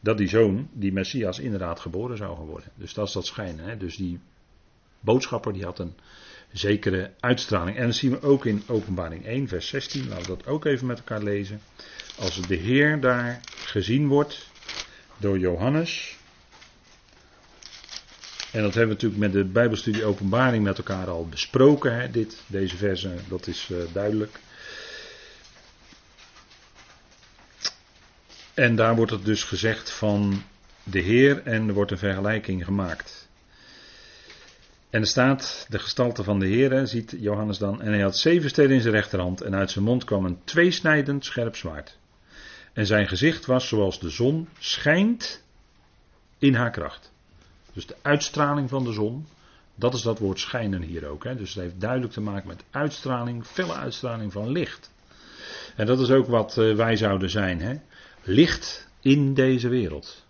Dat 0.00 0.18
die 0.18 0.28
zoon, 0.28 0.68
die 0.72 0.92
Messias, 0.92 1.38
inderdaad 1.38 1.80
geboren 1.80 2.16
zou 2.16 2.36
gaan 2.36 2.46
worden. 2.46 2.70
Dus 2.74 2.94
dat 2.94 3.06
is 3.06 3.12
dat 3.12 3.26
schijnen. 3.26 3.64
Hè? 3.64 3.76
Dus 3.76 3.96
die 3.96 4.20
boodschapper 5.00 5.52
die 5.52 5.64
had 5.64 5.78
een 5.78 5.94
zekere 6.52 7.10
uitstraling. 7.20 7.76
En 7.76 7.86
dat 7.86 7.94
zien 7.94 8.10
we 8.10 8.22
ook 8.22 8.46
in 8.46 8.62
Openbaring 8.66 9.26
1, 9.26 9.48
vers 9.48 9.68
16. 9.68 10.08
Laten 10.08 10.22
we 10.22 10.36
dat 10.36 10.46
ook 10.46 10.64
even 10.64 10.86
met 10.86 10.98
elkaar 10.98 11.22
lezen. 11.22 11.60
Als 12.18 12.40
de 12.46 12.54
Heer 12.54 13.00
daar 13.00 13.40
gezien 13.54 14.08
wordt 14.08 14.50
door 15.16 15.38
Johannes. 15.38 16.16
En 18.52 18.62
dat 18.62 18.74
hebben 18.74 18.96
we 18.96 19.02
natuurlijk 19.02 19.20
met 19.20 19.32
de 19.32 19.44
Bijbelstudie 19.44 20.04
Openbaring 20.04 20.64
met 20.64 20.78
elkaar 20.78 21.08
al 21.08 21.26
besproken. 21.28 22.00
Hè, 22.00 22.10
dit, 22.10 22.42
deze 22.46 22.76
verse, 22.76 23.14
dat 23.28 23.46
is 23.46 23.68
uh, 23.72 23.78
duidelijk. 23.92 24.40
En 28.54 28.76
daar 28.76 28.96
wordt 28.96 29.12
het 29.12 29.24
dus 29.24 29.44
gezegd 29.44 29.90
van 29.90 30.42
de 30.82 31.00
Heer 31.00 31.42
en 31.42 31.68
er 31.68 31.74
wordt 31.74 31.90
een 31.90 31.98
vergelijking 31.98 32.64
gemaakt. 32.64 33.28
En 34.90 35.00
er 35.00 35.06
staat 35.06 35.66
de 35.68 35.78
gestalte 35.78 36.24
van 36.24 36.38
de 36.38 36.46
Heer, 36.46 36.86
ziet 36.86 37.14
Johannes 37.18 37.58
dan. 37.58 37.82
En 37.82 37.92
hij 37.92 38.02
had 38.02 38.16
zeven 38.16 38.50
steden 38.50 38.76
in 38.76 38.80
zijn 38.80 38.94
rechterhand 38.94 39.40
en 39.40 39.54
uit 39.54 39.70
zijn 39.70 39.84
mond 39.84 40.04
kwam 40.04 40.24
een 40.24 40.38
tweesnijdend 40.44 41.24
scherp 41.24 41.56
zwaard. 41.56 41.98
En 42.72 42.86
zijn 42.86 43.08
gezicht 43.08 43.46
was 43.46 43.68
zoals 43.68 44.00
de 44.00 44.10
zon 44.10 44.48
schijnt 44.58 45.42
in 46.38 46.54
haar 46.54 46.70
kracht. 46.70 47.12
Dus 47.72 47.86
de 47.86 47.96
uitstraling 48.02 48.68
van 48.68 48.84
de 48.84 48.92
zon, 48.92 49.26
dat 49.74 49.94
is 49.94 50.02
dat 50.02 50.18
woord 50.18 50.38
schijnen 50.38 50.82
hier 50.82 51.06
ook. 51.06 51.24
Hè. 51.24 51.36
Dus 51.36 51.54
het 51.54 51.62
heeft 51.62 51.80
duidelijk 51.80 52.12
te 52.12 52.20
maken 52.20 52.48
met 52.48 52.64
uitstraling, 52.70 53.46
felle 53.46 53.74
uitstraling 53.74 54.32
van 54.32 54.48
licht. 54.48 54.90
En 55.76 55.86
dat 55.86 56.00
is 56.00 56.10
ook 56.10 56.26
wat 56.26 56.58
eh, 56.58 56.74
wij 56.74 56.96
zouden 56.96 57.30
zijn. 57.30 57.60
Hè. 57.60 57.74
Licht 58.24 58.88
in 59.00 59.34
deze 59.34 59.68
wereld. 59.68 60.24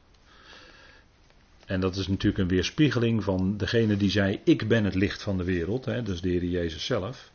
En 1.67 1.81
dat 1.81 1.97
is 1.97 2.09
natuurlijk 2.09 2.39
een 2.39 2.49
weerspiegeling 2.49 3.25
van 3.25 3.57
degene 3.57 3.97
die 3.97 4.11
zei: 4.11 4.41
Ik 4.45 4.69
ben 4.69 4.85
het 4.85 4.95
licht 4.95 5.23
van 5.23 5.37
de 5.37 5.45
wereld. 5.45 5.85
Hè, 5.85 6.03
dus 6.03 6.21
de 6.21 6.29
Heer 6.29 6.45
Jezus 6.45 6.85
zelf. 6.85 7.31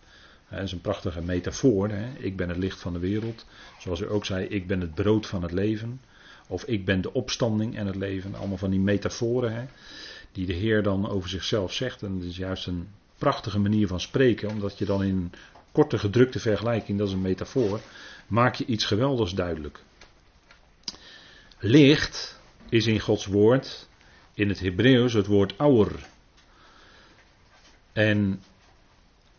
Dat 0.49 0.61
is 0.61 0.71
een 0.71 0.81
prachtige 0.81 1.21
metafoor. 1.21 1.89
Hè. 1.89 2.13
Ik 2.17 2.35
ben 2.35 2.49
het 2.49 2.57
licht 2.57 2.79
van 2.79 2.93
de 2.93 2.99
wereld. 2.99 3.45
Zoals 3.79 3.99
u 3.99 4.09
ook 4.09 4.25
zei: 4.25 4.45
Ik 4.45 4.67
ben 4.67 4.81
het 4.81 4.95
brood 4.95 5.27
van 5.27 5.41
het 5.41 5.51
leven. 5.51 6.01
Of 6.47 6.63
ik 6.63 6.85
ben 6.85 7.01
de 7.01 7.13
opstanding 7.13 7.75
en 7.75 7.87
het 7.87 7.95
leven. 7.95 8.35
Allemaal 8.35 8.57
van 8.57 8.69
die 8.69 8.79
metaforen 8.79 9.55
hè, 9.55 9.65
die 10.31 10.45
de 10.45 10.53
Heer 10.53 10.83
dan 10.83 11.09
over 11.09 11.29
zichzelf 11.29 11.73
zegt. 11.73 12.03
En 12.03 12.17
dat 12.19 12.27
is 12.27 12.37
juist 12.37 12.67
een 12.67 12.87
prachtige 13.17 13.59
manier 13.59 13.87
van 13.87 13.99
spreken, 13.99 14.49
omdat 14.49 14.77
je 14.77 14.85
dan 14.85 15.03
in 15.03 15.31
korte 15.71 15.99
gedrukte 15.99 16.39
vergelijking, 16.39 16.97
dat 16.97 17.07
is 17.07 17.13
een 17.13 17.21
metafoor, 17.21 17.79
maak 18.27 18.55
je 18.55 18.65
iets 18.65 18.85
geweldigs 18.85 19.33
duidelijk. 19.33 19.85
Licht 21.59 22.39
is 22.69 22.87
in 22.87 22.99
Gods 22.99 23.25
woord 23.25 23.87
in 24.33 24.49
het 24.49 24.59
Hebreeuws 24.59 25.13
het 25.13 25.25
woord 25.25 25.53
aur. 25.57 25.91
En 27.93 28.41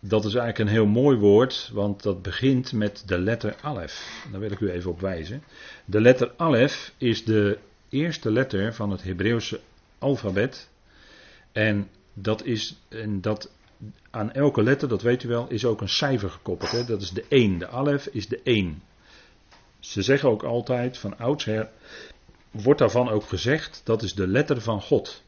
dat 0.00 0.24
is 0.24 0.34
eigenlijk 0.34 0.58
een 0.58 0.76
heel 0.76 0.86
mooi 0.86 1.16
woord, 1.16 1.70
want 1.72 2.02
dat 2.02 2.22
begint 2.22 2.72
met 2.72 3.02
de 3.06 3.18
letter 3.18 3.56
alef. 3.60 4.24
Daar 4.30 4.40
wil 4.40 4.50
ik 4.50 4.60
u 4.60 4.70
even 4.70 4.90
op 4.90 5.00
wijzen. 5.00 5.42
De 5.84 6.00
letter 6.00 6.32
alef 6.36 6.92
is 6.96 7.24
de 7.24 7.58
eerste 7.88 8.30
letter 8.30 8.74
van 8.74 8.90
het 8.90 9.02
Hebreeuwse 9.02 9.60
alfabet. 9.98 10.68
En 11.52 11.88
dat 12.14 12.44
is, 12.44 12.76
en 12.88 13.20
dat 13.20 13.50
aan 14.10 14.32
elke 14.32 14.62
letter, 14.62 14.88
dat 14.88 15.02
weet 15.02 15.22
u 15.22 15.28
wel, 15.28 15.48
is 15.48 15.64
ook 15.64 15.80
een 15.80 15.88
cijfer 15.88 16.30
gekoppeld. 16.30 16.70
Hè? 16.70 16.84
Dat 16.84 17.02
is 17.02 17.10
de 17.10 17.24
1. 17.28 17.58
De 17.58 17.68
alef 17.68 18.06
is 18.06 18.28
de 18.28 18.40
1. 18.42 18.82
Ze 19.80 20.02
zeggen 20.02 20.28
ook 20.28 20.42
altijd 20.42 20.98
van 20.98 21.18
oudsher 21.18 21.70
wordt 22.50 22.78
daarvan 22.78 23.08
ook 23.08 23.24
gezegd, 23.24 23.80
dat 23.84 24.02
is 24.02 24.14
de 24.14 24.26
letter 24.26 24.60
van 24.60 24.82
God. 24.82 25.22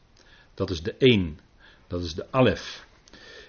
Dat 0.53 0.69
is 0.69 0.83
de 0.83 0.95
1. 0.97 1.39
Dat 1.87 2.01
is 2.01 2.15
de 2.15 2.25
Alef. 2.31 2.85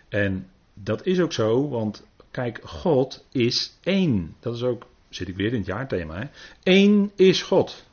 En 0.08 0.50
dat 0.74 1.06
is 1.06 1.20
ook 1.20 1.32
zo, 1.32 1.68
want 1.68 2.06
kijk, 2.30 2.60
God 2.64 3.24
is 3.32 3.78
één. 3.82 4.36
Dat 4.40 4.54
is 4.54 4.62
ook, 4.62 4.86
zit 5.08 5.28
ik 5.28 5.36
weer 5.36 5.52
in 5.52 5.58
het 5.58 5.66
jaarthema. 5.66 6.18
Hè? 6.18 6.26
Eén 6.62 7.12
is 7.16 7.42
God. 7.42 7.86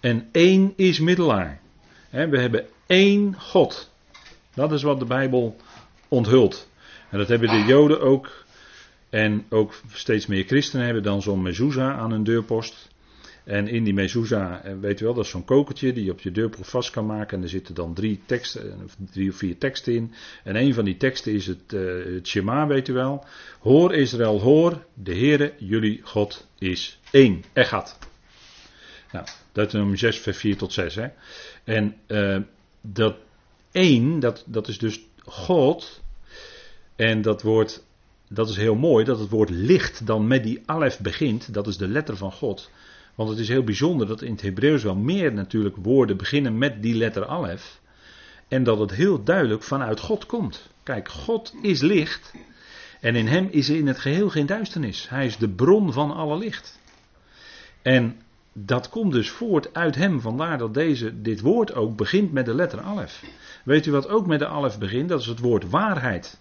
En 0.00 0.28
één 0.32 0.72
is 0.76 1.00
middelaar. 1.00 1.60
We 2.10 2.40
hebben 2.40 2.66
één 2.86 3.40
God. 3.40 3.90
Dat 4.54 4.72
is 4.72 4.82
wat 4.82 4.98
de 4.98 5.04
Bijbel 5.04 5.56
onthult. 6.08 6.68
En 7.10 7.18
dat 7.18 7.28
hebben 7.28 7.48
de 7.48 7.64
Joden 7.64 8.00
ook. 8.00 8.44
En 9.10 9.44
ook 9.48 9.80
steeds 9.92 10.26
meer 10.26 10.44
christenen 10.44 10.84
hebben 10.84 11.02
dan 11.02 11.22
zo'n 11.22 11.42
mezuzah 11.42 11.98
aan 11.98 12.10
hun 12.10 12.24
deurpost. 12.24 12.88
En 13.44 13.68
in 13.68 13.84
die 13.84 13.94
mezuzah, 13.94 14.64
eh, 14.64 14.72
weet 14.80 15.00
u 15.00 15.04
wel, 15.04 15.14
dat 15.14 15.24
is 15.24 15.30
zo'n 15.30 15.44
kokertje 15.44 15.92
die 15.92 16.04
je 16.04 16.10
op 16.10 16.20
je 16.20 16.30
deurpost 16.30 16.70
vast 16.70 16.90
kan 16.90 17.06
maken. 17.06 17.36
En 17.36 17.42
er 17.42 17.48
zitten 17.48 17.74
dan 17.74 17.94
drie, 17.94 18.20
teksten, 18.26 18.72
eh, 18.72 19.06
drie 19.12 19.30
of 19.30 19.36
vier 19.36 19.58
teksten 19.58 19.94
in. 19.94 20.12
En 20.44 20.56
een 20.56 20.74
van 20.74 20.84
die 20.84 20.96
teksten 20.96 21.32
is 21.32 21.46
het, 21.46 21.72
uh, 21.72 22.14
het 22.14 22.28
Shema, 22.28 22.66
weet 22.66 22.88
u 22.88 22.92
wel. 22.92 23.24
Hoor 23.60 23.94
Israël, 23.94 24.40
hoor, 24.40 24.84
de 24.94 25.14
Heere, 25.14 25.52
jullie 25.58 26.00
God 26.02 26.46
is 26.58 27.00
één. 27.10 27.44
Echad. 27.52 27.98
Nou, 29.12 29.26
dat 29.52 29.74
is 29.74 30.00
6, 30.00 30.18
vers 30.18 30.36
4 30.36 30.56
tot 30.56 30.72
6. 30.72 30.94
Hè. 30.94 31.08
En 31.64 31.96
dat 32.80 33.16
één, 33.72 34.20
dat, 34.20 34.44
dat 34.46 34.68
is 34.68 34.78
dus 34.78 35.00
God. 35.24 36.02
En 36.96 37.22
dat 37.22 37.42
woord, 37.42 37.82
dat 38.32 38.48
is 38.48 38.56
heel 38.56 38.74
mooi, 38.74 39.04
dat 39.04 39.18
het 39.18 39.28
woord 39.28 39.50
licht 39.50 40.06
dan 40.06 40.26
met 40.26 40.42
die 40.42 40.62
alef 40.64 41.00
begint. 41.00 41.54
Dat 41.54 41.66
is 41.66 41.76
de 41.76 41.88
letter 41.88 42.16
van 42.16 42.32
God. 42.32 42.70
Want 43.14 43.30
het 43.30 43.38
is 43.38 43.48
heel 43.48 43.64
bijzonder 43.64 44.06
dat 44.06 44.22
in 44.22 44.32
het 44.32 44.42
Hebreeuws 44.42 44.82
wel 44.82 44.94
meer 44.94 45.32
natuurlijk 45.32 45.76
woorden 45.76 46.16
beginnen 46.16 46.58
met 46.58 46.82
die 46.82 46.94
letter 46.94 47.26
alef. 47.26 47.80
En 48.48 48.62
dat 48.62 48.78
het 48.78 48.90
heel 48.90 49.24
duidelijk 49.24 49.62
vanuit 49.62 50.00
God 50.00 50.26
komt. 50.26 50.70
Kijk, 50.82 51.08
God 51.08 51.54
is 51.62 51.80
licht. 51.80 52.32
En 53.00 53.16
in 53.16 53.26
hem 53.26 53.48
is 53.50 53.68
er 53.68 53.76
in 53.76 53.86
het 53.86 53.98
geheel 53.98 54.28
geen 54.28 54.46
duisternis. 54.46 55.08
Hij 55.08 55.26
is 55.26 55.36
de 55.36 55.48
bron 55.48 55.92
van 55.92 56.14
alle 56.14 56.38
licht. 56.38 56.78
En 57.82 58.20
dat 58.52 58.88
komt 58.88 59.12
dus 59.12 59.30
voort 59.30 59.74
uit 59.74 59.94
hem. 59.94 60.20
Vandaar 60.20 60.58
dat 60.58 60.74
deze, 60.74 61.20
dit 61.20 61.40
woord 61.40 61.74
ook 61.74 61.96
begint 61.96 62.32
met 62.32 62.44
de 62.44 62.54
letter 62.54 62.80
alef. 62.80 63.24
Weet 63.64 63.86
u 63.86 63.90
wat 63.90 64.08
ook 64.08 64.26
met 64.26 64.38
de 64.38 64.46
alef 64.46 64.78
begint? 64.78 65.08
Dat 65.08 65.20
is 65.20 65.26
het 65.26 65.38
woord 65.38 65.70
waarheid. 65.70 66.40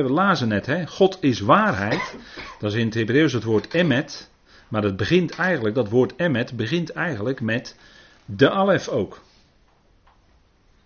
We 0.00 0.10
lazen 0.10 0.48
net, 0.48 0.66
hè? 0.66 0.86
God 0.86 1.18
is 1.20 1.40
waarheid. 1.40 2.16
Dat 2.58 2.72
is 2.72 2.78
in 2.78 2.84
het 2.84 2.94
Hebreeuws 2.94 3.32
het 3.32 3.44
woord 3.44 3.74
emet. 3.74 4.30
Maar 4.68 4.82
het 4.82 4.96
begint 4.96 5.34
eigenlijk, 5.34 5.74
dat 5.74 5.88
woord 5.88 6.16
emmet 6.16 6.56
begint 6.56 6.90
eigenlijk 6.90 7.40
met 7.40 7.78
de 8.24 8.50
alef 8.50 8.88
ook. 8.88 9.20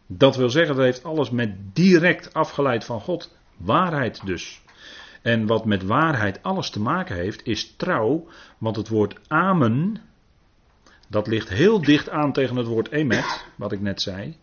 Dat 0.06 0.36
wil 0.36 0.50
zeggen, 0.50 0.76
dat 0.76 0.84
heeft 0.84 1.04
alles 1.04 1.30
met 1.30 1.74
direct 1.74 2.34
afgeleid 2.34 2.84
van 2.84 3.00
God. 3.00 3.36
Waarheid 3.56 4.26
dus. 4.26 4.60
En 5.22 5.46
wat 5.46 5.64
met 5.64 5.82
waarheid 5.82 6.42
alles 6.42 6.70
te 6.70 6.80
maken 6.80 7.16
heeft, 7.16 7.46
is 7.46 7.74
trouw. 7.76 8.28
Want 8.58 8.76
het 8.76 8.88
woord 8.88 9.18
amen, 9.28 10.02
dat 11.08 11.26
ligt 11.26 11.48
heel 11.48 11.82
dicht 11.82 12.10
aan 12.10 12.32
tegen 12.32 12.56
het 12.56 12.66
woord 12.66 12.90
emet, 12.90 13.44
wat 13.56 13.72
ik 13.72 13.80
net 13.80 14.02
zei. 14.02 14.36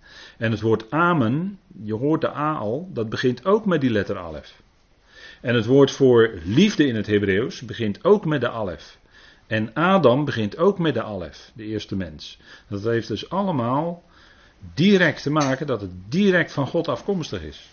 En 0.44 0.52
het 0.52 0.62
woord 0.62 0.92
amen, 0.92 1.60
je 1.84 1.94
hoort 1.94 2.22
de 2.22 2.36
a 2.36 2.54
al, 2.54 2.90
dat 2.94 3.10
begint 3.10 3.46
ook 3.46 3.66
met 3.66 3.82
die 3.82 3.90
letter 3.90 4.18
alef. 4.18 4.62
En 5.42 5.56
het 5.56 5.66
woord 5.66 5.92
voor 5.92 6.40
liefde 6.44 6.88
in 6.88 6.96
het 6.96 7.08
Hebreeuws 7.08 7.62
begint 7.62 8.04
ook 8.04 8.26
met 8.26 8.42
de 8.42 8.50
alef. 8.50 8.98
En 9.48 9.74
Adam 9.74 10.26
begint 10.26 10.58
ook 10.58 10.80
met 10.80 10.94
de 10.94 11.04
Alef, 11.04 11.52
de 11.56 11.64
eerste 11.64 11.96
mens. 11.96 12.40
Dat 12.68 12.84
heeft 12.84 13.08
dus 13.08 13.30
allemaal 13.30 14.04
direct 14.74 15.22
te 15.22 15.30
maken 15.30 15.68
dat 15.68 15.82
het 15.82 15.92
direct 16.10 16.52
van 16.52 16.68
God 16.68 16.88
afkomstig 16.88 17.42
is. 17.42 17.70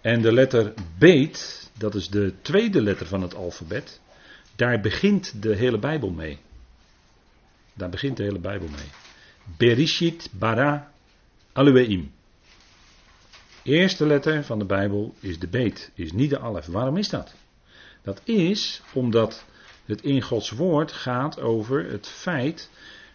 En 0.00 0.22
de 0.22 0.32
letter 0.32 0.72
Beet, 0.98 1.70
dat 1.78 1.94
is 1.94 2.08
de 2.08 2.34
tweede 2.42 2.82
letter 2.82 3.06
van 3.06 3.22
het 3.22 3.34
alfabet, 3.34 4.00
daar 4.56 4.80
begint 4.80 5.42
de 5.42 5.56
hele 5.56 5.78
Bijbel 5.78 6.10
mee. 6.10 6.38
Daar 7.76 7.90
begint 7.90 8.16
de 8.16 8.22
hele 8.22 8.38
Bijbel 8.38 8.68
mee. 8.68 9.05
Berishit 9.56 10.28
bara 10.32 10.92
Alueim. 11.52 12.12
Eerste 13.62 14.06
letter 14.06 14.44
van 14.44 14.58
de 14.58 14.64
Bijbel 14.64 15.14
is 15.20 15.38
de 15.38 15.48
Beet, 15.48 15.90
is 15.94 16.12
niet 16.12 16.30
de 16.30 16.38
Alef. 16.38 16.66
Waarom 16.66 16.96
is 16.96 17.08
dat? 17.08 17.34
Dat 18.02 18.20
is 18.24 18.82
omdat 18.92 19.44
het 19.84 20.02
in 20.02 20.22
Gods 20.22 20.50
woord 20.50 20.92
gaat 20.92 21.40
over 21.40 21.90
het 21.90 22.08
feit 22.08 22.70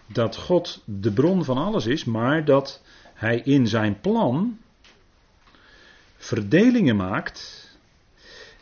dat 0.06 0.38
God 0.38 0.82
de 0.86 1.12
bron 1.12 1.44
van 1.44 1.58
alles 1.58 1.86
is, 1.86 2.04
maar 2.04 2.46
dat 2.46 2.82
Hij 3.14 3.42
in 3.44 3.68
zijn 3.68 4.00
plan 4.00 4.60
verdelingen 6.18 6.96
maakt. 6.96 7.70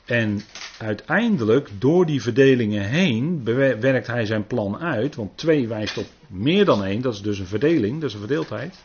En 0.10 0.41
uiteindelijk 0.78 1.70
door 1.80 2.05
die 2.05 2.22
verdelingen 2.22 2.84
heen 2.84 3.43
werkt 3.80 4.07
hij 4.07 4.26
zijn 4.26 4.47
plan 4.47 4.78
uit. 4.78 5.16
Want 5.16 5.38
twee 5.38 5.68
wijst 5.68 5.97
op 5.97 6.05
meer 6.28 6.66
dan 6.66 6.84
één. 6.84 7.01
Dat 7.01 7.14
is 7.14 7.22
dus 7.22 7.39
een 7.39 7.45
verdeling, 7.45 7.93
dat 7.93 8.10
is 8.10 8.14
een 8.14 8.20
verdeeldheid. 8.20 8.84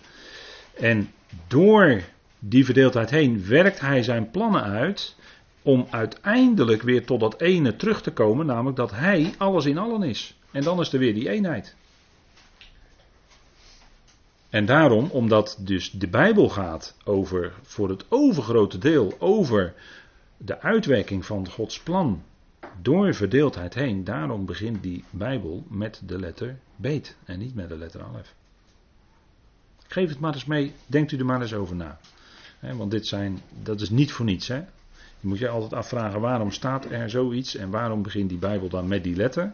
En 0.74 1.10
door 1.48 2.02
die 2.38 2.64
verdeeldheid 2.64 3.10
heen 3.10 3.46
werkt 3.46 3.80
hij 3.80 4.02
zijn 4.02 4.30
plannen 4.30 4.62
uit 4.62 5.16
om 5.62 5.86
uiteindelijk 5.90 6.82
weer 6.82 7.06
tot 7.06 7.20
dat 7.20 7.40
ene 7.40 7.76
terug 7.76 8.02
te 8.02 8.10
komen, 8.12 8.46
namelijk 8.46 8.76
dat 8.76 8.90
Hij 8.90 9.34
alles 9.38 9.64
in 9.64 9.78
allen 9.78 10.02
is. 10.02 10.36
En 10.50 10.62
dan 10.62 10.80
is 10.80 10.92
er 10.92 10.98
weer 10.98 11.14
die 11.14 11.28
eenheid. 11.28 11.74
En 14.50 14.66
daarom, 14.66 15.10
omdat 15.10 15.56
dus 15.60 15.90
de 15.90 16.08
Bijbel 16.08 16.48
gaat 16.48 16.96
over, 17.04 17.52
voor 17.62 17.88
het 17.88 18.04
overgrote 18.08 18.78
deel, 18.78 19.14
over 19.18 19.74
de 20.36 20.60
uitwerking 20.60 21.26
van 21.26 21.48
Gods 21.48 21.80
plan 21.80 22.22
door 22.82 23.14
verdeeldheid 23.14 23.74
heen, 23.74 24.04
daarom 24.04 24.46
begint 24.46 24.82
die 24.82 25.04
Bijbel 25.10 25.64
met 25.68 26.02
de 26.06 26.18
letter 26.18 26.58
Beet 26.76 27.16
en 27.24 27.38
niet 27.38 27.54
met 27.54 27.68
de 27.68 27.76
letter 27.76 28.02
Alef. 28.02 28.34
Geef 29.86 30.08
het 30.08 30.20
maar 30.20 30.34
eens 30.34 30.44
mee, 30.44 30.72
denkt 30.86 31.12
u 31.12 31.18
er 31.18 31.24
maar 31.24 31.40
eens 31.40 31.54
over 31.54 31.76
na. 31.76 31.98
want 32.60 32.90
dit 32.90 33.06
zijn, 33.06 33.40
dat 33.62 33.80
is 33.80 33.90
niet 33.90 34.12
voor 34.12 34.24
niets. 34.24 34.48
Hè? 34.48 34.58
Dan 34.58 35.32
moet 35.32 35.38
je 35.38 35.48
altijd 35.48 35.72
afvragen 35.72 36.20
waarom 36.20 36.50
staat 36.50 36.90
er 36.90 37.10
zoiets 37.10 37.56
en 37.56 37.70
waarom 37.70 38.02
begint 38.02 38.28
die 38.28 38.38
Bijbel 38.38 38.68
dan 38.68 38.88
met 38.88 39.04
die 39.04 39.16
letter. 39.16 39.52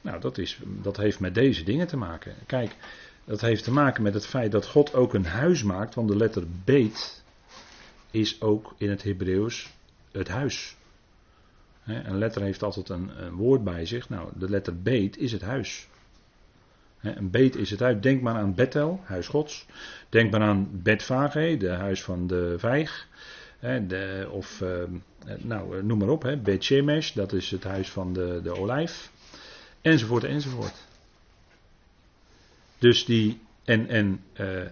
Nou, 0.00 0.20
dat, 0.20 0.38
is, 0.38 0.58
dat 0.82 0.96
heeft 0.96 1.20
met 1.20 1.34
deze 1.34 1.64
dingen 1.64 1.86
te 1.86 1.96
maken. 1.96 2.34
Kijk, 2.46 2.76
dat 3.24 3.40
heeft 3.40 3.64
te 3.64 3.72
maken 3.72 4.02
met 4.02 4.14
het 4.14 4.26
feit 4.26 4.52
dat 4.52 4.66
God 4.66 4.94
ook 4.94 5.14
een 5.14 5.26
huis 5.26 5.62
maakt, 5.62 5.94
want 5.94 6.08
de 6.08 6.16
letter 6.16 6.44
beet 6.64 7.22
is 8.10 8.40
ook 8.40 8.74
in 8.78 8.90
het 8.90 9.02
Hebreeuws 9.02 9.70
het 10.12 10.28
huis. 10.28 10.76
Een 11.84 12.18
letter 12.18 12.42
heeft 12.42 12.62
altijd 12.62 12.88
een, 12.88 13.24
een, 13.24 13.34
woord 13.34 13.64
bij 13.64 13.86
zich. 13.86 14.08
Nou, 14.08 14.28
de 14.38 14.50
letter 14.50 14.82
beet 14.82 15.18
is 15.18 15.32
het 15.32 15.42
huis. 15.42 15.88
Een 17.00 17.30
beet 17.30 17.56
is 17.56 17.70
het 17.70 17.80
huis. 17.80 18.00
Denk 18.00 18.22
maar 18.22 18.34
aan 18.34 18.54
Bethel, 18.54 19.00
huis 19.04 19.28
Gods. 19.28 19.66
Denk 20.08 20.30
maar 20.30 20.40
aan 20.40 20.68
Betvage, 20.72 21.56
de 21.58 21.68
huis 21.68 22.02
van 22.02 22.26
de 22.26 22.54
vijg. 22.58 23.08
De, 23.60 24.28
of, 24.30 24.60
ehm, 24.60 24.92
nou, 25.38 25.84
noem 25.84 25.98
maar 25.98 26.08
op. 26.08 26.38
Bet 26.42 26.64
Shemesh, 26.64 27.12
dat 27.12 27.32
is 27.32 27.50
het 27.50 27.64
huis 27.64 27.90
van 27.90 28.12
de, 28.12 28.40
de 28.42 28.56
olijf. 28.56 29.10
Enzovoort, 29.80 30.24
enzovoort. 30.24 30.74
Dus 32.78 33.04
die, 33.04 33.40
en, 33.64 33.88
en 33.88 34.24
uh, 34.40 34.62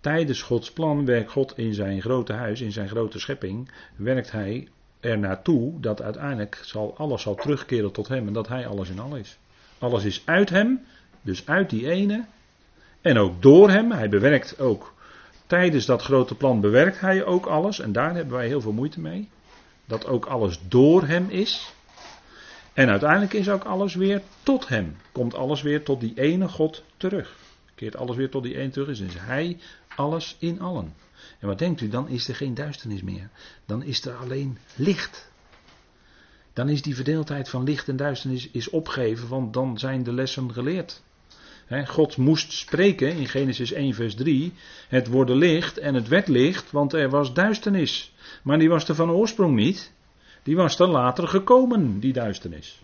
tijdens 0.00 0.42
Gods 0.42 0.72
plan 0.72 1.04
werkt 1.04 1.30
God 1.30 1.58
in 1.58 1.74
zijn 1.74 2.00
grote 2.00 2.32
huis, 2.32 2.60
in 2.60 2.72
zijn 2.72 2.88
grote 2.88 3.18
schepping, 3.18 3.70
werkt 3.96 4.32
hij 4.32 4.68
er 5.00 5.18
naartoe 5.18 5.80
dat 5.80 6.02
uiteindelijk 6.02 6.60
zal, 6.62 6.94
alles 6.96 7.22
zal 7.22 7.34
terugkeren 7.34 7.92
tot 7.92 8.08
hem 8.08 8.26
en 8.26 8.32
dat 8.32 8.48
hij 8.48 8.66
alles 8.66 8.88
in 8.88 8.98
al 8.98 9.16
is. 9.16 9.38
Alles 9.78 10.04
is 10.04 10.22
uit 10.24 10.50
hem, 10.50 10.80
dus 11.22 11.46
uit 11.46 11.70
die 11.70 11.90
ene, 11.90 12.24
en 13.00 13.18
ook 13.18 13.42
door 13.42 13.70
hem. 13.70 13.90
Hij 13.90 14.08
bewerkt 14.08 14.60
ook, 14.60 14.94
tijdens 15.46 15.86
dat 15.86 16.02
grote 16.02 16.34
plan 16.34 16.60
bewerkt 16.60 17.00
hij 17.00 17.24
ook 17.24 17.46
alles, 17.46 17.80
en 17.80 17.92
daar 17.92 18.14
hebben 18.14 18.34
wij 18.34 18.46
heel 18.46 18.60
veel 18.60 18.72
moeite 18.72 19.00
mee. 19.00 19.28
Dat 19.84 20.06
ook 20.06 20.26
alles 20.26 20.60
door 20.68 21.06
hem 21.06 21.26
is. 21.28 21.72
En 22.72 22.88
uiteindelijk 22.88 23.32
is 23.32 23.48
ook 23.48 23.64
alles 23.64 23.94
weer 23.94 24.22
tot 24.42 24.68
hem. 24.68 24.96
Komt 25.12 25.34
alles 25.34 25.62
weer 25.62 25.82
tot 25.84 26.00
die 26.00 26.12
ene 26.14 26.48
God 26.48 26.84
terug. 26.96 27.36
Keert 27.74 27.96
alles 27.96 28.16
weer 28.16 28.30
tot 28.30 28.42
die 28.42 28.56
ene 28.56 28.70
terug. 28.70 28.88
Is 28.88 29.00
hij 29.18 29.58
alles 30.00 30.36
in 30.38 30.60
allen. 30.60 30.94
En 31.38 31.46
wat 31.46 31.58
denkt 31.58 31.80
u, 31.80 31.88
dan 31.88 32.08
is 32.08 32.28
er 32.28 32.34
geen 32.34 32.54
duisternis 32.54 33.02
meer. 33.02 33.30
Dan 33.66 33.82
is 33.82 34.04
er 34.04 34.14
alleen 34.14 34.58
licht. 34.74 35.30
Dan 36.52 36.68
is 36.68 36.82
die 36.82 36.94
verdeeldheid 36.94 37.48
van 37.48 37.64
licht 37.64 37.88
en 37.88 37.96
duisternis 37.96 38.50
is 38.50 38.70
opgegeven, 38.70 39.28
want 39.28 39.52
dan 39.52 39.78
zijn 39.78 40.02
de 40.02 40.12
lessen 40.12 40.52
geleerd. 40.52 41.02
God 41.86 42.16
moest 42.16 42.52
spreken 42.52 43.16
in 43.16 43.28
Genesis 43.28 43.72
1, 43.72 43.94
vers 43.94 44.14
3. 44.14 44.52
Het 44.88 45.06
worden 45.06 45.36
licht 45.36 45.78
en 45.78 45.94
het 45.94 46.08
werd 46.08 46.28
licht, 46.28 46.70
want 46.70 46.92
er 46.92 47.10
was 47.10 47.34
duisternis. 47.34 48.12
Maar 48.42 48.58
die 48.58 48.68
was 48.68 48.88
er 48.88 48.94
van 48.94 49.10
oorsprong 49.10 49.54
niet. 49.54 49.92
Die 50.42 50.56
was 50.56 50.78
er 50.78 50.88
later 50.88 51.28
gekomen, 51.28 52.00
die 52.00 52.12
duisternis. 52.12 52.80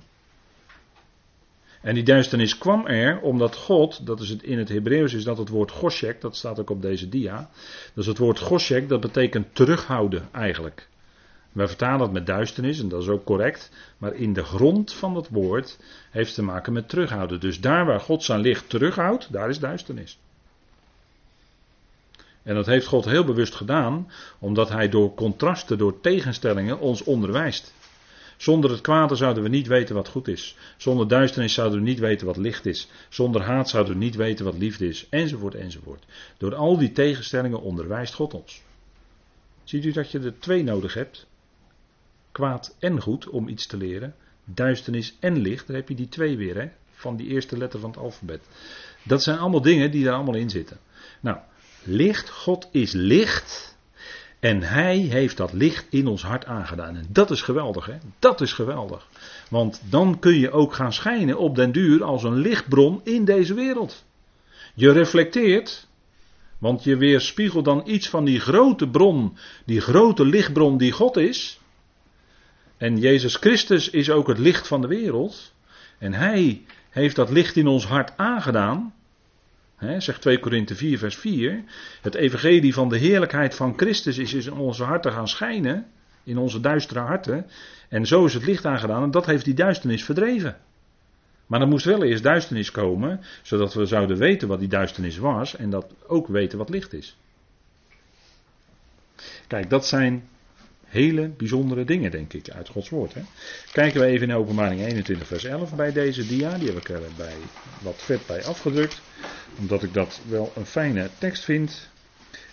En 1.86 1.94
die 1.94 2.04
duisternis 2.04 2.58
kwam 2.58 2.86
er 2.86 3.20
omdat 3.20 3.56
God, 3.56 4.06
dat 4.06 4.20
is 4.20 4.28
het 4.28 4.42
in 4.42 4.58
het 4.58 4.68
Hebreeuws 4.68 5.12
is 5.12 5.24
dat 5.24 5.38
het 5.38 5.48
woord 5.48 5.70
Goshek, 5.70 6.20
dat 6.20 6.36
staat 6.36 6.60
ook 6.60 6.70
op 6.70 6.82
deze 6.82 7.08
dia. 7.08 7.50
Dus 7.94 8.06
het 8.06 8.18
woord 8.18 8.38
Goshek, 8.38 8.88
dat 8.88 9.00
betekent 9.00 9.54
terughouden 9.54 10.28
eigenlijk. 10.32 10.88
Wij 11.52 11.66
vertalen 11.66 12.00
het 12.00 12.12
met 12.12 12.26
duisternis 12.26 12.80
en 12.80 12.88
dat 12.88 13.02
is 13.02 13.08
ook 13.08 13.24
correct. 13.24 13.70
Maar 13.98 14.14
in 14.14 14.32
de 14.32 14.44
grond 14.44 14.92
van 14.92 15.16
het 15.16 15.28
woord 15.28 15.78
heeft 16.10 16.34
te 16.34 16.42
maken 16.42 16.72
met 16.72 16.88
terughouden. 16.88 17.40
Dus 17.40 17.60
daar 17.60 17.86
waar 17.86 18.00
God 18.00 18.22
zijn 18.22 18.40
licht 18.40 18.68
terughoudt, 18.68 19.32
daar 19.32 19.48
is 19.48 19.58
duisternis. 19.58 20.18
En 22.42 22.54
dat 22.54 22.66
heeft 22.66 22.86
God 22.86 23.04
heel 23.04 23.24
bewust 23.24 23.54
gedaan, 23.54 24.10
omdat 24.38 24.68
Hij 24.68 24.88
door 24.88 25.14
contrasten, 25.14 25.78
door 25.78 26.00
tegenstellingen 26.00 26.78
ons 26.78 27.02
onderwijst. 27.04 27.74
Zonder 28.36 28.70
het 28.70 28.80
kwade 28.80 29.14
zouden 29.14 29.42
we 29.42 29.48
niet 29.48 29.66
weten 29.66 29.94
wat 29.94 30.08
goed 30.08 30.28
is. 30.28 30.56
Zonder 30.76 31.08
duisternis 31.08 31.54
zouden 31.54 31.78
we 31.78 31.84
niet 31.84 31.98
weten 31.98 32.26
wat 32.26 32.36
licht 32.36 32.66
is. 32.66 32.88
Zonder 33.08 33.42
haat 33.42 33.68
zouden 33.68 33.92
we 33.92 33.98
niet 33.98 34.14
weten 34.14 34.44
wat 34.44 34.58
liefde 34.58 34.88
is. 34.88 35.06
Enzovoort, 35.10 35.54
enzovoort. 35.54 36.04
Door 36.38 36.54
al 36.54 36.78
die 36.78 36.92
tegenstellingen 36.92 37.60
onderwijst 37.60 38.14
God 38.14 38.34
ons. 38.34 38.62
Ziet 39.64 39.84
u 39.84 39.92
dat 39.92 40.10
je 40.10 40.18
er 40.18 40.38
twee 40.38 40.62
nodig 40.62 40.94
hebt? 40.94 41.26
Kwaad 42.32 42.76
en 42.78 43.00
goed 43.00 43.28
om 43.28 43.48
iets 43.48 43.66
te 43.66 43.76
leren. 43.76 44.14
Duisternis 44.44 45.16
en 45.20 45.38
licht, 45.38 45.66
daar 45.66 45.76
heb 45.76 45.88
je 45.88 45.94
die 45.94 46.08
twee 46.08 46.36
weer, 46.36 46.56
hè? 46.56 46.68
Van 46.90 47.16
die 47.16 47.26
eerste 47.26 47.58
letter 47.58 47.80
van 47.80 47.90
het 47.90 47.98
alfabet. 47.98 48.42
Dat 49.02 49.22
zijn 49.22 49.38
allemaal 49.38 49.62
dingen 49.62 49.90
die 49.90 50.04
daar 50.04 50.14
allemaal 50.14 50.34
in 50.34 50.50
zitten. 50.50 50.78
Nou, 51.20 51.38
licht, 51.82 52.30
God 52.30 52.68
is 52.70 52.92
licht. 52.92 53.75
En 54.46 54.62
hij 54.62 54.96
heeft 54.96 55.36
dat 55.36 55.52
licht 55.52 55.86
in 55.90 56.06
ons 56.06 56.22
hart 56.22 56.44
aangedaan. 56.44 56.96
En 56.96 57.06
dat 57.08 57.30
is 57.30 57.42
geweldig, 57.42 57.86
hè? 57.86 57.96
Dat 58.18 58.40
is 58.40 58.52
geweldig. 58.52 59.08
Want 59.50 59.82
dan 59.90 60.18
kun 60.18 60.38
je 60.38 60.50
ook 60.50 60.74
gaan 60.74 60.92
schijnen 60.92 61.38
op 61.38 61.54
den 61.54 61.72
duur 61.72 62.04
als 62.04 62.22
een 62.22 62.36
lichtbron 62.36 63.00
in 63.04 63.24
deze 63.24 63.54
wereld. 63.54 64.04
Je 64.74 64.92
reflecteert, 64.92 65.88
want 66.58 66.84
je 66.84 66.96
weerspiegelt 66.96 67.64
dan 67.64 67.82
iets 67.86 68.08
van 68.08 68.24
die 68.24 68.40
grote 68.40 68.88
bron, 68.88 69.36
die 69.64 69.80
grote 69.80 70.24
lichtbron 70.24 70.78
die 70.78 70.92
God 70.92 71.16
is. 71.16 71.60
En 72.76 72.98
Jezus 72.98 73.36
Christus 73.36 73.90
is 73.90 74.10
ook 74.10 74.28
het 74.28 74.38
licht 74.38 74.66
van 74.66 74.80
de 74.80 74.88
wereld. 74.88 75.52
En 75.98 76.12
hij 76.12 76.62
heeft 76.90 77.16
dat 77.16 77.30
licht 77.30 77.56
in 77.56 77.66
ons 77.66 77.86
hart 77.86 78.12
aangedaan. 78.16 78.94
Zegt 79.98 80.20
2 80.20 80.38
Korinthe 80.38 80.74
4, 80.74 80.98
vers 80.98 81.16
4. 81.16 81.64
Het 82.02 82.14
evangelie 82.14 82.74
van 82.74 82.88
de 82.88 82.98
heerlijkheid 82.98 83.54
van 83.54 83.72
Christus 83.76 84.18
is 84.18 84.34
in 84.46 84.52
onze 84.52 84.84
harten 84.84 85.12
gaan 85.12 85.28
schijnen. 85.28 85.86
In 86.24 86.38
onze 86.38 86.60
duistere 86.60 87.00
harten. 87.00 87.46
En 87.88 88.06
zo 88.06 88.24
is 88.24 88.34
het 88.34 88.46
licht 88.46 88.64
aangedaan 88.64 89.02
en 89.02 89.10
dat 89.10 89.26
heeft 89.26 89.44
die 89.44 89.54
duisternis 89.54 90.04
verdreven. 90.04 90.56
Maar 91.46 91.60
er 91.60 91.68
moest 91.68 91.84
wel 91.84 92.02
eerst 92.02 92.22
duisternis 92.22 92.70
komen, 92.70 93.20
zodat 93.42 93.74
we 93.74 93.86
zouden 93.86 94.16
weten 94.16 94.48
wat 94.48 94.58
die 94.58 94.68
duisternis 94.68 95.18
was 95.18 95.56
en 95.56 95.70
dat 95.70 95.94
ook 96.06 96.26
weten 96.26 96.58
wat 96.58 96.68
licht 96.68 96.92
is. 96.92 97.16
Kijk, 99.46 99.70
dat 99.70 99.86
zijn 99.86 100.28
hele 100.96 101.28
bijzondere 101.28 101.84
dingen, 101.84 102.10
denk 102.10 102.32
ik, 102.32 102.50
uit 102.50 102.68
Gods 102.68 102.88
woord. 102.88 103.14
Hè. 103.14 103.20
Kijken 103.72 104.00
we 104.00 104.06
even 104.06 104.28
in 104.28 104.36
openbaring 104.36 104.80
21, 104.80 105.26
vers 105.26 105.44
11 105.44 105.74
bij 105.74 105.92
deze 105.92 106.26
dia. 106.26 106.58
Die 106.58 106.68
heb 106.68 106.76
ik 106.76 106.88
er 106.88 107.00
bij, 107.16 107.34
wat 107.82 108.02
vet 108.02 108.26
bij 108.26 108.44
afgedrukt. 108.44 109.00
Omdat 109.58 109.82
ik 109.82 109.94
dat 109.94 110.20
wel 110.28 110.52
een 110.56 110.66
fijne 110.66 111.08
tekst 111.18 111.44
vind. 111.44 111.88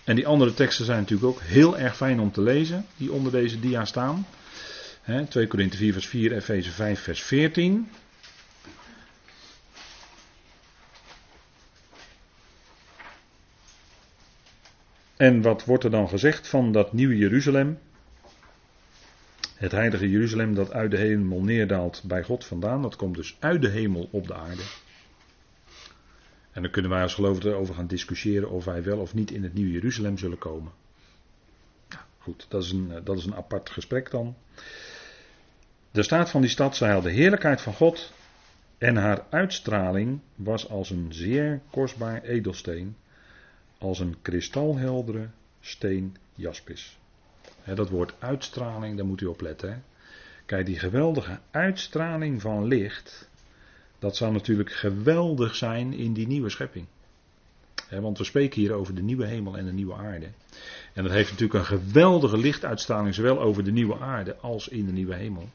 En 0.03 0.15
die 0.15 0.27
andere 0.27 0.53
teksten 0.53 0.85
zijn 0.85 0.99
natuurlijk 0.99 1.29
ook 1.29 1.41
heel 1.41 1.77
erg 1.77 1.95
fijn 1.95 2.19
om 2.19 2.31
te 2.31 2.41
lezen, 2.41 2.85
die 2.97 3.11
onder 3.11 3.31
deze 3.31 3.59
dia 3.59 3.85
staan. 3.85 4.27
Hè, 5.01 5.25
2 5.25 5.47
Korinthe 5.47 5.77
4, 5.77 5.93
vers 5.93 6.07
4, 6.07 6.35
Efeze 6.35 6.71
5, 6.71 6.99
vers 6.99 7.21
14. 7.21 7.87
En 15.17 15.41
wat 15.41 15.65
wordt 15.65 15.83
er 15.83 15.91
dan 15.91 16.09
gezegd 16.09 16.47
van 16.47 16.71
dat 16.71 16.93
nieuwe 16.93 17.17
Jeruzalem? 17.17 17.79
Het 19.63 19.71
heilige 19.71 20.09
Jeruzalem 20.09 20.53
dat 20.55 20.71
uit 20.71 20.91
de 20.91 20.97
hemel 20.97 21.41
neerdaalt 21.41 22.01
bij 22.05 22.23
God 22.23 22.45
vandaan. 22.45 22.81
Dat 22.81 22.95
komt 22.95 23.15
dus 23.15 23.37
uit 23.39 23.61
de 23.61 23.69
hemel 23.69 24.09
op 24.11 24.27
de 24.27 24.33
aarde. 24.33 24.61
En 26.51 26.61
dan 26.61 26.71
kunnen 26.71 26.91
wij 26.91 27.01
als 27.01 27.13
gelovigen 27.13 27.49
erover 27.49 27.75
gaan 27.75 27.87
discussiëren 27.87 28.49
of 28.49 28.65
wij 28.65 28.83
wel 28.83 28.97
of 28.97 29.13
niet 29.13 29.31
in 29.31 29.43
het 29.43 29.53
nieuwe 29.53 29.71
Jeruzalem 29.71 30.17
zullen 30.17 30.37
komen. 30.37 30.71
goed, 32.17 32.45
dat 32.49 32.63
is, 32.63 32.71
een, 32.71 33.01
dat 33.03 33.17
is 33.17 33.25
een 33.25 33.35
apart 33.35 33.69
gesprek 33.69 34.11
dan. 34.11 34.35
De 35.91 36.03
staat 36.03 36.29
van 36.29 36.41
die 36.41 36.49
stad, 36.49 36.75
zij 36.75 36.91
had 36.91 37.03
de 37.03 37.11
heerlijkheid 37.11 37.61
van 37.61 37.73
God 37.73 38.13
en 38.77 38.95
haar 38.95 39.25
uitstraling 39.29 40.19
was 40.35 40.69
als 40.69 40.89
een 40.89 41.13
zeer 41.13 41.61
kostbaar 41.69 42.21
edelsteen, 42.21 42.95
als 43.77 43.99
een 43.99 44.15
kristalheldere 44.21 45.29
steen 45.59 46.17
jaspis 46.35 46.97
dat 47.65 47.89
woord 47.89 48.13
uitstraling, 48.19 48.97
daar 48.97 49.05
moet 49.05 49.21
u 49.21 49.25
op 49.25 49.41
letten. 49.41 49.83
Kijk, 50.45 50.65
die 50.65 50.79
geweldige 50.79 51.39
uitstraling 51.51 52.41
van 52.41 52.67
licht, 52.67 53.29
dat 53.99 54.15
zou 54.15 54.33
natuurlijk 54.33 54.71
geweldig 54.71 55.55
zijn 55.55 55.93
in 55.93 56.13
die 56.13 56.27
nieuwe 56.27 56.49
schepping. 56.49 56.85
want 57.89 58.17
we 58.17 58.23
spreken 58.23 58.61
hier 58.61 58.73
over 58.73 58.95
de 58.95 59.01
nieuwe 59.01 59.25
hemel 59.25 59.57
en 59.57 59.65
de 59.65 59.73
nieuwe 59.73 59.93
aarde. 59.93 60.29
En 60.93 61.03
dat 61.03 61.11
heeft 61.11 61.31
natuurlijk 61.31 61.59
een 61.59 61.79
geweldige 61.79 62.37
lichtuitstraling, 62.37 63.13
zowel 63.15 63.41
over 63.41 63.63
de 63.63 63.71
nieuwe 63.71 63.99
aarde 63.99 64.35
als 64.37 64.67
in 64.67 64.85
de 64.85 64.91
nieuwe 64.91 65.15
hemel. 65.15 65.49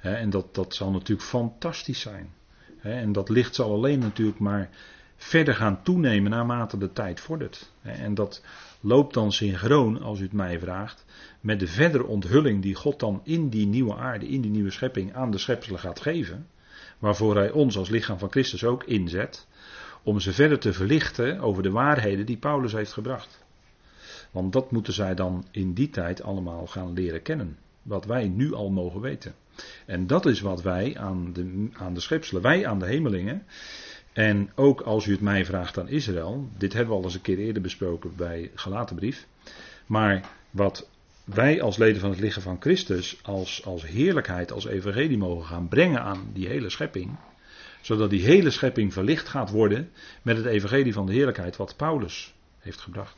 en 0.00 0.30
dat, 0.30 0.54
dat 0.54 0.74
zal 0.74 0.90
natuurlijk 0.90 1.28
fantastisch 1.28 2.00
zijn. 2.00 2.34
en 2.80 3.12
dat 3.12 3.28
licht 3.28 3.54
zal 3.54 3.72
alleen 3.72 3.98
natuurlijk 3.98 4.38
maar 4.38 4.70
verder 5.16 5.54
gaan 5.54 5.82
toenemen 5.82 6.30
naarmate 6.30 6.78
de 6.78 6.92
tijd 6.92 7.20
vordert. 7.20 7.72
En 7.82 8.14
dat 8.14 8.42
loopt 8.80 9.14
dan 9.14 9.32
synchroon, 9.32 10.02
als 10.02 10.20
u 10.20 10.22
het 10.22 10.32
mij 10.32 10.58
vraagt, 10.58 11.04
met 11.40 11.60
de 11.60 11.66
verdere 11.66 12.06
onthulling 12.06 12.62
die 12.62 12.74
God 12.74 13.00
dan 13.00 13.20
in 13.24 13.48
die 13.48 13.66
nieuwe 13.66 13.94
aarde, 13.94 14.28
in 14.28 14.40
die 14.40 14.50
nieuwe 14.50 14.70
schepping 14.70 15.14
aan 15.14 15.30
de 15.30 15.38
schepselen 15.38 15.80
gaat 15.80 16.00
geven. 16.00 16.46
Waarvoor 16.98 17.36
hij 17.36 17.50
ons 17.50 17.76
als 17.76 17.88
lichaam 17.88 18.18
van 18.18 18.30
Christus 18.30 18.64
ook 18.64 18.84
inzet. 18.84 19.46
Om 20.02 20.20
ze 20.20 20.32
verder 20.32 20.58
te 20.58 20.72
verlichten 20.72 21.40
over 21.40 21.62
de 21.62 21.70
waarheden 21.70 22.26
die 22.26 22.36
Paulus 22.36 22.72
heeft 22.72 22.92
gebracht. 22.92 23.44
Want 24.30 24.52
dat 24.52 24.70
moeten 24.70 24.92
zij 24.92 25.14
dan 25.14 25.46
in 25.50 25.72
die 25.72 25.90
tijd 25.90 26.22
allemaal 26.22 26.66
gaan 26.66 26.92
leren 26.92 27.22
kennen. 27.22 27.58
Wat 27.82 28.04
wij 28.04 28.28
nu 28.28 28.54
al 28.54 28.70
mogen 28.70 29.00
weten. 29.00 29.34
En 29.86 30.06
dat 30.06 30.26
is 30.26 30.40
wat 30.40 30.62
wij 30.62 30.98
aan 30.98 31.32
de, 31.32 31.68
aan 31.72 31.94
de 31.94 32.00
schepselen, 32.00 32.42
wij 32.42 32.66
aan 32.66 32.78
de 32.78 32.86
hemelingen. 32.86 33.42
En 34.16 34.50
ook 34.54 34.80
als 34.80 35.06
u 35.06 35.12
het 35.12 35.20
mij 35.20 35.44
vraagt 35.44 35.78
aan 35.78 35.88
Israël. 35.88 36.48
Dit 36.58 36.72
hebben 36.72 36.92
we 36.94 36.98
al 36.98 37.04
eens 37.04 37.14
een 37.14 37.20
keer 37.20 37.38
eerder 37.38 37.62
besproken 37.62 38.16
bij 38.16 38.50
Galatenbrief. 38.54 39.26
Maar 39.86 40.28
wat 40.50 40.88
wij 41.24 41.62
als 41.62 41.76
leden 41.76 42.00
van 42.00 42.10
het 42.10 42.20
lichaam 42.20 42.42
van 42.42 42.60
Christus 42.60 43.18
als, 43.22 43.64
als 43.64 43.86
heerlijkheid, 43.86 44.52
als 44.52 44.66
evangelie 44.66 45.18
mogen 45.18 45.46
gaan 45.46 45.68
brengen 45.68 46.02
aan 46.02 46.30
die 46.32 46.46
hele 46.46 46.70
schepping. 46.70 47.16
Zodat 47.80 48.10
die 48.10 48.24
hele 48.24 48.50
schepping 48.50 48.92
verlicht 48.92 49.28
gaat 49.28 49.50
worden 49.50 49.90
met 50.22 50.36
het 50.36 50.46
evangelie 50.46 50.92
van 50.92 51.06
de 51.06 51.12
heerlijkheid 51.12 51.56
wat 51.56 51.76
Paulus 51.76 52.34
heeft 52.58 52.80
gebracht. 52.80 53.16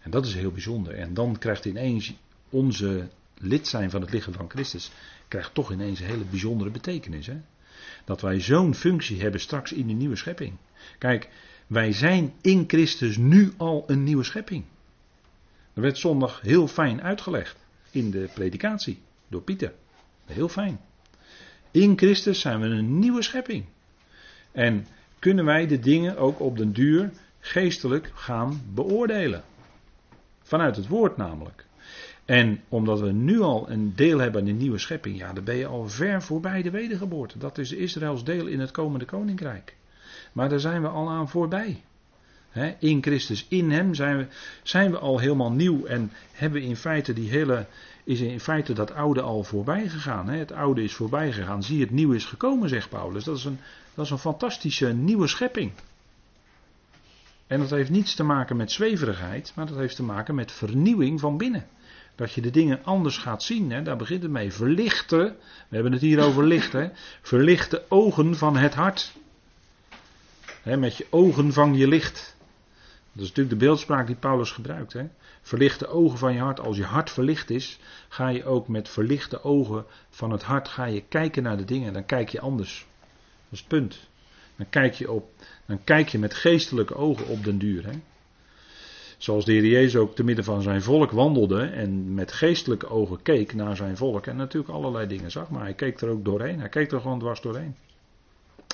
En 0.00 0.10
dat 0.10 0.26
is 0.26 0.34
heel 0.34 0.52
bijzonder. 0.52 0.94
En 0.94 1.14
dan 1.14 1.38
krijgt 1.38 1.64
ineens 1.64 2.14
onze 2.48 3.08
lid 3.34 3.68
zijn 3.68 3.90
van 3.90 4.00
het 4.00 4.12
lichaam 4.12 4.32
van 4.32 4.50
Christus, 4.50 4.90
krijgt 5.28 5.54
toch 5.54 5.72
ineens 5.72 6.00
een 6.00 6.06
hele 6.06 6.24
bijzondere 6.24 6.70
betekenis. 6.70 7.26
Hè? 7.26 7.40
Dat 8.08 8.20
wij 8.20 8.40
zo'n 8.40 8.74
functie 8.74 9.20
hebben 9.20 9.40
straks 9.40 9.72
in 9.72 9.86
de 9.86 9.92
nieuwe 9.92 10.16
schepping. 10.16 10.56
Kijk, 10.98 11.28
wij 11.66 11.92
zijn 11.92 12.32
in 12.40 12.64
Christus 12.66 13.16
nu 13.16 13.52
al 13.56 13.84
een 13.86 14.04
nieuwe 14.04 14.24
schepping. 14.24 14.64
Dat 15.74 15.84
werd 15.84 15.98
zondag 15.98 16.40
heel 16.40 16.68
fijn 16.68 17.02
uitgelegd 17.02 17.56
in 17.90 18.10
de 18.10 18.28
predikatie 18.34 18.98
door 19.28 19.42
Pieter. 19.42 19.72
Heel 20.24 20.48
fijn. 20.48 20.80
In 21.70 21.98
Christus 21.98 22.40
zijn 22.40 22.60
we 22.60 22.66
een 22.66 22.98
nieuwe 22.98 23.22
schepping. 23.22 23.64
En 24.52 24.86
kunnen 25.18 25.44
wij 25.44 25.66
de 25.66 25.78
dingen 25.78 26.16
ook 26.16 26.40
op 26.40 26.56
den 26.56 26.72
duur 26.72 27.10
geestelijk 27.40 28.10
gaan 28.14 28.62
beoordelen. 28.74 29.42
Vanuit 30.42 30.76
het 30.76 30.88
woord 30.88 31.16
namelijk. 31.16 31.66
En 32.28 32.60
omdat 32.68 33.00
we 33.00 33.12
nu 33.12 33.40
al 33.40 33.70
een 33.70 33.92
deel 33.94 34.18
hebben 34.18 34.40
in 34.40 34.46
de 34.46 34.62
nieuwe 34.62 34.78
schepping, 34.78 35.18
ja, 35.18 35.32
dan 35.32 35.44
ben 35.44 35.56
je 35.56 35.66
al 35.66 35.88
ver 35.88 36.22
voorbij 36.22 36.62
de 36.62 36.70
wedergeboorte. 36.70 37.38
Dat 37.38 37.58
is 37.58 37.72
Israëls 37.72 38.24
deel 38.24 38.46
in 38.46 38.60
het 38.60 38.70
komende 38.70 39.04
koninkrijk. 39.04 39.76
Maar 40.32 40.48
daar 40.48 40.60
zijn 40.60 40.82
we 40.82 40.88
al 40.88 41.10
aan 41.10 41.28
voorbij 41.28 41.82
in 42.78 43.02
Christus, 43.02 43.46
in 43.48 43.70
Hem 43.70 43.94
zijn 43.94 44.16
we, 44.16 44.26
zijn 44.62 44.90
we 44.90 44.98
al 44.98 45.18
helemaal 45.18 45.52
nieuw 45.52 45.84
en 45.84 46.12
hebben 46.32 46.62
in 46.62 46.76
feite 46.76 47.12
die 47.12 47.30
hele, 47.30 47.66
is 48.04 48.20
in 48.20 48.40
feite 48.40 48.72
dat 48.72 48.92
oude 48.92 49.20
al 49.20 49.44
voorbij 49.44 49.88
gegaan. 49.88 50.28
Het 50.28 50.52
oude 50.52 50.82
is 50.82 50.94
voorbij 50.94 51.32
gegaan, 51.32 51.62
zie 51.62 51.80
het 51.80 51.90
nieuwe 51.90 52.14
is 52.14 52.24
gekomen, 52.24 52.68
zegt 52.68 52.88
Paulus. 52.88 53.24
Dat 53.24 53.36
is 53.36 53.44
een, 53.44 53.58
dat 53.94 54.04
is 54.04 54.10
een 54.10 54.18
fantastische 54.18 54.92
nieuwe 54.92 55.26
schepping. 55.26 55.72
En 57.46 57.58
dat 57.60 57.70
heeft 57.70 57.90
niets 57.90 58.14
te 58.14 58.22
maken 58.22 58.56
met 58.56 58.72
zweverigheid, 58.72 59.52
maar 59.54 59.66
dat 59.66 59.76
heeft 59.76 59.96
te 59.96 60.02
maken 60.02 60.34
met 60.34 60.52
vernieuwing 60.52 61.20
van 61.20 61.36
binnen. 61.36 61.66
Dat 62.18 62.32
je 62.32 62.40
de 62.40 62.50
dingen 62.50 62.84
anders 62.84 63.18
gaat 63.18 63.42
zien, 63.42 63.70
hè? 63.70 63.82
daar 63.82 63.96
begint 63.96 64.22
het 64.22 64.30
mee. 64.30 64.52
Verlichten, 64.52 65.36
we 65.68 65.74
hebben 65.74 65.92
het 65.92 66.00
hier 66.00 66.22
over 66.22 66.44
lichten, 66.44 66.92
verlichte 67.22 67.84
ogen 67.88 68.36
van 68.36 68.56
het 68.56 68.74
hart. 68.74 69.12
met 70.62 70.96
je 70.96 71.06
ogen 71.10 71.52
vang 71.52 71.78
je 71.78 71.88
licht. 71.88 72.36
Dat 73.12 73.22
is 73.22 73.28
natuurlijk 73.28 73.58
de 73.58 73.64
beeldspraak 73.64 74.06
die 74.06 74.16
Paulus 74.16 74.50
gebruikt. 74.50 74.92
Hè? 74.92 75.06
Ogen 75.86 76.18
van 76.18 76.34
je 76.34 76.40
hart. 76.40 76.60
Als 76.60 76.76
je 76.76 76.84
hart 76.84 77.10
verlicht 77.10 77.50
is, 77.50 77.78
ga 78.08 78.28
je 78.28 78.44
ook 78.44 78.68
met 78.68 78.88
verlichte 78.88 79.42
ogen 79.42 79.84
van 80.10 80.30
het 80.30 80.42
hart 80.42 80.68
ga 80.68 80.84
je 80.84 81.02
kijken 81.08 81.42
naar 81.42 81.56
de 81.56 81.64
dingen. 81.64 81.92
Dan 81.92 82.06
kijk 82.06 82.28
je 82.28 82.40
anders. 82.40 82.86
Dat 83.00 83.52
is 83.52 83.58
het 83.58 83.68
punt. 83.68 84.08
Dan 84.56 84.66
kijk 84.70 84.94
je, 84.94 85.10
op, 85.10 85.32
dan 85.66 85.84
kijk 85.84 86.08
je 86.08 86.18
met 86.18 86.34
geestelijke 86.34 86.94
ogen 86.94 87.26
op 87.26 87.44
den 87.44 87.58
duur. 87.58 87.84
Hè? 87.84 87.92
Zoals 89.18 89.44
de 89.44 89.52
Heer 89.52 89.66
Jezus 89.66 89.96
ook 89.96 90.14
te 90.14 90.24
midden 90.24 90.44
van 90.44 90.62
zijn 90.62 90.82
volk 90.82 91.10
wandelde 91.10 91.62
en 91.62 92.14
met 92.14 92.32
geestelijke 92.32 92.88
ogen 92.88 93.22
keek 93.22 93.54
naar 93.54 93.76
zijn 93.76 93.96
volk. 93.96 94.26
En 94.26 94.36
natuurlijk 94.36 94.72
allerlei 94.72 95.06
dingen 95.06 95.30
zag, 95.30 95.50
maar 95.50 95.62
hij 95.62 95.74
keek 95.74 96.00
er 96.00 96.08
ook 96.08 96.24
doorheen. 96.24 96.60
Hij 96.60 96.68
keek 96.68 96.92
er 96.92 97.00
gewoon 97.00 97.18
dwars 97.18 97.40
doorheen. 97.40 97.74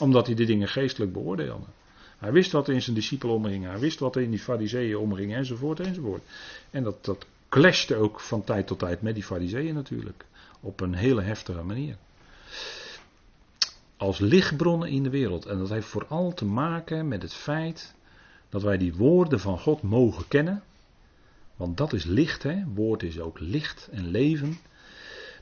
Omdat 0.01 0.27
hij 0.27 0.35
de 0.35 0.45
dingen 0.45 0.69
geestelijk 0.69 1.13
beoordeelde. 1.13 1.67
Hij 2.19 2.33
wist 2.33 2.53
wat 2.53 2.69
er 2.69 2.75
in 2.75 2.83
zijn 2.83 2.97
discipelen 2.97 3.35
omging. 3.35 3.65
Hij 3.65 3.79
wist 3.79 3.99
wat 3.99 4.17
er 4.17 4.23
in 4.23 4.31
die 4.31 4.39
fariseeën 4.39 4.97
omging 4.97 5.35
enzovoort 5.35 5.81
enzovoort. 5.81 6.23
En 6.71 6.83
dat, 6.83 7.05
dat 7.05 7.27
clashte 7.49 7.97
ook 7.97 8.21
van 8.21 8.45
tijd 8.45 8.67
tot 8.67 8.79
tijd 8.79 9.03
met 9.03 9.15
die 9.15 9.25
fariseeën 9.25 9.75
natuurlijk. 9.75 10.25
Op 10.61 10.81
een 10.81 10.95
hele 10.95 11.23
heftige 11.23 11.63
manier. 11.63 11.97
Als 13.97 14.19
lichtbronnen 14.19 14.89
in 14.89 15.03
de 15.03 15.11
wereld. 15.11 15.47
En 15.47 15.59
dat 15.59 15.69
heeft 15.69 15.87
vooral 15.87 16.35
te 16.35 16.45
maken 16.45 17.09
met 17.09 17.23
het 17.23 17.35
feit 17.35 17.95
dat 18.55 18.63
wij 18.63 18.79
die 18.79 18.95
woorden 18.95 19.41
van 19.41 19.59
God 19.59 19.83
mogen 19.83 20.29
kennen. 20.29 20.63
Want 21.57 21.77
dat 21.77 21.93
is 21.93 22.05
licht, 22.05 22.43
hè? 22.43 22.63
Woord 22.75 23.03
is 23.03 23.21
ook 23.21 23.41
licht 23.41 23.89
en 23.93 24.07
leven. 24.07 24.59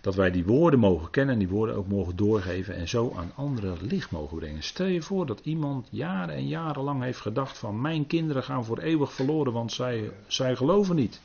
Dat 0.01 0.15
wij 0.15 0.31
die 0.31 0.45
woorden 0.45 0.79
mogen 0.79 1.11
kennen 1.11 1.33
en 1.33 1.39
die 1.39 1.49
woorden 1.49 1.77
ook 1.77 1.89
mogen 1.89 2.17
doorgeven 2.17 2.75
en 2.75 2.89
zo 2.89 3.13
aan 3.17 3.33
anderen 3.35 3.77
licht 3.81 4.11
mogen 4.11 4.39
brengen. 4.39 4.63
Stel 4.63 4.87
je 4.87 5.03
voor 5.03 5.27
dat 5.27 5.41
iemand 5.43 5.89
jaren 5.91 6.35
en 6.35 6.49
jaren 6.49 6.83
lang 6.83 7.03
heeft 7.03 7.21
gedacht 7.21 7.59
van 7.59 7.81
mijn 7.81 8.07
kinderen 8.07 8.43
gaan 8.43 8.65
voor 8.65 8.79
eeuwig 8.79 9.13
verloren, 9.13 9.53
want 9.53 9.73
zij, 9.73 10.11
zij 10.27 10.57
geloven 10.57 10.97
niet. 10.97 11.21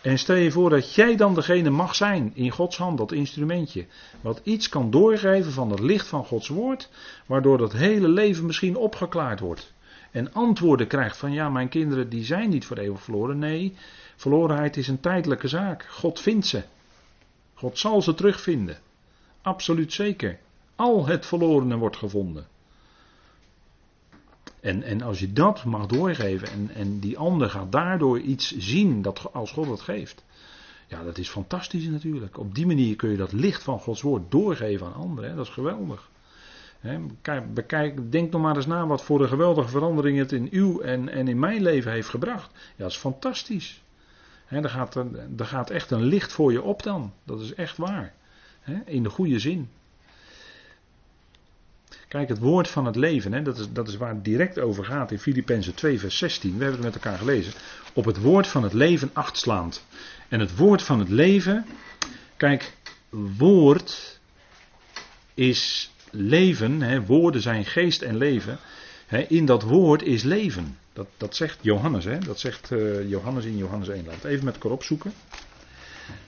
En 0.00 0.18
stel 0.18 0.36
je 0.36 0.50
voor 0.50 0.70
dat 0.70 0.94
jij 0.94 1.16
dan 1.16 1.34
degene 1.34 1.70
mag 1.70 1.94
zijn 1.94 2.30
in 2.34 2.50
Gods 2.50 2.76
hand, 2.76 2.98
dat 2.98 3.12
instrumentje, 3.12 3.86
wat 4.20 4.40
iets 4.42 4.68
kan 4.68 4.90
doorgeven 4.90 5.52
van 5.52 5.70
het 5.70 5.80
licht 5.80 6.06
van 6.06 6.24
Gods 6.24 6.48
woord, 6.48 6.90
waardoor 7.26 7.58
dat 7.58 7.72
hele 7.72 8.08
leven 8.08 8.46
misschien 8.46 8.76
opgeklaard 8.76 9.40
wordt. 9.40 9.72
En 10.12 10.32
antwoorden 10.32 10.86
krijgt 10.86 11.16
van 11.16 11.32
ja, 11.32 11.48
mijn 11.48 11.68
kinderen 11.68 12.08
die 12.08 12.24
zijn 12.24 12.48
niet 12.48 12.66
voor 12.66 12.76
eeuwig 12.76 13.02
verloren. 13.02 13.38
Nee, 13.38 13.74
verlorenheid 14.16 14.76
is 14.76 14.88
een 14.88 15.00
tijdelijke 15.00 15.48
zaak. 15.48 15.86
God 15.90 16.20
vindt 16.20 16.46
ze. 16.46 16.62
God 17.54 17.78
zal 17.78 18.02
ze 18.02 18.14
terugvinden. 18.14 18.78
Absoluut 19.42 19.92
zeker. 19.92 20.38
Al 20.76 21.06
het 21.06 21.26
verlorene 21.26 21.76
wordt 21.76 21.96
gevonden. 21.96 22.46
En, 24.60 24.82
en 24.82 25.02
als 25.02 25.18
je 25.18 25.32
dat 25.32 25.64
mag 25.64 25.86
doorgeven 25.86 26.48
en, 26.48 26.70
en 26.74 26.98
die 26.98 27.18
ander 27.18 27.50
gaat 27.50 27.72
daardoor 27.72 28.20
iets 28.20 28.56
zien 28.56 29.02
dat, 29.02 29.32
als 29.32 29.52
God 29.52 29.66
het 29.66 29.80
geeft. 29.80 30.24
Ja, 30.88 31.02
dat 31.02 31.18
is 31.18 31.28
fantastisch 31.28 31.84
natuurlijk. 31.84 32.38
Op 32.38 32.54
die 32.54 32.66
manier 32.66 32.96
kun 32.96 33.10
je 33.10 33.16
dat 33.16 33.32
licht 33.32 33.62
van 33.62 33.80
Gods 33.80 34.02
woord 34.02 34.30
doorgeven 34.30 34.86
aan 34.86 34.94
anderen. 34.94 35.36
Dat 35.36 35.46
is 35.46 35.52
geweldig. 35.52 36.10
Kijk, 37.22 37.54
bekijk, 37.54 38.12
denk 38.12 38.32
nog 38.32 38.42
maar 38.42 38.56
eens 38.56 38.66
na 38.66 38.86
wat 38.86 39.02
voor 39.02 39.22
een 39.22 39.28
geweldige 39.28 39.68
verandering 39.68 40.18
het 40.18 40.32
in 40.32 40.48
uw 40.50 40.80
en, 40.80 41.08
en 41.08 41.28
in 41.28 41.38
mijn 41.38 41.62
leven 41.62 41.92
heeft 41.92 42.08
gebracht. 42.08 42.50
Ja, 42.52 42.82
dat 42.82 42.90
is 42.90 42.96
fantastisch. 42.96 43.82
He, 44.46 44.60
er, 44.60 44.68
gaat, 44.68 44.94
er 45.36 45.46
gaat 45.46 45.70
echt 45.70 45.90
een 45.90 46.02
licht 46.02 46.32
voor 46.32 46.52
je 46.52 46.62
op 46.62 46.82
dan. 46.82 47.12
Dat 47.24 47.40
is 47.40 47.54
echt 47.54 47.76
waar. 47.76 48.14
in 48.84 49.02
de 49.02 49.10
goede 49.10 49.38
zin. 49.38 49.68
Kijk, 52.08 52.28
het 52.28 52.38
woord 52.38 52.68
van 52.68 52.86
het 52.86 52.96
leven, 52.96 53.44
dat, 53.44 53.58
is, 53.58 53.72
dat 53.72 53.88
is 53.88 53.96
waar 53.96 54.14
het 54.14 54.24
direct 54.24 54.58
over 54.58 54.84
gaat 54.84 55.10
in 55.10 55.18
Filippenzen 55.18 55.74
2, 55.74 55.98
vers 55.98 56.18
16. 56.18 56.56
We 56.56 56.64
hebben 56.64 56.84
het 56.84 56.94
met 56.94 57.04
elkaar 57.04 57.18
gelezen. 57.18 57.52
Op 57.92 58.04
het 58.04 58.20
woord 58.20 58.46
van 58.46 58.62
het 58.62 58.72
leven 58.72 59.10
achtslaand. 59.12 59.84
En 60.28 60.40
het 60.40 60.56
woord 60.56 60.82
van 60.82 60.98
het 60.98 61.08
leven, 61.08 61.66
kijk, 62.36 62.72
woord 63.36 64.20
is 65.34 65.91
leven, 66.12 67.06
woorden 67.06 67.42
zijn 67.42 67.64
geest 67.64 68.02
en 68.02 68.16
leven. 68.16 68.58
in 69.28 69.46
dat 69.46 69.62
woord 69.62 70.02
is 70.02 70.22
leven. 70.22 70.76
Dat, 70.92 71.06
dat 71.16 71.36
zegt 71.36 71.58
Johannes, 71.60 72.04
hè? 72.04 72.18
dat 72.18 72.40
zegt 72.40 72.70
uh, 72.70 73.08
Johannes 73.08 73.44
in 73.44 73.56
Johannes 73.56 73.88
1. 73.88 74.04
Laten 74.04 74.22
we 74.22 74.28
even 74.28 74.44
met 74.44 74.54
elkaar 74.54 74.70
opzoeken. 74.70 75.12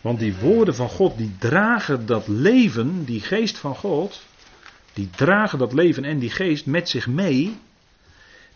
Want 0.01 0.19
die 0.19 0.37
woorden 0.37 0.75
van 0.75 0.89
God, 0.89 1.19
die 1.19 1.37
dragen 1.39 2.07
dat 2.07 2.29
leven, 2.29 3.05
die 3.05 3.21
geest 3.21 3.59
van 3.59 3.77
God, 3.77 4.23
die 4.93 5.11
dragen 5.11 5.59
dat 5.59 5.73
leven 5.73 6.05
en 6.05 6.19
die 6.19 6.31
geest 6.31 6.67
met 6.67 6.89
zich 6.89 7.07
mee. 7.07 7.57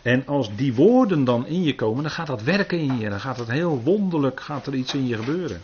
En 0.03 0.27
als 0.27 0.57
die 0.57 0.75
woorden 0.75 1.25
dan 1.25 1.47
in 1.47 1.63
je 1.63 1.75
komen, 1.75 2.03
dan 2.03 2.13
gaat 2.13 2.27
dat 2.27 2.43
werken 2.43 2.79
in 2.79 2.99
je. 2.99 3.09
Dan 3.09 3.21
gaat 3.21 3.39
het 3.39 3.51
heel 3.51 3.83
wonderlijk, 3.83 4.41
gaat 4.41 4.67
er 4.67 4.75
iets 4.75 4.95
in 4.95 5.07
je 5.07 5.17
gebeuren. 5.17 5.63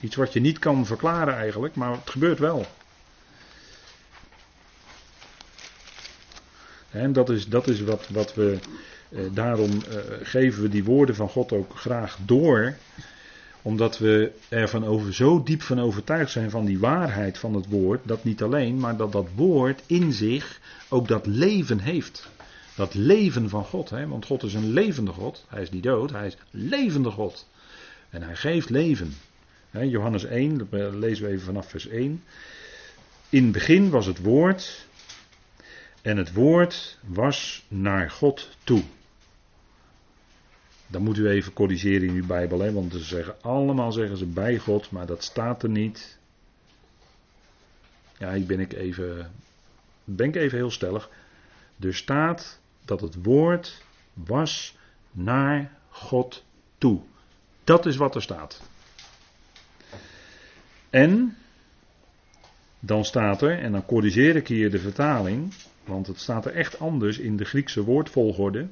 Iets 0.00 0.16
wat 0.16 0.32
je 0.32 0.40
niet 0.40 0.58
kan 0.58 0.86
verklaren 0.86 1.34
eigenlijk, 1.34 1.74
maar 1.74 1.90
het 1.90 2.10
gebeurt 2.10 2.38
wel. 2.38 2.66
En 6.94 7.12
dat 7.12 7.30
is, 7.30 7.48
dat 7.48 7.68
is 7.68 7.80
wat, 7.80 8.08
wat 8.08 8.34
we 8.34 8.58
eh, 9.08 9.20
daarom 9.32 9.70
eh, 9.70 9.96
geven 10.22 10.62
we 10.62 10.68
die 10.68 10.84
woorden 10.84 11.14
van 11.14 11.28
God 11.28 11.52
ook 11.52 11.78
graag 11.78 12.18
door. 12.24 12.74
Omdat 13.62 13.98
we 13.98 14.32
ervan 14.48 14.84
over, 14.84 15.14
zo 15.14 15.42
diep 15.42 15.62
van 15.62 15.80
overtuigd 15.80 16.30
zijn 16.30 16.50
van 16.50 16.64
die 16.64 16.78
waarheid 16.78 17.38
van 17.38 17.54
het 17.54 17.66
woord. 17.66 18.00
Dat 18.04 18.24
niet 18.24 18.42
alleen, 18.42 18.78
maar 18.78 18.96
dat 18.96 19.12
dat 19.12 19.28
woord 19.34 19.82
in 19.86 20.12
zich 20.12 20.60
ook 20.88 21.08
dat 21.08 21.26
leven 21.26 21.78
heeft. 21.78 22.28
Dat 22.76 22.94
leven 22.94 23.48
van 23.48 23.64
God. 23.64 23.90
Hè? 23.90 24.06
Want 24.06 24.26
God 24.26 24.42
is 24.42 24.54
een 24.54 24.72
levende 24.72 25.12
God. 25.12 25.44
Hij 25.48 25.62
is 25.62 25.70
niet 25.70 25.82
dood, 25.82 26.10
hij 26.10 26.26
is 26.26 26.36
levende 26.50 27.10
God. 27.10 27.48
En 28.10 28.22
hij 28.22 28.36
geeft 28.36 28.70
leven. 28.70 29.14
Johannes 29.70 30.24
1, 30.24 30.58
dat 30.58 30.94
lezen 30.94 31.24
we 31.24 31.30
even 31.30 31.44
vanaf 31.44 31.68
vers 31.68 31.88
1. 31.88 32.22
In 33.28 33.42
het 33.42 33.52
begin 33.52 33.90
was 33.90 34.06
het 34.06 34.18
woord. 34.18 34.86
En 36.04 36.16
het 36.16 36.32
woord 36.32 36.98
was 37.06 37.64
naar 37.68 38.10
God 38.10 38.56
toe. 38.64 38.82
Dan 40.86 41.02
moet 41.02 41.18
u 41.18 41.28
even 41.28 41.52
corrigeren 41.52 42.08
in 42.08 42.14
uw 42.14 42.26
Bijbel, 42.26 42.60
hè, 42.60 42.72
want 42.72 42.92
ze 42.92 42.98
zeggen 42.98 43.42
allemaal 43.42 43.92
zeggen 43.92 44.16
ze 44.16 44.26
bij 44.26 44.58
God, 44.58 44.90
maar 44.90 45.06
dat 45.06 45.24
staat 45.24 45.62
er 45.62 45.68
niet. 45.68 46.18
Ja, 48.18 48.32
hier 48.32 48.46
ben 48.46 48.60
ik 48.60 48.72
even, 48.72 49.32
ben 50.04 50.28
ik 50.28 50.36
even 50.36 50.58
heel 50.58 50.70
stellig. 50.70 51.10
Er 51.80 51.94
staat 51.94 52.60
dat 52.84 53.00
het 53.00 53.22
woord 53.22 53.82
was 54.12 54.76
naar 55.10 55.72
God 55.88 56.44
toe. 56.78 57.00
Dat 57.64 57.86
is 57.86 57.96
wat 57.96 58.14
er 58.14 58.22
staat. 58.22 58.62
En 60.90 61.36
dan 62.80 63.04
staat 63.04 63.42
er, 63.42 63.58
en 63.58 63.72
dan 63.72 63.86
corrigeer 63.86 64.36
ik 64.36 64.48
hier 64.48 64.70
de 64.70 64.78
vertaling, 64.78 65.54
want 65.84 66.06
het 66.06 66.20
staat 66.20 66.46
er 66.46 66.54
echt 66.54 66.78
anders 66.78 67.18
in 67.18 67.36
de 67.36 67.44
Griekse 67.44 67.84
woordvolgorde. 67.84 68.68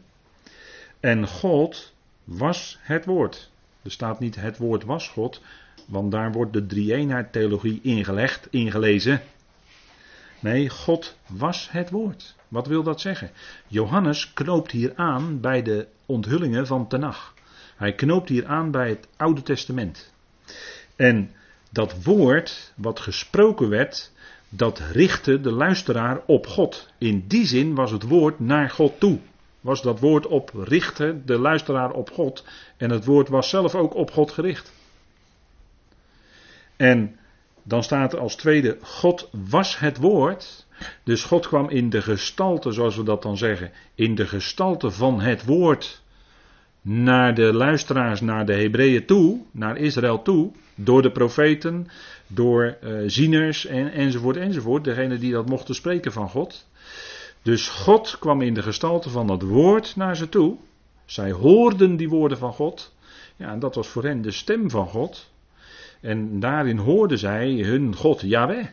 En 1.01 1.27
God 1.29 1.93
was 2.25 2.79
het 2.81 3.05
woord. 3.05 3.51
Er 3.83 3.91
staat 3.91 4.21
niet 4.21 4.35
het 4.35 4.59
woord 4.59 4.85
was 4.85 5.09
God, 5.09 5.41
want 5.87 6.11
daar 6.11 6.33
wordt 6.33 6.53
de 6.53 6.67
drie-eenheid 6.67 7.33
theologie 7.33 7.81
ingelegd, 7.83 8.47
ingelezen. 8.51 9.23
Nee, 10.41 10.69
God 10.69 11.17
was 11.27 11.71
het 11.71 11.91
woord. 11.91 12.35
Wat 12.49 12.67
wil 12.67 12.83
dat 12.83 13.01
zeggen? 13.01 13.31
Johannes 13.67 14.33
knoopt 14.33 14.71
hier 14.71 14.93
aan 14.95 15.41
bij 15.41 15.63
de 15.63 15.87
onthullingen 16.07 16.67
van 16.67 16.89
Tenach. 16.89 17.35
Hij 17.77 17.95
knoopt 17.95 18.29
hier 18.29 18.47
aan 18.47 18.71
bij 18.71 18.89
het 18.89 19.09
Oude 19.17 19.43
Testament. 19.43 20.13
En 20.97 21.31
dat 21.71 22.03
woord 22.05 22.73
wat 22.77 23.01
gesproken 23.01 23.69
werd, 23.69 24.13
dat 24.55 24.79
richtte 24.93 25.41
de 25.41 25.53
luisteraar 25.53 26.21
op 26.27 26.47
God. 26.47 26.89
In 26.99 27.25
die 27.27 27.47
zin 27.47 27.75
was 27.75 27.91
het 27.91 28.03
woord 28.03 28.41
naar 28.41 28.71
God 28.71 29.01
toe. 29.01 29.19
Was 29.61 29.83
dat 29.83 30.01
woord 30.01 30.27
op 30.27 30.53
de 31.25 31.39
luisteraar 31.39 31.91
op 31.91 32.11
God. 32.11 32.45
En 32.77 32.91
het 32.91 33.05
woord 33.05 33.29
was 33.29 33.49
zelf 33.49 33.75
ook 33.75 33.95
op 33.95 34.11
God 34.11 34.31
gericht. 34.31 34.73
En 36.77 37.17
dan 37.63 37.83
staat 37.83 38.13
er 38.13 38.19
als 38.19 38.35
tweede, 38.35 38.79
God 38.83 39.29
was 39.51 39.79
het 39.79 39.97
woord. 39.97 40.67
Dus 41.05 41.25
God 41.25 41.47
kwam 41.47 41.69
in 41.69 41.91
de 41.91 42.03
gestalte, 42.03 42.73
zoals 42.73 42.97
we 42.97 43.03
dat 43.03 43.23
dan 43.23 43.37
zeggen, 43.37 43.71
in 43.95 44.15
de 44.15 44.27
gestalte 44.27 44.91
van 44.91 45.21
het 45.21 45.45
woord 45.45 46.03
naar 46.83 47.35
de 47.35 47.53
luisteraars, 47.55 48.21
naar 48.21 48.47
de 48.47 48.55
Hebreeën 48.55 49.07
toe, 49.07 49.41
naar 49.51 49.77
Israël 49.77 50.23
toe, 50.23 50.51
door 50.75 51.03
de 51.03 51.11
profeten, 51.11 51.89
door 52.27 52.77
uh, 52.85 53.03
zieners 53.07 53.67
en, 53.67 53.93
enzovoort 53.93 54.37
enzovoort, 54.37 54.85
degene 54.85 55.19
die 55.19 55.33
dat 55.33 55.49
mochten 55.49 55.75
spreken 55.75 56.13
van 56.13 56.29
God. 56.29 56.67
Dus 57.43 57.69
God 57.69 58.19
kwam 58.19 58.41
in 58.41 58.55
de 58.55 58.63
gestalte 58.63 59.11
van 59.11 59.27
dat 59.27 59.43
woord 59.43 59.97
naar 59.97 60.17
ze 60.17 60.29
toe. 60.29 60.57
Zij 61.05 61.31
hoorden 61.31 61.97
die 61.97 62.09
woorden 62.09 62.39
van 62.39 62.53
God. 62.53 62.95
Ja, 63.37 63.53
en 63.53 63.59
dat 63.59 63.75
was 63.75 63.89
voor 63.89 64.05
hen 64.05 64.23
de 64.23 64.31
stem 64.31 64.71
van 64.71 64.87
God. 64.87 65.31
En 66.01 66.41
daarin 66.41 66.79
hoorden 66.79 67.19
zij 67.19 67.51
hun 67.51 67.97
God 67.97 68.21
Yahweh. 68.21 68.67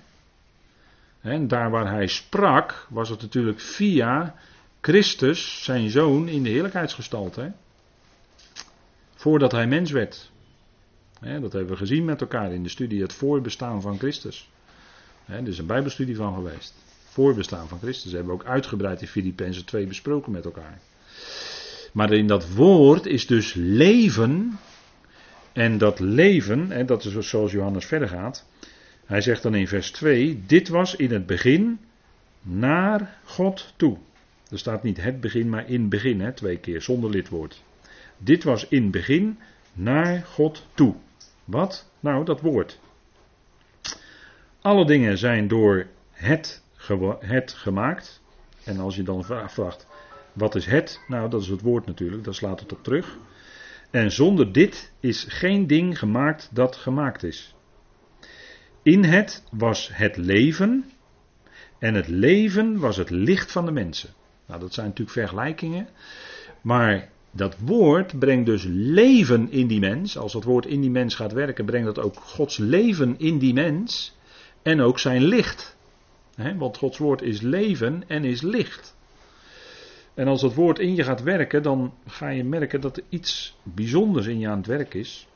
En 1.22 1.48
daar 1.48 1.70
waar 1.70 1.92
hij 1.92 2.08
sprak, 2.08 2.88
was 2.90 3.10
het 3.10 3.22
natuurlijk 3.22 3.60
via 3.60 4.36
Christus, 4.82 5.64
zijn 5.64 5.90
zoon, 5.90 6.28
in 6.28 6.44
de 6.44 6.50
heerlijkheidsgestalte. 6.50 7.52
Voordat 9.20 9.52
hij 9.52 9.68
mens 9.68 9.92
werd. 9.92 10.32
dat 11.22 11.54
hebben 11.54 11.68
we 11.68 11.76
gezien 11.76 12.06
met 12.06 12.22
elkaar 12.22 12.54
in 12.54 12.64
de 12.64 12.70
studie, 12.70 13.02
het 13.02 13.14
voorbestaan 13.14 13.82
van 13.82 13.98
Christus. 13.98 14.50
er 15.26 15.48
is 15.48 15.58
een 15.58 15.66
bijbelstudie 15.66 16.16
van 16.16 16.34
geweest. 16.34 16.74
Voorbestaan 17.04 17.68
van 17.68 17.80
Christus. 17.80 18.12
hebben 18.12 18.36
we 18.36 18.42
ook 18.42 18.48
uitgebreid 18.48 19.02
in 19.02 19.08
Filippenzen 19.08 19.66
2 19.66 19.88
besproken 19.88 20.32
met 20.32 20.46
elkaar. 20.46 20.80
Maar 21.94 22.14
in 22.14 22.28
dat 22.28 22.50
woord 22.54 23.06
is 23.06 23.28
dus 23.28 23.54
leven. 23.54 24.60
En 25.54 25.78
dat 25.78 26.00
leven, 26.00 26.72
en 26.72 26.86
dat 26.86 27.06
is 27.06 27.30
zoals 27.30 27.52
Johannes 27.52 27.86
verder 27.86 28.08
gaat. 28.08 28.46
Hij 29.06 29.22
zegt 29.22 29.44
dan 29.44 29.56
in 29.56 29.68
vers 29.68 29.92
2: 29.92 30.44
Dit 30.46 30.68
was 30.68 30.96
in 30.96 31.12
het 31.12 31.26
begin 31.26 31.80
naar 32.42 33.18
God 33.24 33.74
toe. 33.76 33.98
Er 34.50 34.60
staat 34.60 34.84
niet 34.84 35.02
het 35.02 35.22
begin, 35.22 35.50
maar 35.50 35.70
in 35.70 35.90
begin, 35.90 36.22
hè, 36.22 36.32
twee 36.34 36.58
keer, 36.58 36.82
zonder 36.82 37.10
lidwoord. 37.10 37.64
Dit 38.20 38.44
was 38.44 38.68
in 38.68 38.92
begin 38.92 39.40
naar 39.74 40.26
God 40.26 40.66
toe. 40.74 40.96
Wat? 41.46 41.92
Nou, 42.00 42.26
dat 42.26 42.42
woord. 42.42 42.80
Alle 44.62 44.86
dingen 44.86 45.18
zijn 45.18 45.48
door 45.48 45.88
het, 46.12 46.64
het 47.20 47.52
gemaakt. 47.52 48.22
En 48.64 48.80
als 48.80 48.96
je 48.96 49.04
dan 49.04 49.24
vraagt, 49.24 49.88
wat 50.34 50.56
is 50.56 50.66
het? 50.66 51.02
Nou, 51.08 51.30
dat 51.30 51.42
is 51.42 51.48
het 51.48 51.62
woord 51.62 51.86
natuurlijk, 51.86 52.24
daar 52.24 52.34
slaat 52.34 52.60
het 52.60 52.72
op 52.72 52.84
terug. 52.84 53.18
En 53.92 54.12
zonder 54.12 54.52
dit 54.52 54.92
is 55.00 55.26
geen 55.30 55.68
ding 55.68 56.00
gemaakt 56.00 56.50
dat 56.52 56.76
gemaakt 56.76 57.24
is. 57.24 57.56
In 58.82 59.04
het 59.04 59.44
was 59.52 59.90
het 59.94 60.18
leven. 60.18 60.92
En 61.80 61.94
het 61.94 62.08
leven 62.08 62.80
was 62.80 62.98
het 62.98 63.10
licht 63.10 63.52
van 63.52 63.66
de 63.66 63.72
mensen. 63.72 64.10
Nou, 64.46 64.60
dat 64.60 64.74
zijn 64.74 64.88
natuurlijk 64.88 65.18
vergelijkingen. 65.18 65.88
Maar 66.62 67.10
dat 67.32 67.56
woord 67.60 68.20
brengt 68.20 68.46
dus 68.46 68.64
leven 68.68 69.52
in 69.52 69.68
die 69.68 69.80
mens. 69.80 70.18
Als 70.18 70.34
dat 70.34 70.44
woord 70.44 70.66
in 70.66 70.82
die 70.82 70.90
mens 70.90 71.16
gaat 71.16 71.32
werken, 71.32 71.66
brengt 71.66 71.96
dat 71.96 72.00
ook 72.00 72.16
Gods 72.16 72.58
leven 72.58 73.16
in 73.18 73.38
die 73.38 73.54
mens. 73.54 74.18
En 74.62 74.82
ook 74.82 75.00
zijn 75.00 75.24
licht. 75.24 75.78
want 76.58 76.78
Gods 76.78 76.98
woord 76.98 77.22
is 77.22 77.42
leven 77.42 78.04
en 78.08 78.24
is 78.24 78.42
licht. 78.42 78.98
En 80.14 80.28
als 80.28 80.42
dat 80.42 80.54
woord 80.54 80.80
in 80.80 80.96
je 80.96 81.04
gaat 81.04 81.24
werken, 81.24 81.64
dan 81.64 81.94
ga 82.08 82.30
je 82.30 82.44
merken 82.44 82.82
dat 82.82 82.98
er 82.98 83.04
iets 83.10 83.58
bijzonders 83.64 84.26
in 84.26 84.40
je 84.40 84.48
aan 84.48 84.58
het 84.58 84.68
werk 84.68 84.94
is. 84.94 85.28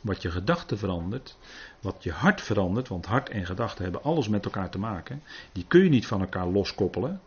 Wat 0.00 0.22
je 0.22 0.30
gedachten 0.30 0.78
verandert, 0.78 1.36
wat 1.80 2.02
je 2.02 2.12
hart 2.12 2.40
verandert, 2.40 2.88
want 2.88 3.06
hart 3.06 3.28
en 3.28 3.46
gedachten 3.46 3.82
hebben 3.82 4.02
alles 4.02 4.28
met 4.28 4.44
elkaar 4.44 4.70
te 4.70 4.78
maken. 4.78 5.22
Die 5.52 5.64
kun 5.68 5.82
je 5.82 5.88
niet 5.88 6.06
van 6.06 6.20
elkaar 6.20 6.46
loskoppelen. 6.46 7.20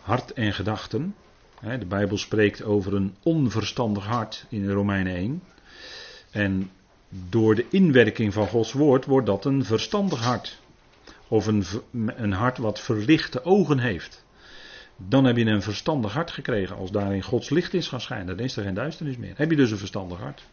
Hart 0.00 0.32
en 0.32 0.52
gedachten. 0.52 1.14
De 1.60 1.86
Bijbel 1.86 2.18
spreekt 2.18 2.62
over 2.62 2.94
een 2.94 3.14
onverstandig 3.22 4.04
hart 4.04 4.46
in 4.48 4.70
Romeinen 4.70 5.14
1. 5.14 5.42
En 6.30 6.70
door 7.08 7.54
de 7.54 7.66
inwerking 7.70 8.32
van 8.32 8.46
Gods 8.46 8.72
woord 8.72 9.04
wordt 9.04 9.26
dat 9.26 9.44
een 9.44 9.64
verstandig 9.64 10.20
hart. 10.20 10.60
Of 11.28 11.46
een, 11.46 11.64
een 11.92 12.32
hart 12.32 12.58
wat 12.58 12.80
verlichte 12.80 13.44
ogen 13.44 13.78
heeft. 13.78 14.24
Dan 14.96 15.24
heb 15.24 15.36
je 15.36 15.44
een 15.44 15.62
verstandig 15.62 16.12
hart 16.12 16.30
gekregen. 16.30 16.76
Als 16.76 16.90
daarin 16.90 17.22
Gods 17.22 17.50
licht 17.50 17.74
is 17.74 17.88
gaan 17.88 18.00
schijnen, 18.00 18.36
dan 18.36 18.44
is 18.44 18.56
er 18.56 18.64
geen 18.64 18.74
duisternis 18.74 19.16
meer. 19.16 19.34
Heb 19.36 19.50
je 19.50 19.56
dus 19.56 19.70
een 19.70 19.78
verstandig 19.78 20.18
hart. 20.18 20.46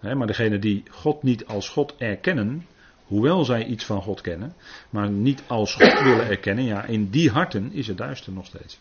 maar 0.00 0.26
degene 0.26 0.58
die 0.58 0.82
God 0.90 1.22
niet 1.22 1.46
als 1.46 1.68
God 1.68 1.94
erkennen, 1.98 2.66
Hoewel 3.10 3.44
zij 3.44 3.64
iets 3.64 3.84
van 3.84 4.02
God 4.02 4.20
kennen, 4.20 4.54
maar 4.90 5.10
niet 5.10 5.42
als 5.46 5.74
God 5.74 6.02
willen 6.02 6.28
erkennen, 6.28 6.64
ja, 6.64 6.84
in 6.84 7.08
die 7.08 7.30
harten 7.30 7.72
is 7.72 7.86
het 7.86 7.98
duister 7.98 8.32
nog 8.32 8.46
steeds. 8.46 8.80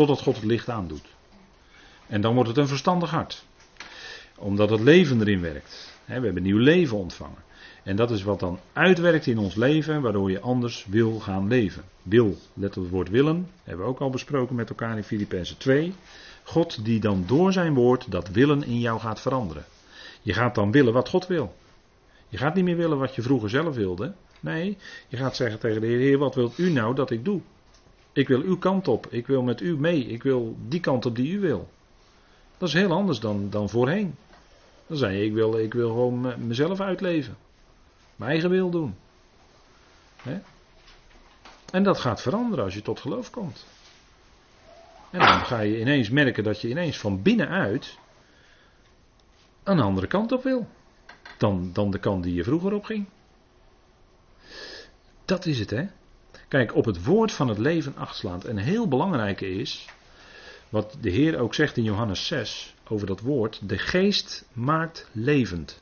Totdat 0.00 0.20
God 0.20 0.36
het 0.36 0.44
licht 0.44 0.68
aandoet. 0.68 1.04
En 2.06 2.20
dan 2.20 2.34
wordt 2.34 2.48
het 2.48 2.58
een 2.58 2.68
verstandig 2.68 3.10
hart. 3.10 3.44
Omdat 4.36 4.70
het 4.70 4.80
leven 4.80 5.20
erin 5.20 5.40
werkt. 5.40 5.92
we 6.04 6.12
hebben 6.12 6.42
nieuw 6.42 6.58
leven 6.58 6.96
ontvangen. 6.96 7.42
En 7.82 7.96
dat 7.96 8.10
is 8.10 8.22
wat 8.22 8.40
dan 8.40 8.58
uitwerkt 8.72 9.26
in 9.26 9.38
ons 9.38 9.54
leven, 9.54 10.00
waardoor 10.00 10.30
je 10.30 10.40
anders 10.40 10.86
wil 10.88 11.18
gaan 11.18 11.48
leven. 11.48 11.82
Wil, 12.02 12.36
let 12.54 12.76
op 12.76 12.82
het 12.82 12.92
woord 12.92 13.08
willen, 13.08 13.50
hebben 13.64 13.84
we 13.84 13.90
ook 13.90 14.00
al 14.00 14.10
besproken 14.10 14.54
met 14.54 14.68
elkaar 14.68 14.96
in 14.96 15.04
Filippenzen 15.04 15.58
2. 15.58 15.92
God 16.42 16.84
die 16.84 17.00
dan 17.00 17.24
door 17.26 17.52
zijn 17.52 17.74
woord 17.74 18.10
dat 18.10 18.28
willen 18.28 18.62
in 18.64 18.80
jou 18.80 19.00
gaat 19.00 19.20
veranderen. 19.20 19.64
Je 20.22 20.32
gaat 20.32 20.54
dan 20.54 20.70
willen 20.70 20.92
wat 20.92 21.08
God 21.08 21.26
wil. 21.26 21.54
Je 22.28 22.36
gaat 22.36 22.54
niet 22.54 22.64
meer 22.64 22.76
willen 22.76 22.98
wat 22.98 23.14
je 23.14 23.22
vroeger 23.22 23.50
zelf 23.50 23.74
wilde. 23.74 24.12
Nee, 24.40 24.76
je 25.08 25.16
gaat 25.16 25.36
zeggen 25.36 25.58
tegen 25.58 25.80
de 25.80 25.86
Heer, 25.86 25.98
Heer, 25.98 26.18
wat 26.18 26.34
wilt 26.34 26.58
u 26.58 26.70
nou 26.70 26.94
dat 26.94 27.10
ik 27.10 27.24
doe? 27.24 27.40
Ik 28.12 28.28
wil 28.28 28.40
uw 28.40 28.58
kant 28.58 28.88
op, 28.88 29.06
ik 29.06 29.26
wil 29.26 29.42
met 29.42 29.60
u 29.60 29.76
mee, 29.76 30.06
ik 30.06 30.22
wil 30.22 30.56
die 30.68 30.80
kant 30.80 31.06
op 31.06 31.16
die 31.16 31.32
u 31.32 31.40
wil. 31.40 31.68
Dat 32.58 32.68
is 32.68 32.74
heel 32.74 32.92
anders 32.92 33.20
dan, 33.20 33.50
dan 33.50 33.68
voorheen. 33.68 34.14
Dan 34.86 34.96
zei 34.96 35.16
je, 35.16 35.24
ik 35.24 35.32
wil, 35.32 35.58
ik 35.58 35.74
wil 35.74 35.88
gewoon 35.88 36.46
mezelf 36.46 36.80
uitleven. 36.80 37.36
Mijn 38.16 38.30
eigen 38.30 38.50
wil 38.50 38.70
doen. 38.70 38.94
En 41.72 41.82
dat 41.82 41.98
gaat 41.98 42.22
veranderen 42.22 42.64
als 42.64 42.74
je 42.74 42.82
tot 42.82 43.00
geloof 43.00 43.30
komt. 43.30 43.66
En 45.10 45.18
dan 45.18 45.44
ga 45.44 45.60
je 45.60 45.80
ineens 45.80 46.10
merken 46.10 46.44
dat 46.44 46.60
je 46.60 46.68
ineens 46.68 46.98
van 46.98 47.22
binnenuit 47.22 47.98
een 49.62 49.80
andere 49.80 50.06
kant 50.06 50.32
op 50.32 50.42
wil 50.42 50.68
dan, 51.38 51.70
dan 51.72 51.90
de 51.90 51.98
kant 51.98 52.22
die 52.22 52.34
je 52.34 52.44
vroeger 52.44 52.72
op 52.72 52.84
ging. 52.84 53.06
Dat 55.24 55.46
is 55.46 55.58
het, 55.58 55.70
hè? 55.70 55.86
Kijk, 56.50 56.74
op 56.74 56.84
het 56.84 57.04
woord 57.04 57.32
van 57.32 57.48
het 57.48 57.58
leven 57.58 57.96
achtslaand. 57.96 58.44
En 58.44 58.56
heel 58.56 58.88
belangrijke 58.88 59.50
is, 59.50 59.86
wat 60.68 60.96
de 61.00 61.10
Heer 61.10 61.38
ook 61.38 61.54
zegt 61.54 61.76
in 61.76 61.82
Johannes 61.82 62.26
6 62.26 62.74
over 62.88 63.06
dat 63.06 63.20
woord: 63.20 63.68
de 63.68 63.78
geest 63.78 64.44
maakt 64.52 65.08
levend. 65.12 65.80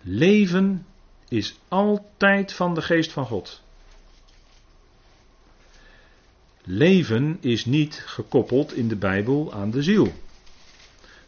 Leven 0.00 0.86
is 1.28 1.54
altijd 1.68 2.52
van 2.52 2.74
de 2.74 2.82
geest 2.82 3.12
van 3.12 3.26
God. 3.26 3.62
Leven 6.62 7.36
is 7.40 7.64
niet 7.64 8.02
gekoppeld 8.06 8.72
in 8.72 8.88
de 8.88 8.96
Bijbel 8.96 9.52
aan 9.52 9.70
de 9.70 9.82
ziel. 9.82 10.12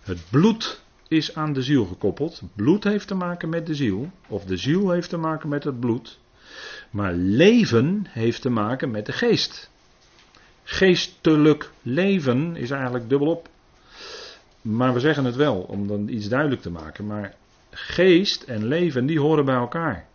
Het 0.00 0.18
bloed 0.30 0.82
is 1.08 1.34
aan 1.34 1.52
de 1.52 1.62
ziel 1.62 1.84
gekoppeld. 1.84 2.42
Bloed 2.54 2.84
heeft 2.84 3.06
te 3.06 3.14
maken 3.14 3.48
met 3.48 3.66
de 3.66 3.74
ziel, 3.74 4.10
of 4.28 4.44
de 4.44 4.56
ziel 4.56 4.90
heeft 4.90 5.08
te 5.08 5.16
maken 5.16 5.48
met 5.48 5.64
het 5.64 5.80
bloed. 5.80 6.18
Maar 6.90 7.12
leven 7.12 8.06
heeft 8.08 8.42
te 8.42 8.50
maken 8.50 8.90
met 8.90 9.06
de 9.06 9.12
geest. 9.12 9.70
Geestelijk 10.64 11.70
leven 11.82 12.56
is 12.56 12.70
eigenlijk 12.70 13.08
dubbelop. 13.08 13.48
Maar 14.60 14.94
we 14.94 15.00
zeggen 15.00 15.24
het 15.24 15.36
wel, 15.36 15.56
om 15.56 15.86
dan 15.86 16.08
iets 16.08 16.28
duidelijk 16.28 16.62
te 16.62 16.70
maken. 16.70 17.06
Maar 17.06 17.34
geest 17.70 18.42
en 18.42 18.66
leven, 18.66 19.06
die 19.06 19.20
horen 19.20 19.44
bij 19.44 19.54
elkaar. 19.54 20.06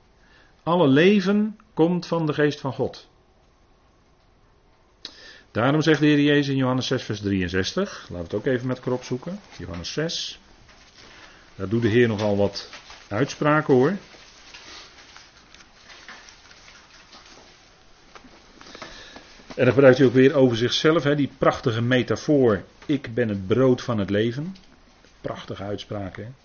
Alle 0.63 0.87
leven 0.87 1.57
komt 1.73 2.05
van 2.05 2.25
de 2.25 2.33
geest 2.33 2.59
van 2.59 2.73
God. 2.73 3.07
Daarom 5.51 5.81
zegt 5.81 5.99
de 5.99 6.05
Heer 6.05 6.21
Jezus 6.21 6.47
in 6.47 6.55
Johannes 6.55 6.87
6, 6.87 7.03
vers 7.03 7.19
63. 7.19 7.91
Laten 8.01 8.15
we 8.15 8.23
het 8.23 8.33
ook 8.33 8.45
even 8.45 8.67
met 8.67 8.77
elkaar 8.77 8.93
opzoeken. 8.93 9.39
Johannes 9.57 9.93
6. 9.93 10.39
Daar 11.55 11.69
doet 11.69 11.81
de 11.81 11.87
Heer 11.87 12.07
nogal 12.07 12.37
wat 12.37 12.69
uitspraken 13.07 13.73
hoor. 13.73 13.93
En 19.55 19.65
dan 19.65 19.73
gebruikt 19.73 19.97
hij 19.97 20.07
ook 20.07 20.13
weer 20.13 20.35
over 20.35 20.57
zichzelf, 20.57 21.03
hè, 21.03 21.15
die 21.15 21.29
prachtige 21.37 21.81
metafoor. 21.81 22.63
Ik 22.85 23.13
ben 23.13 23.29
het 23.29 23.47
brood 23.47 23.81
van 23.81 23.97
het 23.97 24.09
leven. 24.09 24.55
Prachtige 25.21 25.63
uitspraken. 25.63 26.35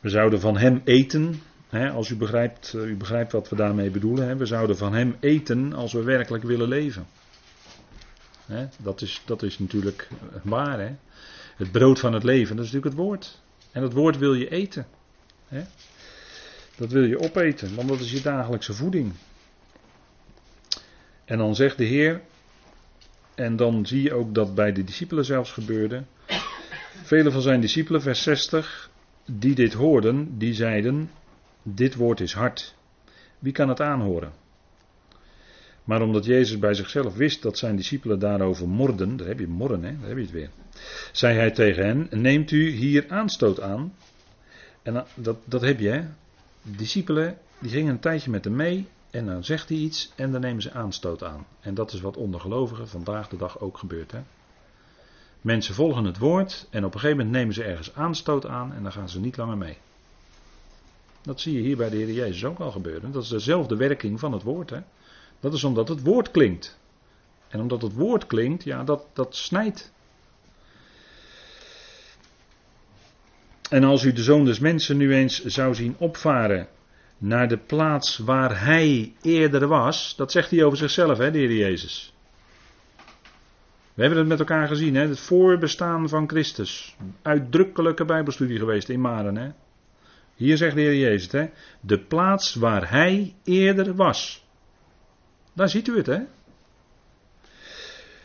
We 0.00 0.08
zouden 0.08 0.40
van 0.40 0.56
hem 0.56 0.80
eten. 0.84 1.42
Hè, 1.68 1.90
als 1.90 2.08
u 2.08 2.16
begrijpt, 2.16 2.74
eh, 2.74 2.82
u 2.84 2.96
begrijpt 2.96 3.32
wat 3.32 3.48
we 3.48 3.56
daarmee 3.56 3.90
bedoelen. 3.90 4.28
Hè. 4.28 4.36
We 4.36 4.46
zouden 4.46 4.76
van 4.76 4.94
hem 4.94 5.16
eten 5.20 5.72
als 5.72 5.92
we 5.92 6.02
werkelijk 6.02 6.44
willen 6.44 6.68
leven. 6.68 7.06
Hè, 8.46 8.66
dat, 8.82 9.00
is, 9.00 9.22
dat 9.24 9.42
is 9.42 9.58
natuurlijk 9.58 10.08
waar. 10.42 10.80
Hè. 10.80 10.94
Het 11.56 11.72
brood 11.72 11.98
van 11.98 12.12
het 12.12 12.22
leven, 12.24 12.56
dat 12.56 12.64
is 12.64 12.72
natuurlijk 12.72 12.96
het 12.96 13.06
woord. 13.06 13.40
En 13.72 13.80
dat 13.80 13.92
woord 13.92 14.18
wil 14.18 14.34
je 14.34 14.48
eten. 14.48 14.86
Hè. 15.48 15.62
Dat 16.76 16.90
wil 16.92 17.04
je 17.04 17.18
opeten, 17.18 17.74
want 17.74 17.88
dat 17.88 18.00
is 18.00 18.12
je 18.12 18.20
dagelijkse 18.20 18.72
voeding. 18.72 19.12
En 21.24 21.38
dan 21.38 21.54
zegt 21.54 21.78
de 21.78 21.84
Heer, 21.84 22.20
en 23.34 23.56
dan 23.56 23.86
zie 23.86 24.02
je 24.02 24.14
ook 24.14 24.34
dat 24.34 24.54
bij 24.54 24.72
de 24.72 24.84
discipelen 24.84 25.24
zelfs 25.24 25.52
gebeurde. 25.52 26.02
Vele 27.02 27.30
van 27.30 27.42
zijn 27.42 27.60
discipelen, 27.60 28.02
vers 28.02 28.22
60, 28.22 28.90
die 29.24 29.54
dit 29.54 29.72
hoorden, 29.72 30.38
die 30.38 30.54
zeiden: 30.54 31.10
Dit 31.62 31.94
woord 31.94 32.20
is 32.20 32.32
hard. 32.32 32.74
Wie 33.38 33.52
kan 33.52 33.68
het 33.68 33.80
aanhoren? 33.80 34.32
Maar 35.84 36.02
omdat 36.02 36.24
Jezus 36.24 36.58
bij 36.58 36.74
zichzelf 36.74 37.14
wist 37.14 37.42
dat 37.42 37.58
zijn 37.58 37.76
discipelen 37.76 38.18
daarover 38.18 38.68
morden, 38.68 39.16
daar 39.16 39.26
heb 39.26 39.38
je 39.38 39.46
morren, 39.46 39.82
hè, 39.82 39.98
daar 39.98 40.08
heb 40.08 40.16
je 40.16 40.22
het 40.22 40.32
weer. 40.32 40.50
Zei 41.12 41.36
hij 41.36 41.50
tegen 41.50 41.86
hen: 41.86 42.08
Neemt 42.10 42.50
u 42.50 42.70
hier 42.70 43.04
aanstoot 43.08 43.60
aan? 43.60 43.94
En 44.82 45.04
dat, 45.14 45.36
dat 45.44 45.60
heb 45.60 45.80
je, 45.80 45.88
hè? 45.88 46.02
Discipelen 46.62 47.38
die 47.58 47.70
gingen 47.70 47.92
een 47.92 48.00
tijdje 48.00 48.30
met 48.30 48.44
hem 48.44 48.56
mee 48.56 48.86
en 49.14 49.26
dan 49.26 49.44
zegt 49.44 49.68
hij 49.68 49.78
iets 49.78 50.12
en 50.14 50.32
dan 50.32 50.40
nemen 50.40 50.62
ze 50.62 50.72
aanstoot 50.72 51.22
aan. 51.24 51.46
En 51.60 51.74
dat 51.74 51.92
is 51.92 52.00
wat 52.00 52.16
ondergelovigen 52.16 52.88
vandaag 52.88 53.28
de 53.28 53.36
dag 53.36 53.60
ook 53.60 53.78
gebeurt. 53.78 54.12
Hè? 54.12 54.20
Mensen 55.40 55.74
volgen 55.74 56.04
het 56.04 56.18
woord 56.18 56.66
en 56.70 56.84
op 56.84 56.94
een 56.94 57.00
gegeven 57.00 57.16
moment 57.16 57.36
nemen 57.36 57.54
ze 57.54 57.64
ergens 57.64 57.94
aanstoot 57.94 58.46
aan 58.46 58.72
en 58.72 58.82
dan 58.82 58.92
gaan 58.92 59.08
ze 59.08 59.20
niet 59.20 59.36
langer 59.36 59.56
mee. 59.56 59.76
Dat 61.22 61.40
zie 61.40 61.54
je 61.54 61.60
hier 61.60 61.76
bij 61.76 61.90
de 61.90 61.96
Heer 61.96 62.12
Jezus 62.12 62.44
ook 62.44 62.58
al 62.58 62.70
gebeuren. 62.70 63.12
Dat 63.12 63.22
is 63.22 63.28
dezelfde 63.28 63.76
werking 63.76 64.20
van 64.20 64.32
het 64.32 64.42
woord. 64.42 64.70
Hè? 64.70 64.80
Dat 65.40 65.54
is 65.54 65.64
omdat 65.64 65.88
het 65.88 66.02
woord 66.02 66.30
klinkt. 66.30 66.78
En 67.48 67.60
omdat 67.60 67.82
het 67.82 67.94
woord 67.94 68.26
klinkt, 68.26 68.64
ja, 68.64 68.84
dat, 68.84 69.06
dat 69.12 69.36
snijdt. 69.36 69.92
En 73.70 73.84
als 73.84 74.02
u 74.02 74.12
de 74.12 74.22
zoon 74.22 74.44
des 74.44 74.58
mensen 74.58 74.96
nu 74.96 75.14
eens 75.14 75.44
zou 75.44 75.74
zien 75.74 75.94
opvaren 75.98 76.68
naar 77.24 77.48
de 77.48 77.58
plaats 77.58 78.18
waar 78.18 78.64
hij 78.64 79.14
eerder 79.22 79.66
was. 79.66 80.16
Dat 80.16 80.32
zegt 80.32 80.50
hij 80.50 80.64
over 80.64 80.78
zichzelf, 80.78 81.18
hè, 81.18 81.30
de 81.30 81.56
Jezus. 81.56 82.14
We 83.94 84.00
hebben 84.02 84.18
het 84.18 84.28
met 84.28 84.38
elkaar 84.38 84.68
gezien, 84.68 84.94
hè, 84.94 85.08
het 85.08 85.20
voorbestaan 85.20 86.08
van 86.08 86.28
Christus. 86.28 86.96
Uitdrukkelijke 87.22 88.04
Bijbelstudie 88.04 88.58
geweest 88.58 88.88
in 88.88 89.00
Maren. 89.00 89.36
Hè. 89.36 89.50
Hier 90.34 90.56
zegt 90.56 90.74
de 90.74 90.80
Heer 90.80 90.96
Jezus, 90.96 91.32
hè, 91.32 91.46
de 91.80 91.98
plaats 91.98 92.54
waar 92.54 92.90
hij 92.90 93.34
eerder 93.44 93.94
was. 93.94 94.46
Daar 95.52 95.68
ziet 95.68 95.88
u 95.88 95.96
het, 95.96 96.06
hè. 96.06 96.20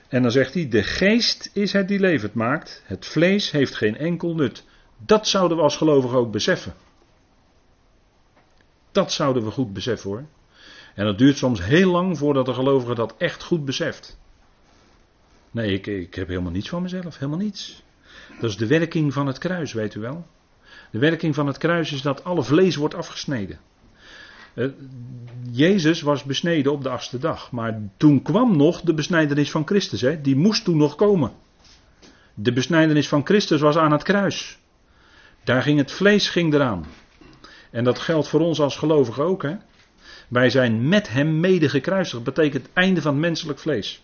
En 0.07 0.21
dan 0.21 0.31
zegt 0.31 0.53
hij, 0.53 0.67
de 0.69 0.83
geest 0.83 1.49
is 1.53 1.73
het 1.73 1.87
die 1.87 1.99
levend 1.99 2.33
maakt, 2.33 2.83
het 2.85 3.05
vlees 3.05 3.51
heeft 3.51 3.75
geen 3.75 3.97
enkel 3.97 4.35
nut. 4.35 4.65
Dat 4.97 5.27
zouden 5.27 5.57
we 5.57 5.63
als 5.63 5.77
gelovigen 5.77 6.17
ook 6.17 6.31
beseffen. 6.31 6.73
Dat 8.91 9.11
zouden 9.11 9.43
we 9.43 9.51
goed 9.51 9.73
beseffen 9.73 10.09
hoor. 10.09 10.25
En 10.95 11.05
dat 11.05 11.17
duurt 11.17 11.37
soms 11.37 11.63
heel 11.63 11.91
lang 11.91 12.17
voordat 12.17 12.45
de 12.45 12.53
gelovige 12.53 12.95
dat 12.95 13.15
echt 13.17 13.43
goed 13.43 13.65
beseft. 13.65 14.19
Nee, 15.51 15.73
ik, 15.73 15.87
ik 15.87 16.15
heb 16.15 16.27
helemaal 16.27 16.51
niets 16.51 16.69
van 16.69 16.81
mezelf, 16.81 17.17
helemaal 17.17 17.39
niets. 17.39 17.83
Dat 18.39 18.49
is 18.49 18.57
de 18.57 18.67
werking 18.67 19.13
van 19.13 19.27
het 19.27 19.37
kruis, 19.37 19.73
weet 19.73 19.95
u 19.95 19.99
wel. 19.99 20.25
De 20.91 20.99
werking 20.99 21.35
van 21.35 21.47
het 21.47 21.57
kruis 21.57 21.91
is 21.91 22.01
dat 22.01 22.23
alle 22.23 22.43
vlees 22.43 22.75
wordt 22.75 22.95
afgesneden. 22.95 23.59
Eh, 24.53 24.65
Jezus 25.51 26.01
was 26.01 26.23
besneden 26.23 26.71
op 26.71 26.83
de 26.83 26.89
achtste 26.89 27.17
dag, 27.17 27.51
maar 27.51 27.81
toen 27.97 28.21
kwam 28.21 28.57
nog 28.57 28.81
de 28.81 28.93
besnijdenis 28.93 29.51
van 29.51 29.67
Christus, 29.67 30.01
hè? 30.01 30.21
die 30.21 30.35
moest 30.35 30.63
toen 30.63 30.77
nog 30.77 30.95
komen. 30.95 31.31
De 32.33 32.53
besnijdenis 32.53 33.07
van 33.07 33.25
Christus 33.25 33.61
was 33.61 33.77
aan 33.77 33.91
het 33.91 34.03
kruis. 34.03 34.59
Daar 35.43 35.61
ging 35.61 35.77
het 35.77 35.91
vlees 35.91 36.29
ging 36.29 36.53
eraan. 36.53 36.85
En 37.69 37.83
dat 37.83 37.99
geldt 37.99 38.27
voor 38.27 38.39
ons 38.39 38.59
als 38.59 38.77
gelovigen 38.77 39.23
ook. 39.23 39.43
Hè? 39.43 39.55
Wij 40.27 40.49
zijn 40.49 40.87
met 40.87 41.09
hem 41.09 41.39
mede 41.39 41.69
gekruisigd. 41.69 42.23
Betekent 42.23 42.63
het 42.63 42.73
einde 42.73 43.01
van 43.01 43.11
het 43.11 43.21
menselijk 43.21 43.59
vlees. 43.59 44.01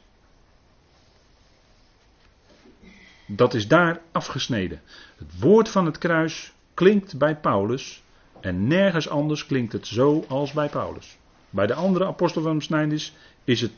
Dat 3.25 3.53
is 3.53 3.67
daar 3.67 4.01
afgesneden. 4.11 4.81
Het 5.17 5.39
woord 5.39 5.69
van 5.69 5.85
het 5.85 5.97
kruis 5.97 6.53
klinkt 6.73 7.17
bij 7.17 7.35
Paulus. 7.35 8.03
En 8.39 8.67
nergens 8.67 9.09
anders 9.09 9.45
klinkt 9.45 9.73
het 9.73 9.87
zo 9.87 10.25
als 10.27 10.51
bij 10.51 10.69
Paulus. 10.69 11.17
Bij 11.49 11.67
de 11.67 11.73
andere 11.73 12.05
apostel 12.05 12.41
van 12.41 12.57
Besnijdenis 12.57 13.13
is 13.43 13.61
het 13.61 13.71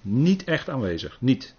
niet 0.00 0.44
echt 0.44 0.68
aanwezig. 0.68 1.16
Niet. 1.20 1.54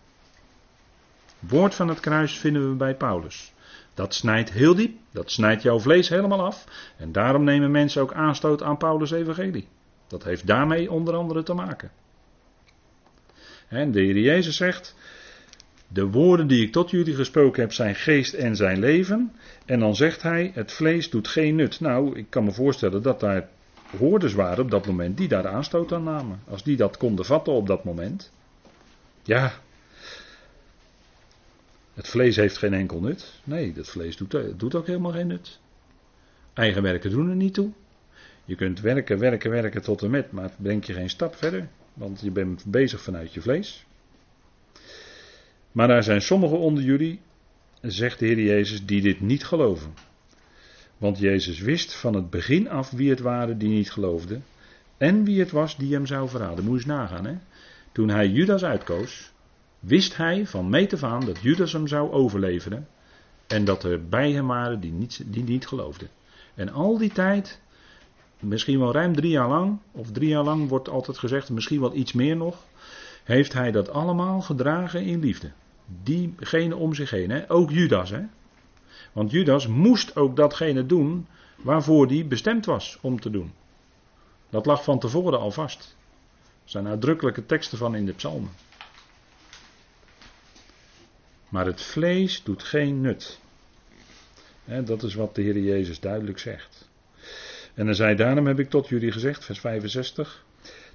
Het 1.39 1.49
woord 1.49 1.76
van 1.76 1.88
het 1.88 1.99
kruis 1.99 2.38
vinden 2.38 2.70
we 2.70 2.76
bij 2.76 2.95
Paulus. 2.95 3.53
Dat 3.94 4.14
snijdt 4.14 4.52
heel 4.52 4.76
diep, 4.76 4.98
dat 5.12 5.32
snijdt 5.32 5.62
jouw 5.62 5.80
vlees 5.80 6.10
helemaal 6.10 6.46
af. 6.46 6.66
En 6.98 7.12
daarom 7.12 7.44
nemen 7.44 7.72
mensen 7.72 8.02
ook 8.02 8.14
aanstoot 8.14 8.64
aan 8.64 8.78
Paulus' 8.78 9.12
evangelie. 9.12 9.68
Dat 10.08 10.24
heeft 10.24 10.48
daarmee 10.48 10.92
onder 10.92 11.16
andere 11.16 11.44
te 11.44 11.54
maken. 11.54 11.92
En 13.68 13.92
de 13.92 14.02
Heer 14.02 14.18
Jezus 14.18 14.56
zegt, 14.56 14.96
de 15.88 16.08
woorden 16.08 16.48
die 16.48 16.66
ik 16.66 16.72
tot 16.72 16.90
jullie 16.90 17.16
gesproken 17.16 17.62
heb 17.62 17.74
zijn 17.74 17.96
geest 17.96 18.34
en 18.34 18.56
zijn 18.56 18.80
leven. 18.80 19.32
En 19.66 19.80
dan 19.80 19.96
zegt 19.96 20.22
hij, 20.22 20.52
het 20.54 20.72
vlees 20.72 21.10
doet 21.10 21.28
geen 21.28 21.56
nut. 21.56 21.80
Nou, 21.80 22.18
ik 22.18 22.26
kan 22.30 22.44
me 22.44 22.52
voorstellen 22.52 23.02
dat 23.02 23.20
daar 23.20 23.50
hoorders 23.98 24.34
waren 24.34 24.64
op 24.64 24.72
dat 24.72 24.86
moment 24.86 25.18
die 25.18 25.28
daar 25.28 25.48
aanstoot 25.48 25.94
aan 25.94 26.04
namen. 26.04 26.40
Als 26.50 26.64
die 26.64 26.78
dat 26.78 26.98
konden 26.98 27.26
vatten 27.26 27.54
op 27.54 27.68
dat 27.68 27.84
moment. 27.84 28.32
Ja, 29.24 29.54
het 32.00 32.08
vlees 32.08 32.36
heeft 32.36 32.58
geen 32.58 32.74
enkel 32.74 33.00
nut. 33.00 33.41
Nee, 33.43 33.74
dat 33.74 33.88
vlees 33.88 34.18
doet, 34.18 34.60
doet 34.60 34.76
ook 34.76 34.88
helemaal 34.88 35.12
geen 35.12 35.28
nut. 35.28 35.60
Eigen 36.54 36.82
werken 36.82 37.10
doen 37.10 37.30
er 37.30 37.36
niet 37.36 37.54
toe. 37.54 37.72
Je 38.45 38.56
kunt 38.56 38.82
werken, 38.82 39.20
werken, 39.20 39.50
werken 39.50 39.82
tot 39.82 40.02
en 40.02 40.10
met, 40.10 40.32
maar 40.32 40.43
het 40.43 40.54
brengt 40.58 40.86
je 40.86 40.93
geen 40.93 41.10
stap 41.10 41.36
verder. 41.36 41.68
Want 41.93 42.22
je 42.22 42.32
bent 42.32 42.66
bezig 42.66 43.02
vanuit 43.02 43.34
je 43.34 43.41
vlees. 43.41 43.86
Maar 45.72 45.89
er 45.89 46.04
zijn 46.04 46.22
sommigen 46.22 46.60
onder 46.60 46.84
jullie, 46.84 47.20
zegt 47.82 48.20
de 48.20 48.26
Heer 48.26 48.41
Jezus, 48.41 48.86
die 48.86 49.02
dit 49.02 49.22
niet 49.22 49.45
geloven. 49.45 49.93
Want 50.97 51.20
Jezus 51.20 51.60
wist 51.60 51.95
van 51.95 52.14
het 52.14 52.30
begin 52.30 52.70
af 52.70 52.91
wie 52.91 53.10
het 53.10 53.20
waren 53.20 53.58
die 53.58 53.70
niet 53.70 53.91
geloofden. 53.91 54.43
En 54.97 55.24
wie 55.24 55.39
het 55.39 55.52
was 55.52 55.78
die 55.78 55.93
hem 55.93 56.06
zou 56.06 56.30
verraden. 56.30 56.64
Moet 56.64 56.74
je 56.74 56.80
eens 56.80 56.86
nagaan, 56.86 57.26
hè? 57.26 57.36
Toen 57.91 58.10
hij 58.10 58.28
Judas 58.28 58.64
uitkoos, 58.64 59.32
wist 59.80 60.18
hij 60.18 60.48
van 60.48 60.70
meet 60.70 60.94
af 60.94 61.04
aan 61.04 61.26
dat 61.26 61.40
Judas 61.42 61.74
hem 61.74 61.88
zou 61.88 62.12
overleveren. 62.12 62.88
En 63.48 63.66
dat 63.66 63.84
er 63.84 64.08
bij 64.08 64.32
hem 64.32 64.48
waren 64.48 64.80
die 64.80 64.92
niet, 64.92 65.24
die 65.26 65.44
niet 65.44 65.68
geloofden. 65.68 66.10
En 66.56 66.70
al 66.70 66.98
die 66.98 67.12
tijd, 67.12 67.62
misschien 68.40 68.80
wel 68.80 68.92
ruim 68.92 69.16
drie 69.16 69.32
jaar 69.32 69.48
lang, 69.48 69.80
of 69.92 70.12
drie 70.12 70.30
jaar 70.30 70.44
lang 70.44 70.70
wordt 70.70 70.90
altijd 70.90 71.18
gezegd, 71.18 71.50
misschien 71.50 71.80
wel 71.80 71.96
iets 71.96 72.14
meer 72.14 72.36
nog, 72.36 72.64
heeft 73.24 73.54
hij 73.54 73.72
dat 73.72 73.90
allemaal 73.90 74.42
gedragen 74.42 75.04
in 75.04 75.20
liefde. 75.20 75.52
Diegene 76.04 76.76
om 76.76 76.94
zich 76.94 77.10
heen, 77.10 77.30
hè? 77.30 77.52
ook 77.52 77.72
Judas. 77.72 78.10
Hè? 78.10 78.22
Want 79.12 79.32
Judas 79.32 79.68
moest 79.68 80.16
ook 80.16 80.36
datgene 80.36 80.86
doen 80.86 81.28
waarvoor 81.56 82.08
hij 82.08 82.28
bestemd 82.28 82.66
was 82.66 82.98
om 83.02 83.20
te 83.20 83.30
doen. 83.30 83.52
Dat 84.50 84.66
lag 84.66 84.84
van 84.84 85.00
tevoren 85.00 85.40
al 85.40 85.52
vast. 85.52 85.96
Er 86.64 86.70
zijn 86.70 86.88
uitdrukkelijke 86.88 87.46
teksten 87.46 87.78
van 87.78 87.96
in 87.96 88.06
de 88.06 88.14
psalmen. 88.14 88.52
Maar 91.50 91.66
het 91.66 91.82
vlees 91.82 92.43
doet 92.43 92.64
geen 92.64 93.02
nut. 93.02 93.39
dat 94.66 95.04
is 95.04 95.14
wat 95.14 95.36
de 95.36 95.41
Heer 95.41 95.60
Jezus 95.60 96.00
duidelijk 96.00 96.39
zegt. 96.39 96.89
En 97.74 97.86
dan 97.86 97.95
zei, 97.95 98.16
daarom 98.16 98.47
heb 98.47 98.60
ik 98.60 98.70
tot 98.70 98.88
jullie 98.88 99.12
gezegd, 99.12 99.45
vers 99.45 99.60
65, 99.60 100.43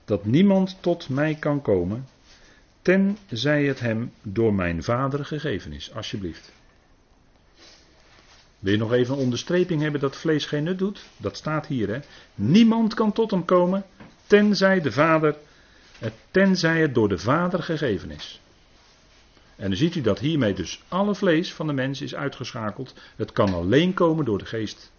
dat 0.05 0.25
niemand 0.25 0.77
tot 0.81 1.09
mij 1.09 1.35
kan 1.35 1.63
komen, 1.63 2.09
tenzij 2.83 3.65
het 3.65 3.81
hem 3.81 4.13
door 4.23 4.55
mijn 4.55 4.83
vader 4.83 5.25
gegeven 5.25 5.73
is. 5.73 5.93
Alsjeblieft. 5.95 6.53
Wil 8.59 8.73
je 8.73 8.79
nog 8.79 8.93
even 8.93 9.15
een 9.15 9.21
onderstreping 9.21 9.83
hebben 9.83 10.01
dat 10.01 10.17
vlees 10.17 10.47
geen 10.47 10.65
nut 10.65 10.79
doet? 10.79 11.05
Dat 11.17 11.37
staat 11.37 11.67
hier, 11.67 11.89
hè. 11.89 11.99
Niemand 12.35 12.95
kan 12.95 13.13
tot 13.13 13.31
hem 13.31 13.45
komen, 13.45 13.85
tenzij 14.27 14.81
de 14.81 14.93
vader, 14.93 15.37
eh, 15.99 16.11
tenzij 16.31 16.81
het 16.81 16.95
door 16.95 17.09
de 17.09 17.19
vader 17.19 17.63
gegeven 17.63 18.11
is. 18.11 18.41
En 19.57 19.69
dan 19.69 19.77
ziet 19.77 19.95
u 19.95 20.01
dat 20.01 20.19
hiermee 20.19 20.55
dus 20.55 20.83
alle 20.89 21.15
vlees 21.15 21.53
van 21.53 21.67
de 21.67 21.73
mens 21.73 22.01
is 22.01 22.15
uitgeschakeld. 22.15 22.95
Het 23.17 23.33
kan 23.33 23.55
alleen 23.55 23.95
komen 23.95 24.25
door 24.25 24.39
de 24.39 24.47
geest. 24.47 24.93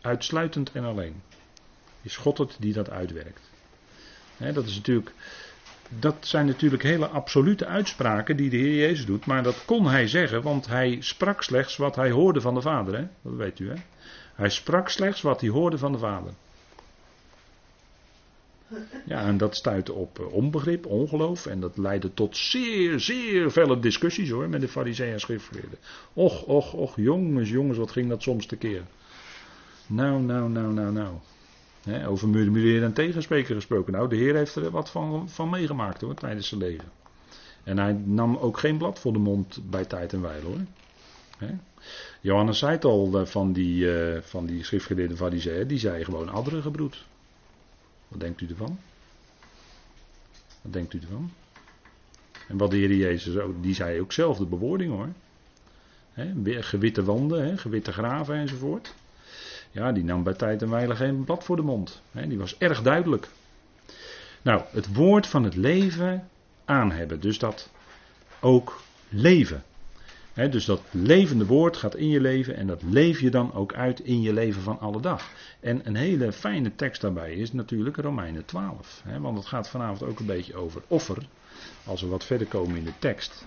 Uitsluitend 0.00 0.72
en 0.72 0.84
alleen. 0.84 1.22
Is 2.02 2.16
God 2.16 2.38
het 2.38 2.56
die 2.58 2.72
dat 2.72 2.90
uitwerkt. 2.90 3.50
dat, 4.36 4.66
is 4.66 4.74
natuurlijk, 4.76 5.12
dat 5.88 6.16
zijn 6.20 6.46
natuurlijk 6.46 6.82
hele 6.82 7.06
absolute 7.06 7.66
uitspraken 7.66 8.36
die 8.36 8.50
de 8.50 8.56
Heer 8.56 8.76
Jezus 8.76 9.06
doet. 9.06 9.26
Maar 9.26 9.42
dat 9.42 9.64
kon 9.64 9.86
hij 9.86 10.08
zeggen, 10.08 10.42
want 10.42 10.66
hij 10.66 10.96
sprak 11.00 11.42
slechts 11.42 11.76
wat 11.76 11.96
hij 11.96 12.10
hoorde 12.10 12.40
van 12.40 12.54
de 12.54 12.60
Vader. 12.60 13.08
Dat 13.22 13.34
weet 13.34 13.58
u. 13.58 13.68
Hè? 13.68 13.76
Hij 14.34 14.50
sprak 14.50 14.88
slechts 14.88 15.20
wat 15.20 15.40
hij 15.40 15.50
hoorde 15.50 15.78
van 15.78 15.92
de 15.92 15.98
Vader. 15.98 16.32
Ja, 19.06 19.26
en 19.26 19.36
dat 19.36 19.56
stuitte 19.56 19.92
op 19.92 20.18
eh, 20.18 20.32
onbegrip, 20.32 20.86
ongeloof. 20.86 21.46
En 21.46 21.60
dat 21.60 21.76
leidde 21.76 22.14
tot 22.14 22.36
zeer, 22.36 23.00
zeer 23.00 23.50
felle 23.50 23.78
discussies 23.78 24.30
hoor, 24.30 24.48
met 24.48 24.60
de 24.60 24.68
fariseeën 24.68 25.12
en 25.12 25.20
schriftgeleerden. 25.20 25.78
Och, 26.12 26.42
och, 26.42 26.74
och, 26.74 26.96
jongens, 26.96 27.50
jongens, 27.50 27.78
wat 27.78 27.90
ging 27.90 28.08
dat 28.08 28.22
soms 28.22 28.46
tekeer. 28.46 28.82
Nou, 29.86 30.22
nou, 30.22 30.50
nou, 30.50 30.72
nou, 30.72 30.92
nou. 30.92 31.14
He, 31.82 32.08
over 32.08 32.28
murmureren 32.28 32.84
en 32.84 32.92
tegenspreken 32.92 33.54
gesproken. 33.54 33.92
Nou, 33.92 34.08
de 34.08 34.16
Heer 34.16 34.34
heeft 34.34 34.56
er 34.56 34.70
wat 34.70 34.90
van, 34.90 35.28
van 35.28 35.50
meegemaakt 35.50 36.00
hoor, 36.00 36.14
tijdens 36.14 36.48
zijn 36.48 36.60
leven. 36.60 36.88
En 37.64 37.78
hij 37.78 37.92
nam 38.04 38.36
ook 38.36 38.58
geen 38.58 38.78
blad 38.78 38.98
voor 38.98 39.12
de 39.12 39.18
mond 39.18 39.60
bij 39.70 39.84
tijd 39.84 40.12
en 40.12 40.20
wijle 40.20 40.44
hoor. 40.46 40.60
Johannes 42.20 42.58
zei 42.58 42.72
het 42.72 42.84
al 42.84 43.20
eh, 43.20 43.26
van 43.26 43.52
die, 43.52 43.84
uh, 43.84 44.20
van 44.20 44.46
die 44.46 44.64
schriftgeleerde 44.64 45.16
fariseeën, 45.16 45.66
die 45.66 45.78
zei 45.78 46.04
gewoon 46.04 46.28
andere 46.28 46.62
gebroed. 46.62 47.04
Wat 48.14 48.22
denkt 48.22 48.40
u 48.40 48.48
ervan? 48.48 48.78
Wat 50.62 50.72
denkt 50.72 50.92
u 50.92 50.98
ervan? 51.00 51.32
En 52.48 52.56
wat 52.56 52.70
de 52.70 52.76
Heer 52.76 52.94
Jezus 52.94 53.36
ook, 53.36 53.62
die 53.62 53.74
zei 53.74 54.00
ook 54.00 54.12
zelf 54.12 54.38
de 54.38 54.46
bewoording 54.46 54.92
hoor. 54.92 55.08
Gewitte 56.62 57.04
wanden, 57.04 57.58
gewitte 57.58 57.92
graven 57.92 58.34
enzovoort. 58.34 58.94
Ja, 59.70 59.92
die 59.92 60.04
nam 60.04 60.22
bij 60.22 60.34
tijd 60.34 60.62
en 60.62 60.70
wijle 60.70 60.96
geen 60.96 61.24
blad 61.24 61.44
voor 61.44 61.56
de 61.56 61.62
mond. 61.62 62.02
Die 62.12 62.38
was 62.38 62.58
erg 62.58 62.82
duidelijk. 62.82 63.28
Nou, 64.42 64.62
het 64.70 64.94
woord 64.94 65.26
van 65.26 65.44
het 65.44 65.54
leven 65.54 66.28
aan 66.64 66.90
hebben. 66.90 67.20
Dus 67.20 67.38
dat 67.38 67.70
ook 68.40 68.82
leven 69.08 69.64
dus 70.34 70.64
dat 70.64 70.82
levende 70.90 71.46
woord 71.46 71.76
gaat 71.76 71.94
in 71.96 72.08
je 72.08 72.20
leven 72.20 72.56
en 72.56 72.66
dat 72.66 72.82
leef 72.82 73.20
je 73.20 73.30
dan 73.30 73.52
ook 73.52 73.74
uit 73.74 74.00
in 74.00 74.22
je 74.22 74.32
leven 74.32 74.62
van 74.62 74.80
alle 74.80 75.00
dag. 75.00 75.30
En 75.60 75.80
een 75.86 75.96
hele 75.96 76.32
fijne 76.32 76.74
tekst 76.74 77.00
daarbij 77.00 77.34
is 77.34 77.52
natuurlijk 77.52 77.96
Romeinen 77.96 78.44
12. 78.44 79.02
want 79.20 79.38
het 79.38 79.46
gaat 79.46 79.68
vanavond 79.68 80.02
ook 80.02 80.18
een 80.18 80.26
beetje 80.26 80.54
over 80.54 80.82
offer. 80.88 81.26
Als 81.84 82.00
we 82.00 82.06
wat 82.06 82.24
verder 82.24 82.46
komen 82.46 82.76
in 82.76 82.84
de 82.84 82.98
tekst. 82.98 83.46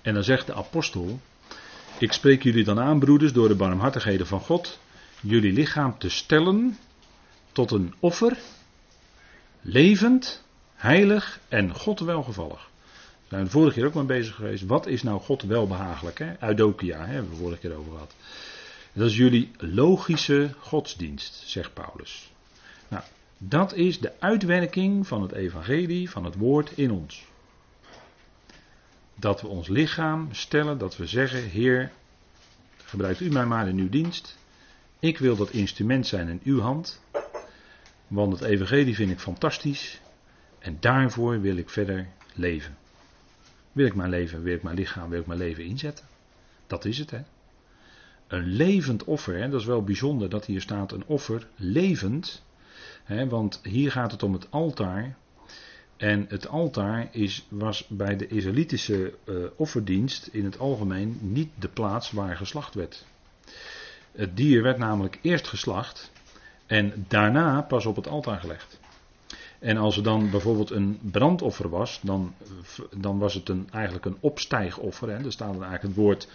En 0.00 0.14
dan 0.14 0.24
zegt 0.24 0.46
de 0.46 0.54
apostel: 0.54 1.20
Ik 1.98 2.12
spreek 2.12 2.42
jullie 2.42 2.64
dan 2.64 2.80
aan, 2.80 2.98
broeders, 2.98 3.32
door 3.32 3.48
de 3.48 3.54
barmhartigheden 3.54 4.26
van 4.26 4.40
God, 4.40 4.78
jullie 5.20 5.52
lichaam 5.52 5.98
te 5.98 6.08
stellen 6.08 6.76
tot 7.52 7.70
een 7.70 7.94
offer, 8.00 8.36
levend, 9.60 10.44
heilig 10.74 11.40
en 11.48 11.74
God 11.74 12.00
welgevallig 12.00 12.70
zijn 13.32 13.44
we 13.44 13.50
de 13.50 13.58
vorige 13.58 13.78
keer 13.78 13.86
ook 13.86 13.94
mee 13.94 14.18
bezig 14.18 14.34
geweest. 14.34 14.66
Wat 14.66 14.86
is 14.86 15.02
nou 15.02 15.20
God 15.20 15.42
welbehagelijk? 15.42 16.18
Hè? 16.18 16.42
Eudokia 16.42 16.98
hè, 16.98 17.12
hebben 17.12 17.30
we 17.30 17.36
vorige 17.36 17.60
keer 17.60 17.76
over 17.76 17.92
gehad. 17.92 18.14
Dat 18.92 19.06
is 19.06 19.16
jullie 19.16 19.50
logische 19.56 20.54
godsdienst, 20.58 21.42
zegt 21.46 21.74
Paulus. 21.74 22.32
Nou, 22.88 23.02
dat 23.38 23.74
is 23.74 24.00
de 24.00 24.20
uitwerking 24.20 25.06
van 25.06 25.22
het 25.22 25.32
evangelie, 25.32 26.10
van 26.10 26.24
het 26.24 26.34
woord 26.34 26.72
in 26.74 26.90
ons. 26.90 27.24
Dat 29.14 29.40
we 29.40 29.46
ons 29.48 29.68
lichaam 29.68 30.28
stellen, 30.32 30.78
dat 30.78 30.96
we 30.96 31.06
zeggen, 31.06 31.42
Heer, 31.42 31.92
gebruikt 32.84 33.20
u 33.20 33.30
mij 33.30 33.46
maar 33.46 33.68
in 33.68 33.78
uw 33.78 33.88
dienst. 33.88 34.38
Ik 34.98 35.18
wil 35.18 35.36
dat 35.36 35.50
instrument 35.50 36.06
zijn 36.06 36.28
in 36.28 36.40
uw 36.44 36.60
hand. 36.60 37.02
Want 38.06 38.32
het 38.32 38.42
evangelie 38.42 38.94
vind 38.94 39.10
ik 39.10 39.20
fantastisch. 39.20 40.00
En 40.58 40.76
daarvoor 40.80 41.40
wil 41.40 41.56
ik 41.56 41.70
verder 41.70 42.06
leven. 42.34 42.80
Wil 43.72 43.86
ik 43.86 43.94
mijn 43.94 44.10
leven, 44.10 44.42
wil 44.42 44.54
ik 44.54 44.62
mijn 44.62 44.76
lichaam, 44.76 45.10
wil 45.10 45.20
ik 45.20 45.26
mijn 45.26 45.38
leven 45.38 45.64
inzetten? 45.64 46.06
Dat 46.66 46.84
is 46.84 46.98
het, 46.98 47.10
hè? 47.10 47.20
Een 48.26 48.46
levend 48.46 49.04
offer, 49.04 49.38
hè? 49.38 49.48
dat 49.48 49.60
is 49.60 49.66
wel 49.66 49.82
bijzonder 49.82 50.28
dat 50.28 50.46
hier 50.46 50.60
staat 50.60 50.92
een 50.92 51.04
offer 51.06 51.46
levend. 51.56 52.42
Hè? 53.04 53.28
Want 53.28 53.60
hier 53.62 53.90
gaat 53.90 54.12
het 54.12 54.22
om 54.22 54.32
het 54.32 54.50
altaar. 54.50 55.16
En 55.96 56.26
het 56.28 56.48
altaar 56.48 57.08
is, 57.10 57.46
was 57.48 57.86
bij 57.88 58.16
de 58.16 58.26
Israëlitische 58.26 59.14
uh, 59.24 59.44
offerdienst 59.56 60.26
in 60.26 60.44
het 60.44 60.58
algemeen 60.58 61.18
niet 61.20 61.50
de 61.58 61.68
plaats 61.68 62.10
waar 62.10 62.36
geslacht 62.36 62.74
werd. 62.74 63.04
Het 64.12 64.36
dier 64.36 64.62
werd 64.62 64.78
namelijk 64.78 65.18
eerst 65.22 65.48
geslacht 65.48 66.10
en 66.66 67.04
daarna 67.08 67.62
pas 67.62 67.86
op 67.86 67.96
het 67.96 68.08
altaar 68.08 68.40
gelegd. 68.40 68.80
En 69.62 69.76
als 69.76 69.96
er 69.96 70.02
dan 70.02 70.30
bijvoorbeeld 70.30 70.70
een 70.70 70.98
brandoffer 71.02 71.68
was, 71.68 72.00
dan, 72.02 72.34
dan 72.96 73.18
was 73.18 73.34
het 73.34 73.48
een, 73.48 73.68
eigenlijk 73.70 74.04
een 74.04 74.16
opstijgoffer. 74.20 75.08
Hè. 75.08 75.24
Er 75.24 75.32
staat 75.32 75.52
dan 75.52 75.62
eigenlijk 75.62 75.94
het 75.94 76.04
woord, 76.04 76.28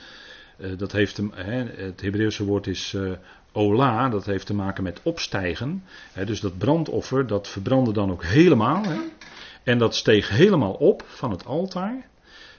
uh, 0.58 0.78
dat 0.78 0.92
heeft 0.92 1.18
hè, 1.32 1.64
het 1.64 2.02
Hebreeuwse 2.02 2.46
woord 2.46 2.68
is 2.68 2.94
uh, 2.94 3.12
ola, 3.52 4.10
dat 4.10 4.26
heeft 4.26 4.46
te 4.46 4.54
maken 4.54 4.84
met 4.84 5.00
opstijgen. 5.04 5.84
Hè, 6.14 6.26
dus 6.26 6.40
dat 6.40 6.58
brandoffer, 6.58 7.28
dat 7.28 7.48
verbrandde 7.48 7.94
dan 7.94 8.12
ook 8.12 8.24
helemaal. 8.24 8.84
Hè. 8.84 8.98
En 9.64 9.78
dat 9.78 9.96
steeg 9.96 10.30
helemaal 10.30 10.74
op 10.74 11.04
van 11.06 11.32
het 11.32 11.46
altaar. 11.46 12.06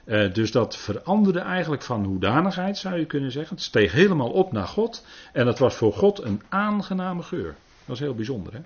Uh, 0.05 0.33
dus 0.33 0.53
dat 0.53 0.77
veranderde 0.77 1.41
eigenlijk 1.41 1.83
van 1.83 2.05
hoedanigheid, 2.05 2.79
zou 2.79 2.99
je 2.99 3.07
kunnen 3.07 3.33
zeggen. 3.33 3.57
Het 3.57 3.64
steeg 3.64 3.93
helemaal 3.93 4.31
op 4.31 4.53
naar 4.53 4.66
God. 4.66 5.07
En 5.33 5.45
dat 5.45 5.59
was 5.59 5.75
voor 5.75 5.93
God 5.93 6.23
een 6.23 6.43
aangename 6.49 7.23
geur. 7.23 7.55
Dat 7.85 7.97
is 7.97 8.03
heel 8.03 8.14
bijzonder, 8.14 8.53
hè? 8.53 8.61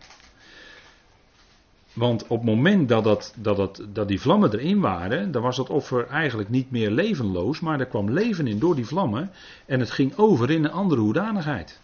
Want 1.93 2.23
op 2.27 2.37
het 2.37 2.47
moment 2.47 2.89
dat, 2.89 3.05
dat, 3.05 3.35
dat, 3.37 3.83
dat, 3.89 4.09
die 4.09 4.21
vlammen 4.21 4.53
erin 4.53 4.81
waren, 4.81 5.31
dan 5.31 5.43
was 5.43 5.57
dat 5.57 5.71
offer 5.71 6.07
eigenlijk 6.07 6.49
niet 6.49 6.71
meer 6.71 6.91
levenloos, 6.91 7.61
maar 7.61 7.81
er 7.81 7.87
kwam 7.87 8.11
leven 8.11 8.47
in 8.47 8.59
door 8.59 8.75
die 8.75 8.87
vlammen 8.87 9.31
en 9.67 9.81
het 9.81 9.91
ging 9.91 10.17
over 10.17 10.51
in 10.51 10.65
een 10.65 10.71
andere 10.71 11.01
hoedanigheid. 11.01 11.81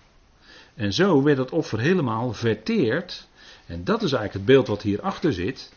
En 0.75 0.93
zo 0.93 1.23
werd 1.23 1.37
dat 1.37 1.51
offer 1.51 1.79
helemaal 1.79 2.33
verteerd. 2.33 3.29
En 3.67 3.85
dat 3.85 4.03
is 4.03 4.13
eigenlijk 4.13 4.33
het 4.33 4.45
beeld 4.45 4.67
wat 4.67 4.83
hierachter 4.83 5.33
zit. 5.33 5.73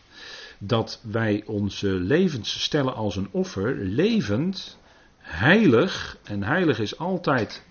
Dat 0.58 1.00
wij 1.02 1.42
onze 1.46 1.88
levens 1.88 2.62
stellen 2.62 2.94
als 2.94 3.16
een 3.16 3.28
offer, 3.30 3.76
levend, 3.76 4.78
heilig. 5.18 6.18
En 6.24 6.42
heilig 6.42 6.78
is 6.78 6.98
altijd 6.98 7.62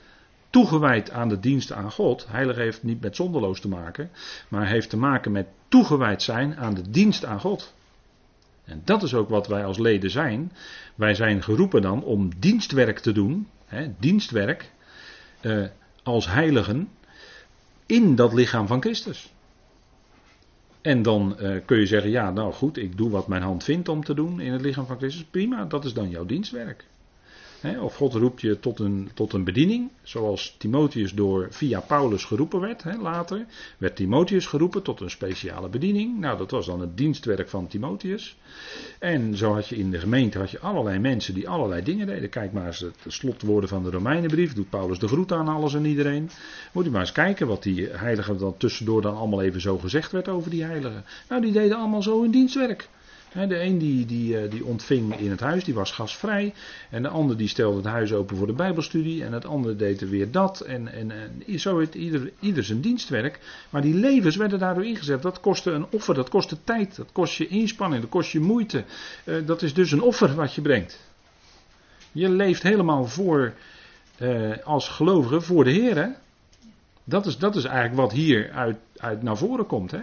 toegewijd 0.52 1.12
aan 1.12 1.30
de 1.30 1.40
dienst 1.40 1.72
aan 1.72 1.92
God. 1.92 2.26
Heilig 2.30 2.56
heeft 2.56 2.84
niet 2.84 3.02
met 3.02 3.16
zonderloos 3.16 3.60
te 3.60 3.68
maken, 3.68 4.10
maar 4.48 4.68
heeft 4.68 4.90
te 4.90 4.98
maken 4.98 5.32
met 5.32 5.48
toegewijd 5.68 6.22
zijn 6.22 6.58
aan 6.58 6.74
de 6.74 6.90
dienst 6.90 7.26
aan 7.26 7.40
God. 7.40 7.74
En 8.66 8.82
dat 8.86 9.04
is 9.04 9.14
ook 9.14 9.30
wat 9.30 9.48
wij 9.48 9.66
als 9.66 9.78
leden 9.78 10.10
zijn. 10.10 10.52
Wij 10.96 11.16
zijn 11.16 11.44
geroepen 11.44 11.82
dan 11.82 12.04
om 12.04 12.40
dienstwerk 12.40 13.00
te 13.00 13.12
doen, 13.12 13.48
hè, 13.66 13.92
dienstwerk, 14.00 14.72
eh, 15.40 15.64
als 16.04 16.28
heiligen, 16.28 16.90
in 17.86 18.16
dat 18.16 18.34
lichaam 18.34 18.68
van 18.68 18.82
Christus. 18.82 19.34
En 20.82 21.02
dan 21.02 21.38
eh, 21.38 21.66
kun 21.66 21.80
je 21.80 21.86
zeggen, 21.86 22.12
ja 22.12 22.32
nou 22.32 22.54
goed, 22.54 22.78
ik 22.78 22.98
doe 22.98 23.10
wat 23.10 23.28
mijn 23.28 23.42
hand 23.42 23.64
vindt 23.64 23.90
om 23.90 24.04
te 24.04 24.14
doen 24.14 24.40
in 24.40 24.52
het 24.52 24.62
lichaam 24.62 24.86
van 24.86 24.98
Christus. 24.98 25.24
Prima, 25.24 25.66
dat 25.66 25.86
is 25.86 25.94
dan 25.94 26.10
jouw 26.10 26.26
dienstwerk 26.26 26.86
of 27.80 27.96
God 27.96 28.14
roept 28.14 28.42
je 28.42 28.60
tot 28.60 28.80
een, 28.80 29.10
tot 29.14 29.34
een 29.34 29.44
bediening, 29.44 29.92
zoals 30.04 30.56
Timotheus 30.58 31.14
door 31.14 31.48
via 31.50 31.80
Paulus 31.80 32.24
geroepen 32.24 32.60
werd. 32.60 32.84
later 33.02 33.46
werd 33.78 33.96
Timotheus 33.96 34.46
geroepen 34.46 34.84
tot 34.84 35.00
een 35.00 35.10
speciale 35.10 35.70
bediening. 35.70 36.20
Nou, 36.20 36.38
dat 36.38 36.52
was 36.52 36.66
dan 36.66 36.82
het 36.82 36.98
dienstwerk 36.98 37.50
van 37.50 37.68
Timotheus. 37.68 38.38
En 39.00 39.38
zo 39.38 39.54
had 39.54 39.68
je 39.68 39.76
in 39.76 39.92
de 39.92 40.00
gemeente 40.00 40.38
had 40.38 40.52
je 40.52 40.60
allerlei 40.60 41.00
mensen 41.00 41.34
die 41.34 41.50
allerlei 41.50 41.84
dingen 41.84 42.08
deden. 42.08 42.30
Kijk 42.30 42.52
maar 42.52 42.66
eens 42.66 42.80
het 42.80 42.96
slotwoorden 43.08 43.70
van 43.70 43.84
de 43.84 43.90
Romeinenbrief. 43.90 44.54
Doet 44.54 44.70
Paulus 44.70 45.00
de 45.00 45.08
groet 45.08 45.32
aan 45.32 45.48
alles 45.48 45.74
en 45.74 45.86
iedereen. 45.86 46.30
Moet 46.72 46.86
je 46.86 46.92
maar 46.92 47.02
eens 47.02 47.12
kijken 47.12 47.48
wat 47.48 47.64
die 47.64 47.88
heiligen 47.88 48.38
dan 48.38 48.58
tussendoor 48.58 49.02
dan 49.02 49.16
allemaal 49.16 49.42
even 49.42 49.62
zo 49.62 49.78
gezegd 49.78 50.12
werd 50.12 50.28
over 50.28 50.50
die 50.50 50.64
heiligen. 50.64 51.04
Nou, 51.30 51.42
die 51.42 51.52
deden 51.52 51.78
allemaal 51.78 52.02
zo 52.02 52.22
hun 52.22 52.32
dienstwerk. 52.32 52.90
De 53.34 53.62
een 53.62 53.78
die, 53.78 54.06
die, 54.06 54.38
eh, 54.38 54.52
die 54.52 54.66
ontving 54.66 55.16
in 55.16 55.30
het 55.30 55.40
huis, 55.40 55.64
die 55.64 55.74
was 55.74 55.92
gasvrij. 55.92 56.54
En 56.90 57.02
de 57.02 57.08
ander 57.08 57.38
die 57.38 57.48
stelde 57.48 57.78
het 57.78 57.86
huis 57.86 58.14
open 58.14 58.38
voor 58.38 58.48
de 58.48 58.54
bijbelstudie. 58.54 59.24
En 59.24 59.34
het 59.34 59.46
andere 59.46 59.76
deed 59.76 60.02
er 60.02 60.10
weer 60.10 60.32
dat. 60.32 60.60
En, 60.60 60.94
en, 60.94 61.12
en 61.12 61.60
zo 61.60 61.80
het 61.80 61.96
ieder, 61.96 62.32
ieder 62.40 62.64
zijn 62.64 62.82
dienstwerk. 62.82 63.40
Maar 63.70 63.82
die 63.82 63.94
levens 63.94 64.36
werden 64.36 64.60
daardoor 64.60 64.86
ingezet. 64.86 65.22
Dat 65.22 65.40
kostte 65.40 65.72
een 65.72 65.86
offer, 65.92 66.16
dat 66.16 66.30
kostte 66.30 66.58
tijd, 66.64 66.96
dat 66.96 67.10
kost 67.12 67.38
je 67.38 67.48
inspanning, 67.48 68.02
dat 68.02 68.12
kost 68.12 68.32
je 68.32 68.40
moeite. 68.40 68.84
Uh, 69.24 69.36
dat 69.46 69.62
is 69.62 69.74
dus 69.74 69.92
een 69.92 70.02
offer 70.02 70.36
wat 70.36 70.54
je 70.54 70.62
brengt. 70.62 71.00
Je 72.12 72.30
leeft 72.30 72.64
helemaal 72.64 73.06
voor, 73.06 73.54
uh, 74.22 74.58
als 74.64 74.88
gelovige 74.90 75.42
voor 75.42 75.64
de 75.64 75.72
Heer. 75.72 76.16
Dat 77.04 77.26
is, 77.26 77.38
dat 77.38 77.56
is 77.56 77.64
eigenlijk 77.64 77.96
wat 77.96 78.12
hier 78.12 78.52
uit, 78.52 78.78
uit 78.98 79.24
naar 79.24 79.38
voren 79.38 79.66
komt. 79.66 79.92
Hè? 79.92 80.00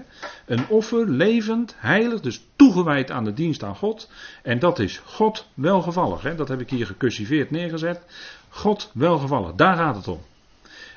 Een 0.46 0.68
offer, 0.68 1.10
levend, 1.10 1.74
heilig, 1.78 2.20
dus 2.20 2.44
toegewijd 2.56 3.10
aan 3.10 3.24
de 3.24 3.32
dienst 3.32 3.62
aan 3.62 3.76
God. 3.76 4.10
En 4.42 4.58
dat 4.58 4.78
is 4.78 5.00
God 5.04 5.48
welgevallig. 5.54 6.22
Hè? 6.22 6.34
Dat 6.34 6.48
heb 6.48 6.60
ik 6.60 6.70
hier 6.70 6.86
gecursiveerd 6.86 7.50
neergezet. 7.50 8.04
God 8.48 8.90
welgevallig, 8.94 9.52
daar 9.52 9.76
gaat 9.76 9.96
het 9.96 10.08
om. 10.08 10.20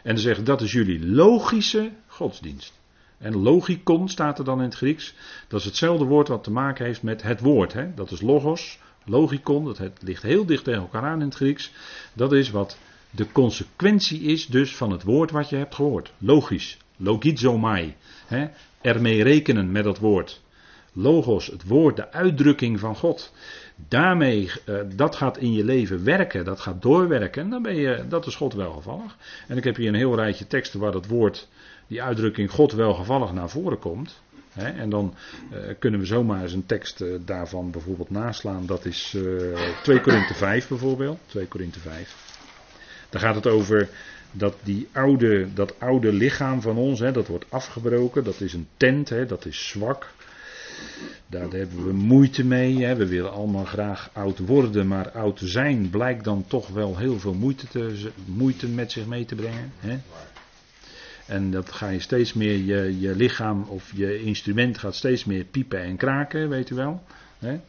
En 0.04 0.14
dan 0.14 0.24
zeggen 0.24 0.44
dat 0.44 0.62
is 0.62 0.72
jullie 0.72 1.08
logische 1.08 1.92
godsdienst. 2.08 2.80
En 3.18 3.38
logikon 3.38 4.10
staat 4.10 4.40
er 4.40 4.46
dan 4.46 4.58
in 4.58 4.66
het 4.66 4.76
Grieks. 4.76 5.14
Dat 5.48 5.60
is 5.60 5.66
hetzelfde 5.66 6.06
woord 6.06 6.28
wat 6.28 6.44
te 6.44 6.52
maken 6.52 6.86
heeft 6.86 7.04
met 7.04 7.22
het 7.22 7.40
woord. 7.40 7.74
Hè? 7.74 7.94
Dat 7.94 8.12
is 8.12 8.22
logos, 8.22 8.80
logikon, 9.06 9.66
dat 9.66 9.82
ligt 10.00 10.24
heel 10.24 10.46
dicht 10.46 10.64
tegen 10.64 10.82
elkaar 10.82 11.04
aan 11.04 11.20
in 11.20 11.26
het 11.26 11.36
Grieks. 11.36 11.72
Dat 12.14 12.32
is 12.32 12.50
wat 12.50 12.78
de 13.12 13.32
consequentie 13.32 14.22
is 14.22 14.46
dus 14.46 14.76
van 14.76 14.92
het 14.92 15.04
woord 15.04 15.32
wat 15.32 15.50
je 15.50 15.56
hebt 15.56 15.76
gehoord. 15.76 16.14
Logisch. 16.18 16.78
Logizomai. 16.98 17.96
Hè? 18.26 18.48
Ermee 18.82 19.24
rekenen 19.24 19.72
met 19.72 19.84
dat 19.84 20.00
woord. 20.00 20.42
Logos, 20.94 21.48
het 21.48 21.68
woord, 21.68 21.96
de 21.96 22.12
uitdrukking 22.12 22.80
van 22.80 22.96
God. 22.96 23.34
Daarmee, 23.88 24.52
uh, 24.66 24.80
dat 24.96 25.16
gaat 25.16 25.38
in 25.38 25.54
je 25.54 25.64
leven 25.64 26.04
werken, 26.04 26.46
dat 26.46 26.60
gaat 26.60 26.82
doorwerken. 26.82 27.50
Dan 27.50 27.62
ben 27.62 27.76
je, 27.76 28.06
dat 28.10 28.28
is 28.28 28.36
God 28.36 28.54
welgevallig. 28.54 29.18
En 29.48 29.58
ik 29.58 29.64
heb 29.64 29.76
hier 29.76 29.88
een 29.88 29.96
heel 29.96 30.16
rijtje 30.16 30.48
teksten 30.48 30.80
waar 30.80 30.92
dat 30.92 31.08
woord, 31.08 31.48
die 31.88 32.04
uitdrukking 32.04 32.52
God 32.52 32.72
welgevallig 32.72 33.34
naar 33.34 33.50
voren 33.50 33.80
komt. 33.80 34.22
Hè? 34.52 34.70
En 34.70 34.90
dan 34.90 35.14
uh, 35.54 35.60
kunnen 35.80 36.00
we 36.00 36.06
zomaar 36.06 36.42
eens 36.42 36.54
een 36.54 36.66
tekst 36.66 37.02
uh, 37.02 37.20
daarvan 37.26 37.72
bijvoorbeeld 37.72 38.10
naslaan. 38.10 38.66
Dat 38.66 38.86
is 38.86 39.18
2 39.84 40.02
Korinthe 40.02 40.34
5 40.34 40.68
bijvoorbeeld. 40.68 41.20
2 41.26 41.48
Korinthe 41.48 41.80
5. 41.80 42.31
Dan 43.12 43.22
gaat 43.22 43.36
het 43.36 43.48
over 43.48 43.90
dat 44.32 44.56
die 44.64 44.88
oude, 44.92 45.54
dat 45.54 45.80
oude 45.80 46.14
lichaam 46.14 46.62
van 46.62 46.78
ons, 46.78 47.00
hè, 47.00 47.12
dat 47.12 47.28
wordt 47.28 47.46
afgebroken. 47.50 48.24
Dat 48.24 48.42
is 48.42 48.54
een 48.54 48.68
tent, 48.78 49.10
hè, 49.10 49.26
dat 49.26 49.46
is 49.46 49.68
zwak. 49.68 50.14
Daar 51.28 51.50
hebben 51.50 51.86
we 51.86 51.94
moeite 51.94 52.46
mee. 52.46 52.84
Hè. 52.84 52.96
We 52.96 53.08
willen 53.08 53.32
allemaal 53.32 53.66
graag 53.66 54.10
oud 54.14 54.40
worden, 54.40 54.88
maar 54.88 55.12
oud 55.12 55.42
zijn 55.44 55.90
blijkt 55.90 56.24
dan 56.24 56.46
toch 56.48 56.68
wel 56.68 56.98
heel 56.98 57.20
veel 57.20 57.34
moeite, 57.34 57.68
te, 57.68 58.10
moeite 58.26 58.68
met 58.68 58.92
zich 58.92 59.06
mee 59.06 59.26
te 59.26 59.36
brengen. 59.36 59.74
Hè. 59.80 60.00
En 61.26 61.52
dat 61.52 61.72
ga 61.72 61.90
je 61.90 62.00
steeds 62.00 62.34
meer, 62.34 62.58
je, 62.58 63.00
je 63.00 63.16
lichaam 63.16 63.64
of 63.64 63.92
je 63.96 64.22
instrument 64.22 64.78
gaat 64.78 64.96
steeds 64.96 65.26
meer 65.26 65.44
piepen 65.44 65.82
en 65.82 65.98
kraken, 65.98 66.50
weet 66.50 66.70
u 66.70 66.76
wel. 66.76 67.04
Hè. 67.40 67.60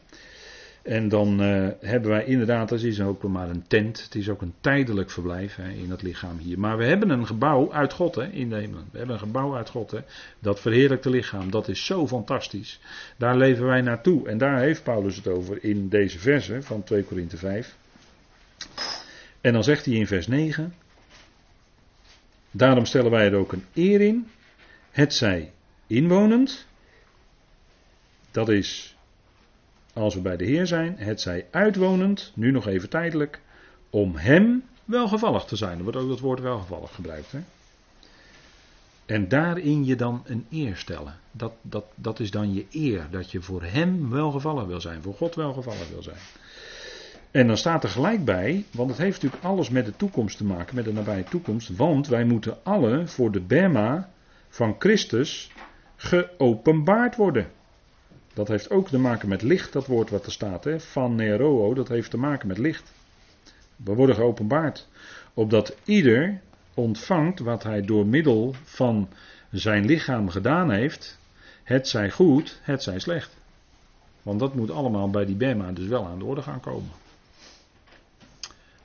En 0.83 1.09
dan 1.09 1.43
uh, 1.43 1.67
hebben 1.79 2.09
wij 2.09 2.25
inderdaad, 2.25 2.69
dat 2.69 2.81
is 2.81 3.01
ook 3.01 3.23
maar 3.23 3.49
een 3.49 3.67
tent. 3.67 4.03
Het 4.03 4.15
is 4.15 4.29
ook 4.29 4.41
een 4.41 4.53
tijdelijk 4.61 5.11
verblijf 5.11 5.55
hè, 5.55 5.69
in 5.69 5.91
het 5.91 6.01
lichaam 6.01 6.37
hier. 6.37 6.59
Maar 6.59 6.77
we 6.77 6.85
hebben 6.85 7.09
een 7.09 7.25
gebouw 7.25 7.73
uit 7.73 7.93
God 7.93 8.15
hè, 8.15 8.27
in 8.27 8.49
de 8.49 8.55
hemel. 8.55 8.81
We 8.91 8.97
hebben 8.97 9.15
een 9.15 9.21
gebouw 9.21 9.55
uit 9.55 9.69
God. 9.69 9.91
Hè, 9.91 9.99
dat 10.39 10.59
verheerlijkte 10.59 11.09
lichaam. 11.09 11.51
Dat 11.51 11.67
is 11.67 11.85
zo 11.85 12.07
fantastisch. 12.07 12.79
Daar 13.17 13.37
leven 13.37 13.65
wij 13.65 13.81
naartoe. 13.81 14.27
En 14.27 14.37
daar 14.37 14.59
heeft 14.59 14.83
Paulus 14.83 15.15
het 15.15 15.27
over 15.27 15.63
in 15.63 15.89
deze 15.89 16.19
verse 16.19 16.61
van 16.61 16.83
2 16.83 17.03
Korinthe 17.03 17.37
5. 17.37 17.75
En 19.41 19.53
dan 19.53 19.63
zegt 19.63 19.85
hij 19.85 19.93
in 19.93 20.07
vers 20.07 20.27
9. 20.27 20.73
Daarom 22.51 22.85
stellen 22.85 23.11
wij 23.11 23.25
er 23.25 23.35
ook 23.35 23.51
een 23.51 23.65
eer 23.73 24.01
in. 24.01 24.27
Het 24.91 25.13
zij 25.13 25.51
inwonend. 25.87 26.65
Dat 28.31 28.49
is 28.49 28.92
als 29.93 30.15
we 30.15 30.21
bij 30.21 30.37
de 30.37 30.45
Heer 30.45 30.67
zijn, 30.67 30.95
het 30.97 31.21
zij 31.21 31.45
uitwonend, 31.51 32.31
nu 32.35 32.51
nog 32.51 32.67
even 32.67 32.89
tijdelijk, 32.89 33.41
om 33.89 34.15
Hem 34.15 34.63
welgevallig 34.85 35.43
te 35.43 35.55
zijn. 35.55 35.77
Er 35.77 35.83
wordt 35.83 35.97
ook 35.97 36.09
dat 36.09 36.19
woord 36.19 36.39
welgevallig 36.39 36.95
gebruikt. 36.95 37.31
Hè? 37.31 37.39
En 39.05 39.27
daarin 39.27 39.85
je 39.85 39.95
dan 39.95 40.23
een 40.25 40.45
eer 40.51 40.75
stellen. 40.75 41.13
Dat, 41.31 41.53
dat, 41.61 41.85
dat 41.95 42.19
is 42.19 42.31
dan 42.31 42.53
je 42.53 42.65
eer, 42.71 43.07
dat 43.11 43.31
je 43.31 43.41
voor 43.41 43.63
Hem 43.63 44.09
welgevallig 44.09 44.65
wil 44.65 44.81
zijn, 44.81 45.01
voor 45.01 45.13
God 45.13 45.35
welgevallig 45.35 45.89
wil 45.89 46.03
zijn. 46.03 46.17
En 47.31 47.47
dan 47.47 47.57
staat 47.57 47.83
er 47.83 47.89
gelijk 47.89 48.25
bij, 48.25 48.65
want 48.71 48.89
het 48.89 48.99
heeft 48.99 49.21
natuurlijk 49.21 49.43
alles 49.43 49.69
met 49.69 49.85
de 49.85 49.95
toekomst 49.95 50.37
te 50.37 50.43
maken, 50.43 50.75
met 50.75 50.85
de 50.85 50.93
nabije 50.93 51.23
toekomst, 51.23 51.75
want 51.75 52.07
wij 52.07 52.23
moeten 52.23 52.57
alle 52.63 53.07
voor 53.07 53.31
de 53.31 53.41
Bema 53.41 54.09
van 54.49 54.75
Christus 54.79 55.51
geopenbaard 55.95 57.15
worden. 57.15 57.47
Dat 58.33 58.47
heeft 58.47 58.69
ook 58.69 58.87
te 58.87 58.99
maken 58.99 59.29
met 59.29 59.41
licht, 59.41 59.73
dat 59.73 59.85
woord 59.85 60.09
wat 60.09 60.25
er 60.25 60.31
staat. 60.31 60.67
Van 60.77 61.15
Nero, 61.15 61.73
dat 61.73 61.87
heeft 61.87 62.11
te 62.11 62.17
maken 62.17 62.47
met 62.47 62.57
licht. 62.57 62.91
We 63.75 63.93
worden 63.93 64.15
geopenbaard. 64.15 64.87
Opdat 65.33 65.75
ieder 65.83 66.41
ontvangt 66.73 67.39
wat 67.39 67.63
hij 67.63 67.81
door 67.81 68.05
middel 68.05 68.55
van 68.63 69.09
zijn 69.51 69.85
lichaam 69.85 70.29
gedaan 70.29 70.71
heeft. 70.71 71.17
Het 71.63 71.87
zij 71.87 72.11
goed, 72.11 72.59
het 72.61 72.83
zij 72.83 72.99
slecht. 72.99 73.35
Want 74.21 74.39
dat 74.39 74.55
moet 74.55 74.71
allemaal 74.71 75.09
bij 75.09 75.25
die 75.25 75.35
Bema 75.35 75.71
dus 75.71 75.87
wel 75.87 76.05
aan 76.05 76.19
de 76.19 76.25
orde 76.25 76.41
gaan 76.41 76.59
komen. 76.59 76.91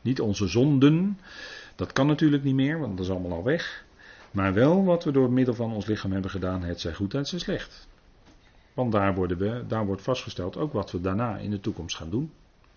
Niet 0.01 0.20
onze 0.20 0.46
zonden, 0.46 1.18
dat 1.76 1.92
kan 1.92 2.07
natuurlijk 2.07 2.44
niet 2.44 2.55
meer, 2.55 2.78
want 2.78 2.96
dat 2.96 3.07
is 3.07 3.12
allemaal 3.12 3.38
al 3.38 3.44
weg. 3.44 3.84
Maar 4.30 4.55
wel 4.55 4.84
wat 4.84 5.05
we 5.05 5.11
door 5.11 5.30
middel 5.30 5.55
van 5.55 5.72
ons 5.72 5.86
lichaam 5.86 6.12
hebben 6.12 6.30
gedaan, 6.30 6.62
het 6.62 6.80
zij 6.80 6.94
goed, 6.94 7.12
het 7.12 7.28
zij 7.28 7.38
slecht. 7.38 7.88
Want 8.79 8.93
daar, 8.93 9.14
worden 9.14 9.39
we, 9.39 9.64
daar 9.68 9.87
wordt 9.87 10.03
vastgesteld 10.03 10.57
ook 10.57 10.72
wat 10.72 10.91
we 10.91 11.01
daarna 11.01 11.37
in 11.37 11.51
de 11.51 11.61
toekomst 11.61 11.97
gaan 11.97 12.11
doen. 12.11 12.33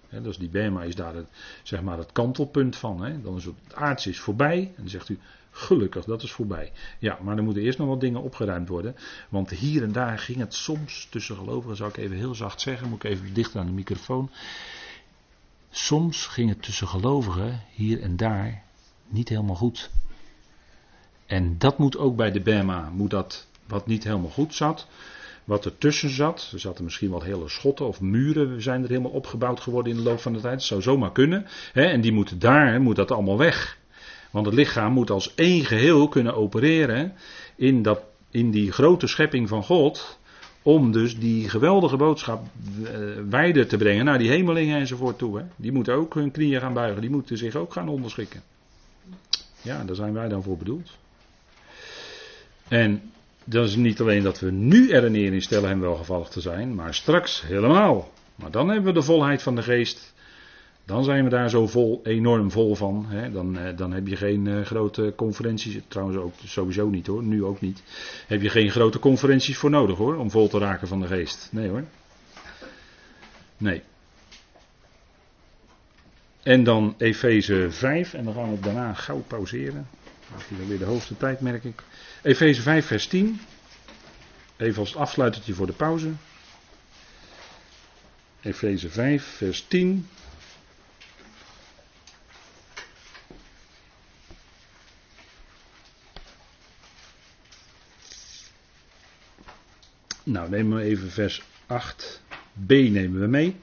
Dus 0.10 0.38
die 0.38 0.50
Bema 0.50 0.84
is 0.84 0.96
daar 0.96 1.16
het, 1.16 1.28
zeg 1.64 1.82
maar 1.82 1.98
het 1.98 2.12
kantelpunt 2.12 2.76
van. 2.76 3.22
Dan 3.24 3.36
is 3.36 3.46
het, 3.46 3.56
het 3.64 3.76
aardse 3.76 4.10
is 4.10 4.20
voorbij. 4.20 4.60
En 4.60 4.74
dan 4.76 4.90
zegt 4.90 5.10
u, 5.10 5.20
gelukkig, 5.52 6.06
dat 6.06 6.24
is 6.24 6.32
voorbij. 6.32 6.72
Ja, 7.00 7.18
maar 7.22 7.38
er 7.38 7.44
moeten 7.44 7.64
eerst 7.64 7.78
nog 7.78 7.88
wat 7.88 8.00
dingen 8.00 8.22
opgeruimd 8.22 8.70
worden. 8.70 8.96
Want 9.30 9.50
hier 9.50 9.84
en 9.84 9.92
daar 9.92 10.20
ging 10.20 10.38
het 10.38 10.54
soms 10.54 11.08
tussen 11.10 11.36
gelovigen, 11.36 11.78
zou 11.78 11.90
ik 11.90 11.98
even 11.98 12.18
heel 12.18 12.36
zacht 12.36 12.62
zeggen, 12.62 12.90
moet 12.90 13.04
ik 13.04 13.12
even 13.12 13.34
dichter 13.34 13.60
aan 13.60 13.66
de 13.66 13.72
microfoon. 13.72 14.30
Soms 15.70 16.28
ging 16.28 16.50
het 16.50 16.62
tussen 16.62 16.88
gelovigen 16.88 17.64
hier 17.72 18.02
en 18.02 18.18
daar 18.18 18.64
niet 19.08 19.30
helemaal 19.30 19.56
goed. 19.56 19.90
En 21.26 21.58
dat 21.58 21.78
moet 21.78 21.98
ook 21.98 22.16
bij 22.16 22.32
de 22.32 22.42
Bema, 22.42 22.90
moet 22.90 23.10
dat 23.10 23.48
wat 23.66 23.88
niet 23.88 24.04
helemaal 24.04 24.30
goed 24.30 24.56
zat, 24.56 24.88
wat 25.44 25.66
er 25.66 25.78
tussen 25.78 26.10
zat. 26.10 26.50
Er 26.54 26.60
zaten 26.60 26.84
misschien 26.84 27.10
wat 27.10 27.24
hele 27.24 27.50
schotten 27.50 27.88
of 27.88 28.02
muren 28.02 28.62
zijn 28.62 28.84
er 28.84 28.90
helemaal 28.90 29.12
opgebouwd 29.12 29.60
geworden 29.60 29.92
in 29.92 29.98
de 29.98 30.04
loop 30.04 30.20
van 30.20 30.34
de 30.34 30.40
tijd. 30.40 30.54
Dat 30.54 30.64
zou 30.64 30.82
zomaar 30.82 31.12
kunnen. 31.12 31.46
Hè? 31.74 31.84
En 31.84 32.02
die 32.02 32.12
moeten 32.12 32.40
daar, 32.40 32.82
moet 32.82 32.96
dat 32.96 33.12
allemaal 33.12 33.38
weg. 33.38 33.78
Want 34.32 34.46
het 34.46 34.56
lichaam 34.56 34.94
moet 34.94 35.10
als 35.10 35.36
één 35.36 35.66
geheel 35.66 36.08
kunnen 36.08 36.36
opereren 36.36 37.14
in, 37.56 37.82
dat, 37.82 38.02
in 38.30 38.52
die 38.52 38.72
grote 38.72 39.08
schepping 39.08 39.48
van 39.48 39.64
God. 39.64 40.20
Om 40.64 40.92
dus 40.92 41.20
die 41.20 41.50
geweldige 41.50 41.98
boodschap 41.98 42.46
uh, 42.82 42.90
wijder 43.30 43.68
te 43.68 43.78
brengen 43.78 44.06
naar 44.06 44.18
die 44.18 44.30
hemelingen 44.30 44.80
enzovoort 44.80 45.18
toe. 45.18 45.38
Hè? 45.38 45.44
Die 45.56 45.72
moeten 45.72 45.94
ook 45.94 46.14
hun 46.14 46.32
knieën 46.32 46.62
gaan 46.62 46.74
buigen. 46.74 47.02
Die 47.02 47.10
moeten 47.10 47.38
zich 47.38 47.56
ook 47.56 47.74
gaan 47.74 47.90
onderschikken. 47.90 48.42
Ja, 49.62 49.84
daar 49.84 49.96
zijn 49.96 50.14
wij 50.14 50.28
dan 50.28 50.44
voor 50.44 50.58
bedoeld. 50.58 50.92
En 52.68 53.12
dat 53.44 53.68
is 53.68 53.76
niet 53.76 54.02
alleen 54.02 54.24
dat 54.24 54.40
we 54.40 54.52
nu 54.52 54.90
er 54.90 55.04
een 55.04 55.16
eer 55.16 55.34
in 55.34 55.42
stellen 55.42 55.70
hem 55.70 55.80
welgevallig 55.80 56.28
te 56.28 56.42
zijn, 56.42 56.76
maar 56.76 56.94
straks 56.94 57.42
helemaal. 57.42 58.12
Maar 58.36 58.52
dan 58.52 58.68
hebben 58.68 58.94
we 58.94 59.00
de 59.00 59.06
volheid 59.06 59.42
van 59.42 59.56
de 59.56 59.62
geest. 59.64 60.14
Dan 60.86 61.04
zijn 61.04 61.24
we 61.24 61.30
daar 61.30 61.50
zo 61.50 61.68
vol, 61.68 62.02
enorm 62.04 62.52
vol 62.52 62.76
van. 62.76 63.06
Hè. 63.08 63.32
Dan, 63.32 63.58
eh, 63.58 63.78
dan 63.78 63.92
heb 63.92 64.08
je 64.08 64.16
geen 64.16 64.46
uh, 64.46 64.66
grote 64.66 65.14
conferenties. 65.16 65.78
Trouwens 65.88 66.18
ook 66.18 66.34
sowieso 66.46 66.90
niet 66.90 67.08
hoor. 67.08 67.24
Nu 67.24 67.44
ook 67.44 67.62
niet. 67.62 67.84
Heb 68.28 68.42
je 68.42 68.50
geen 68.50 68.72
grote 68.72 69.00
conferenties 69.00 69.58
voor 69.58 69.70
nodig 69.70 69.98
hoor. 69.98 70.16
Om 70.16 70.32
vol 70.32 70.48
te 70.48 70.58
raken 70.58 70.88
van 70.88 71.02
de 71.02 71.08
geest. 71.08 71.50
Nee 71.52 71.70
hoor. 71.70 71.84
Nee. 73.58 73.82
En 76.44 76.64
dan 76.64 76.96
Efeze 76.98 77.68
5. 77.70 78.14
En 78.14 78.24
dan 78.24 78.34
gaan 78.34 78.52
we 78.52 78.60
daarna 78.60 78.94
gauw 78.94 79.24
pauzeren. 79.28 79.88
Dan 80.30 80.40
heb 80.40 80.60
je 80.60 80.68
weer 80.68 80.80
de 80.80 80.86
hoogste 80.86 81.18
tijd 81.18 81.42
merk 81.42 81.64
ik. 81.64 81.84
Efeze 82.22 82.62
5, 82.62 82.86
vers 82.86 83.08
10. 83.08 83.40
Even 84.58 84.80
als 84.80 84.96
afsluitertje 84.96 85.54
voor 85.54 85.66
de 85.66 85.74
pauze. 85.74 86.12
Efeze 88.42 88.90
5, 88.90 89.24
vers 89.24 89.66
10. 89.68 90.08
Nou, 100.24 100.50
neem 100.50 100.68
maar 100.68 100.82
even 100.82 101.12
vers 101.12 101.42
8. 101.66 102.22
B 102.66 102.70
nemen 102.70 103.20
we 103.20 103.28
mee. 103.28 103.56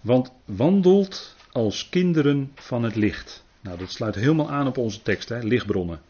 Want 0.00 0.32
wandelt 0.44 1.36
als 1.52 1.88
kinderen 1.88 2.52
van 2.54 2.82
het 2.82 2.96
licht. 2.96 3.44
Nou, 3.60 3.78
dat 3.78 3.90
sluit 3.90 4.14
helemaal 4.14 4.50
aan 4.50 4.66
op 4.66 4.76
onze 4.76 5.02
tekst, 5.02 5.28
hè, 5.28 5.38
lichtbronnen. 5.38 6.00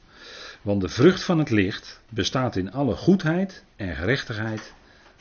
Want 0.63 0.81
de 0.81 0.89
vrucht 0.89 1.23
van 1.23 1.39
het 1.39 1.51
licht 1.51 2.01
bestaat 2.09 2.57
in 2.57 2.73
alle 2.73 2.97
goedheid 2.97 3.65
en 3.77 3.97
gerechtigheid 3.97 4.75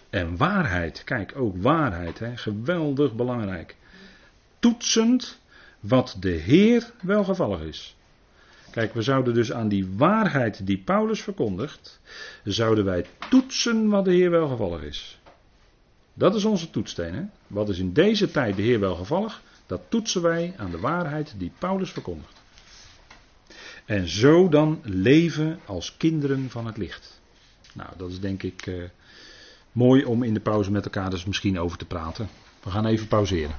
en 0.09 0.37
waarheid. 0.37 1.03
Kijk, 1.03 1.33
ook 1.35 1.61
waarheid, 1.61 2.19
hè, 2.19 2.37
geweldig 2.37 3.15
belangrijk. 3.15 3.75
Toetsend 4.59 5.39
wat 5.79 6.17
de 6.19 6.29
Heer 6.29 6.91
welgevallig 7.01 7.61
is. 7.61 7.95
Kijk, 8.71 8.93
we 8.93 9.01
zouden 9.01 9.33
dus 9.33 9.51
aan 9.51 9.67
die 9.67 9.89
waarheid 9.95 10.65
die 10.67 10.77
Paulus 10.77 11.21
verkondigt, 11.21 11.99
zouden 12.43 12.85
wij 12.85 13.05
toetsen 13.29 13.89
wat 13.89 14.05
de 14.05 14.13
Heer 14.13 14.29
welgevallig 14.29 14.81
is. 14.81 15.19
Dat 16.13 16.35
is 16.35 16.45
onze 16.45 16.69
toetssteen. 16.69 17.13
Hè? 17.13 17.23
Wat 17.47 17.69
is 17.69 17.79
in 17.79 17.93
deze 17.93 18.31
tijd 18.31 18.55
de 18.55 18.61
Heer 18.61 18.79
welgevallig? 18.79 19.41
Dat 19.65 19.81
toetsen 19.89 20.21
wij 20.21 20.53
aan 20.57 20.71
de 20.71 20.79
waarheid 20.79 21.33
die 21.37 21.51
Paulus 21.59 21.91
verkondigt. 21.91 22.36
En 23.87 24.07
zo 24.07 24.49
dan 24.49 24.79
leven 24.83 25.59
als 25.65 25.97
kinderen 25.97 26.49
van 26.49 26.65
het 26.65 26.77
licht. 26.77 27.21
Nou, 27.73 27.89
dat 27.97 28.09
is 28.09 28.19
denk 28.19 28.43
ik 28.43 28.67
eh, 28.67 28.83
mooi 29.71 30.05
om 30.05 30.23
in 30.23 30.33
de 30.33 30.39
pauze 30.39 30.71
met 30.71 30.85
elkaar 30.85 31.09
dus 31.09 31.25
misschien 31.25 31.59
over 31.59 31.77
te 31.77 31.85
praten. 31.85 32.29
We 32.63 32.69
gaan 32.69 32.85
even 32.85 33.07
pauzeren. 33.07 33.55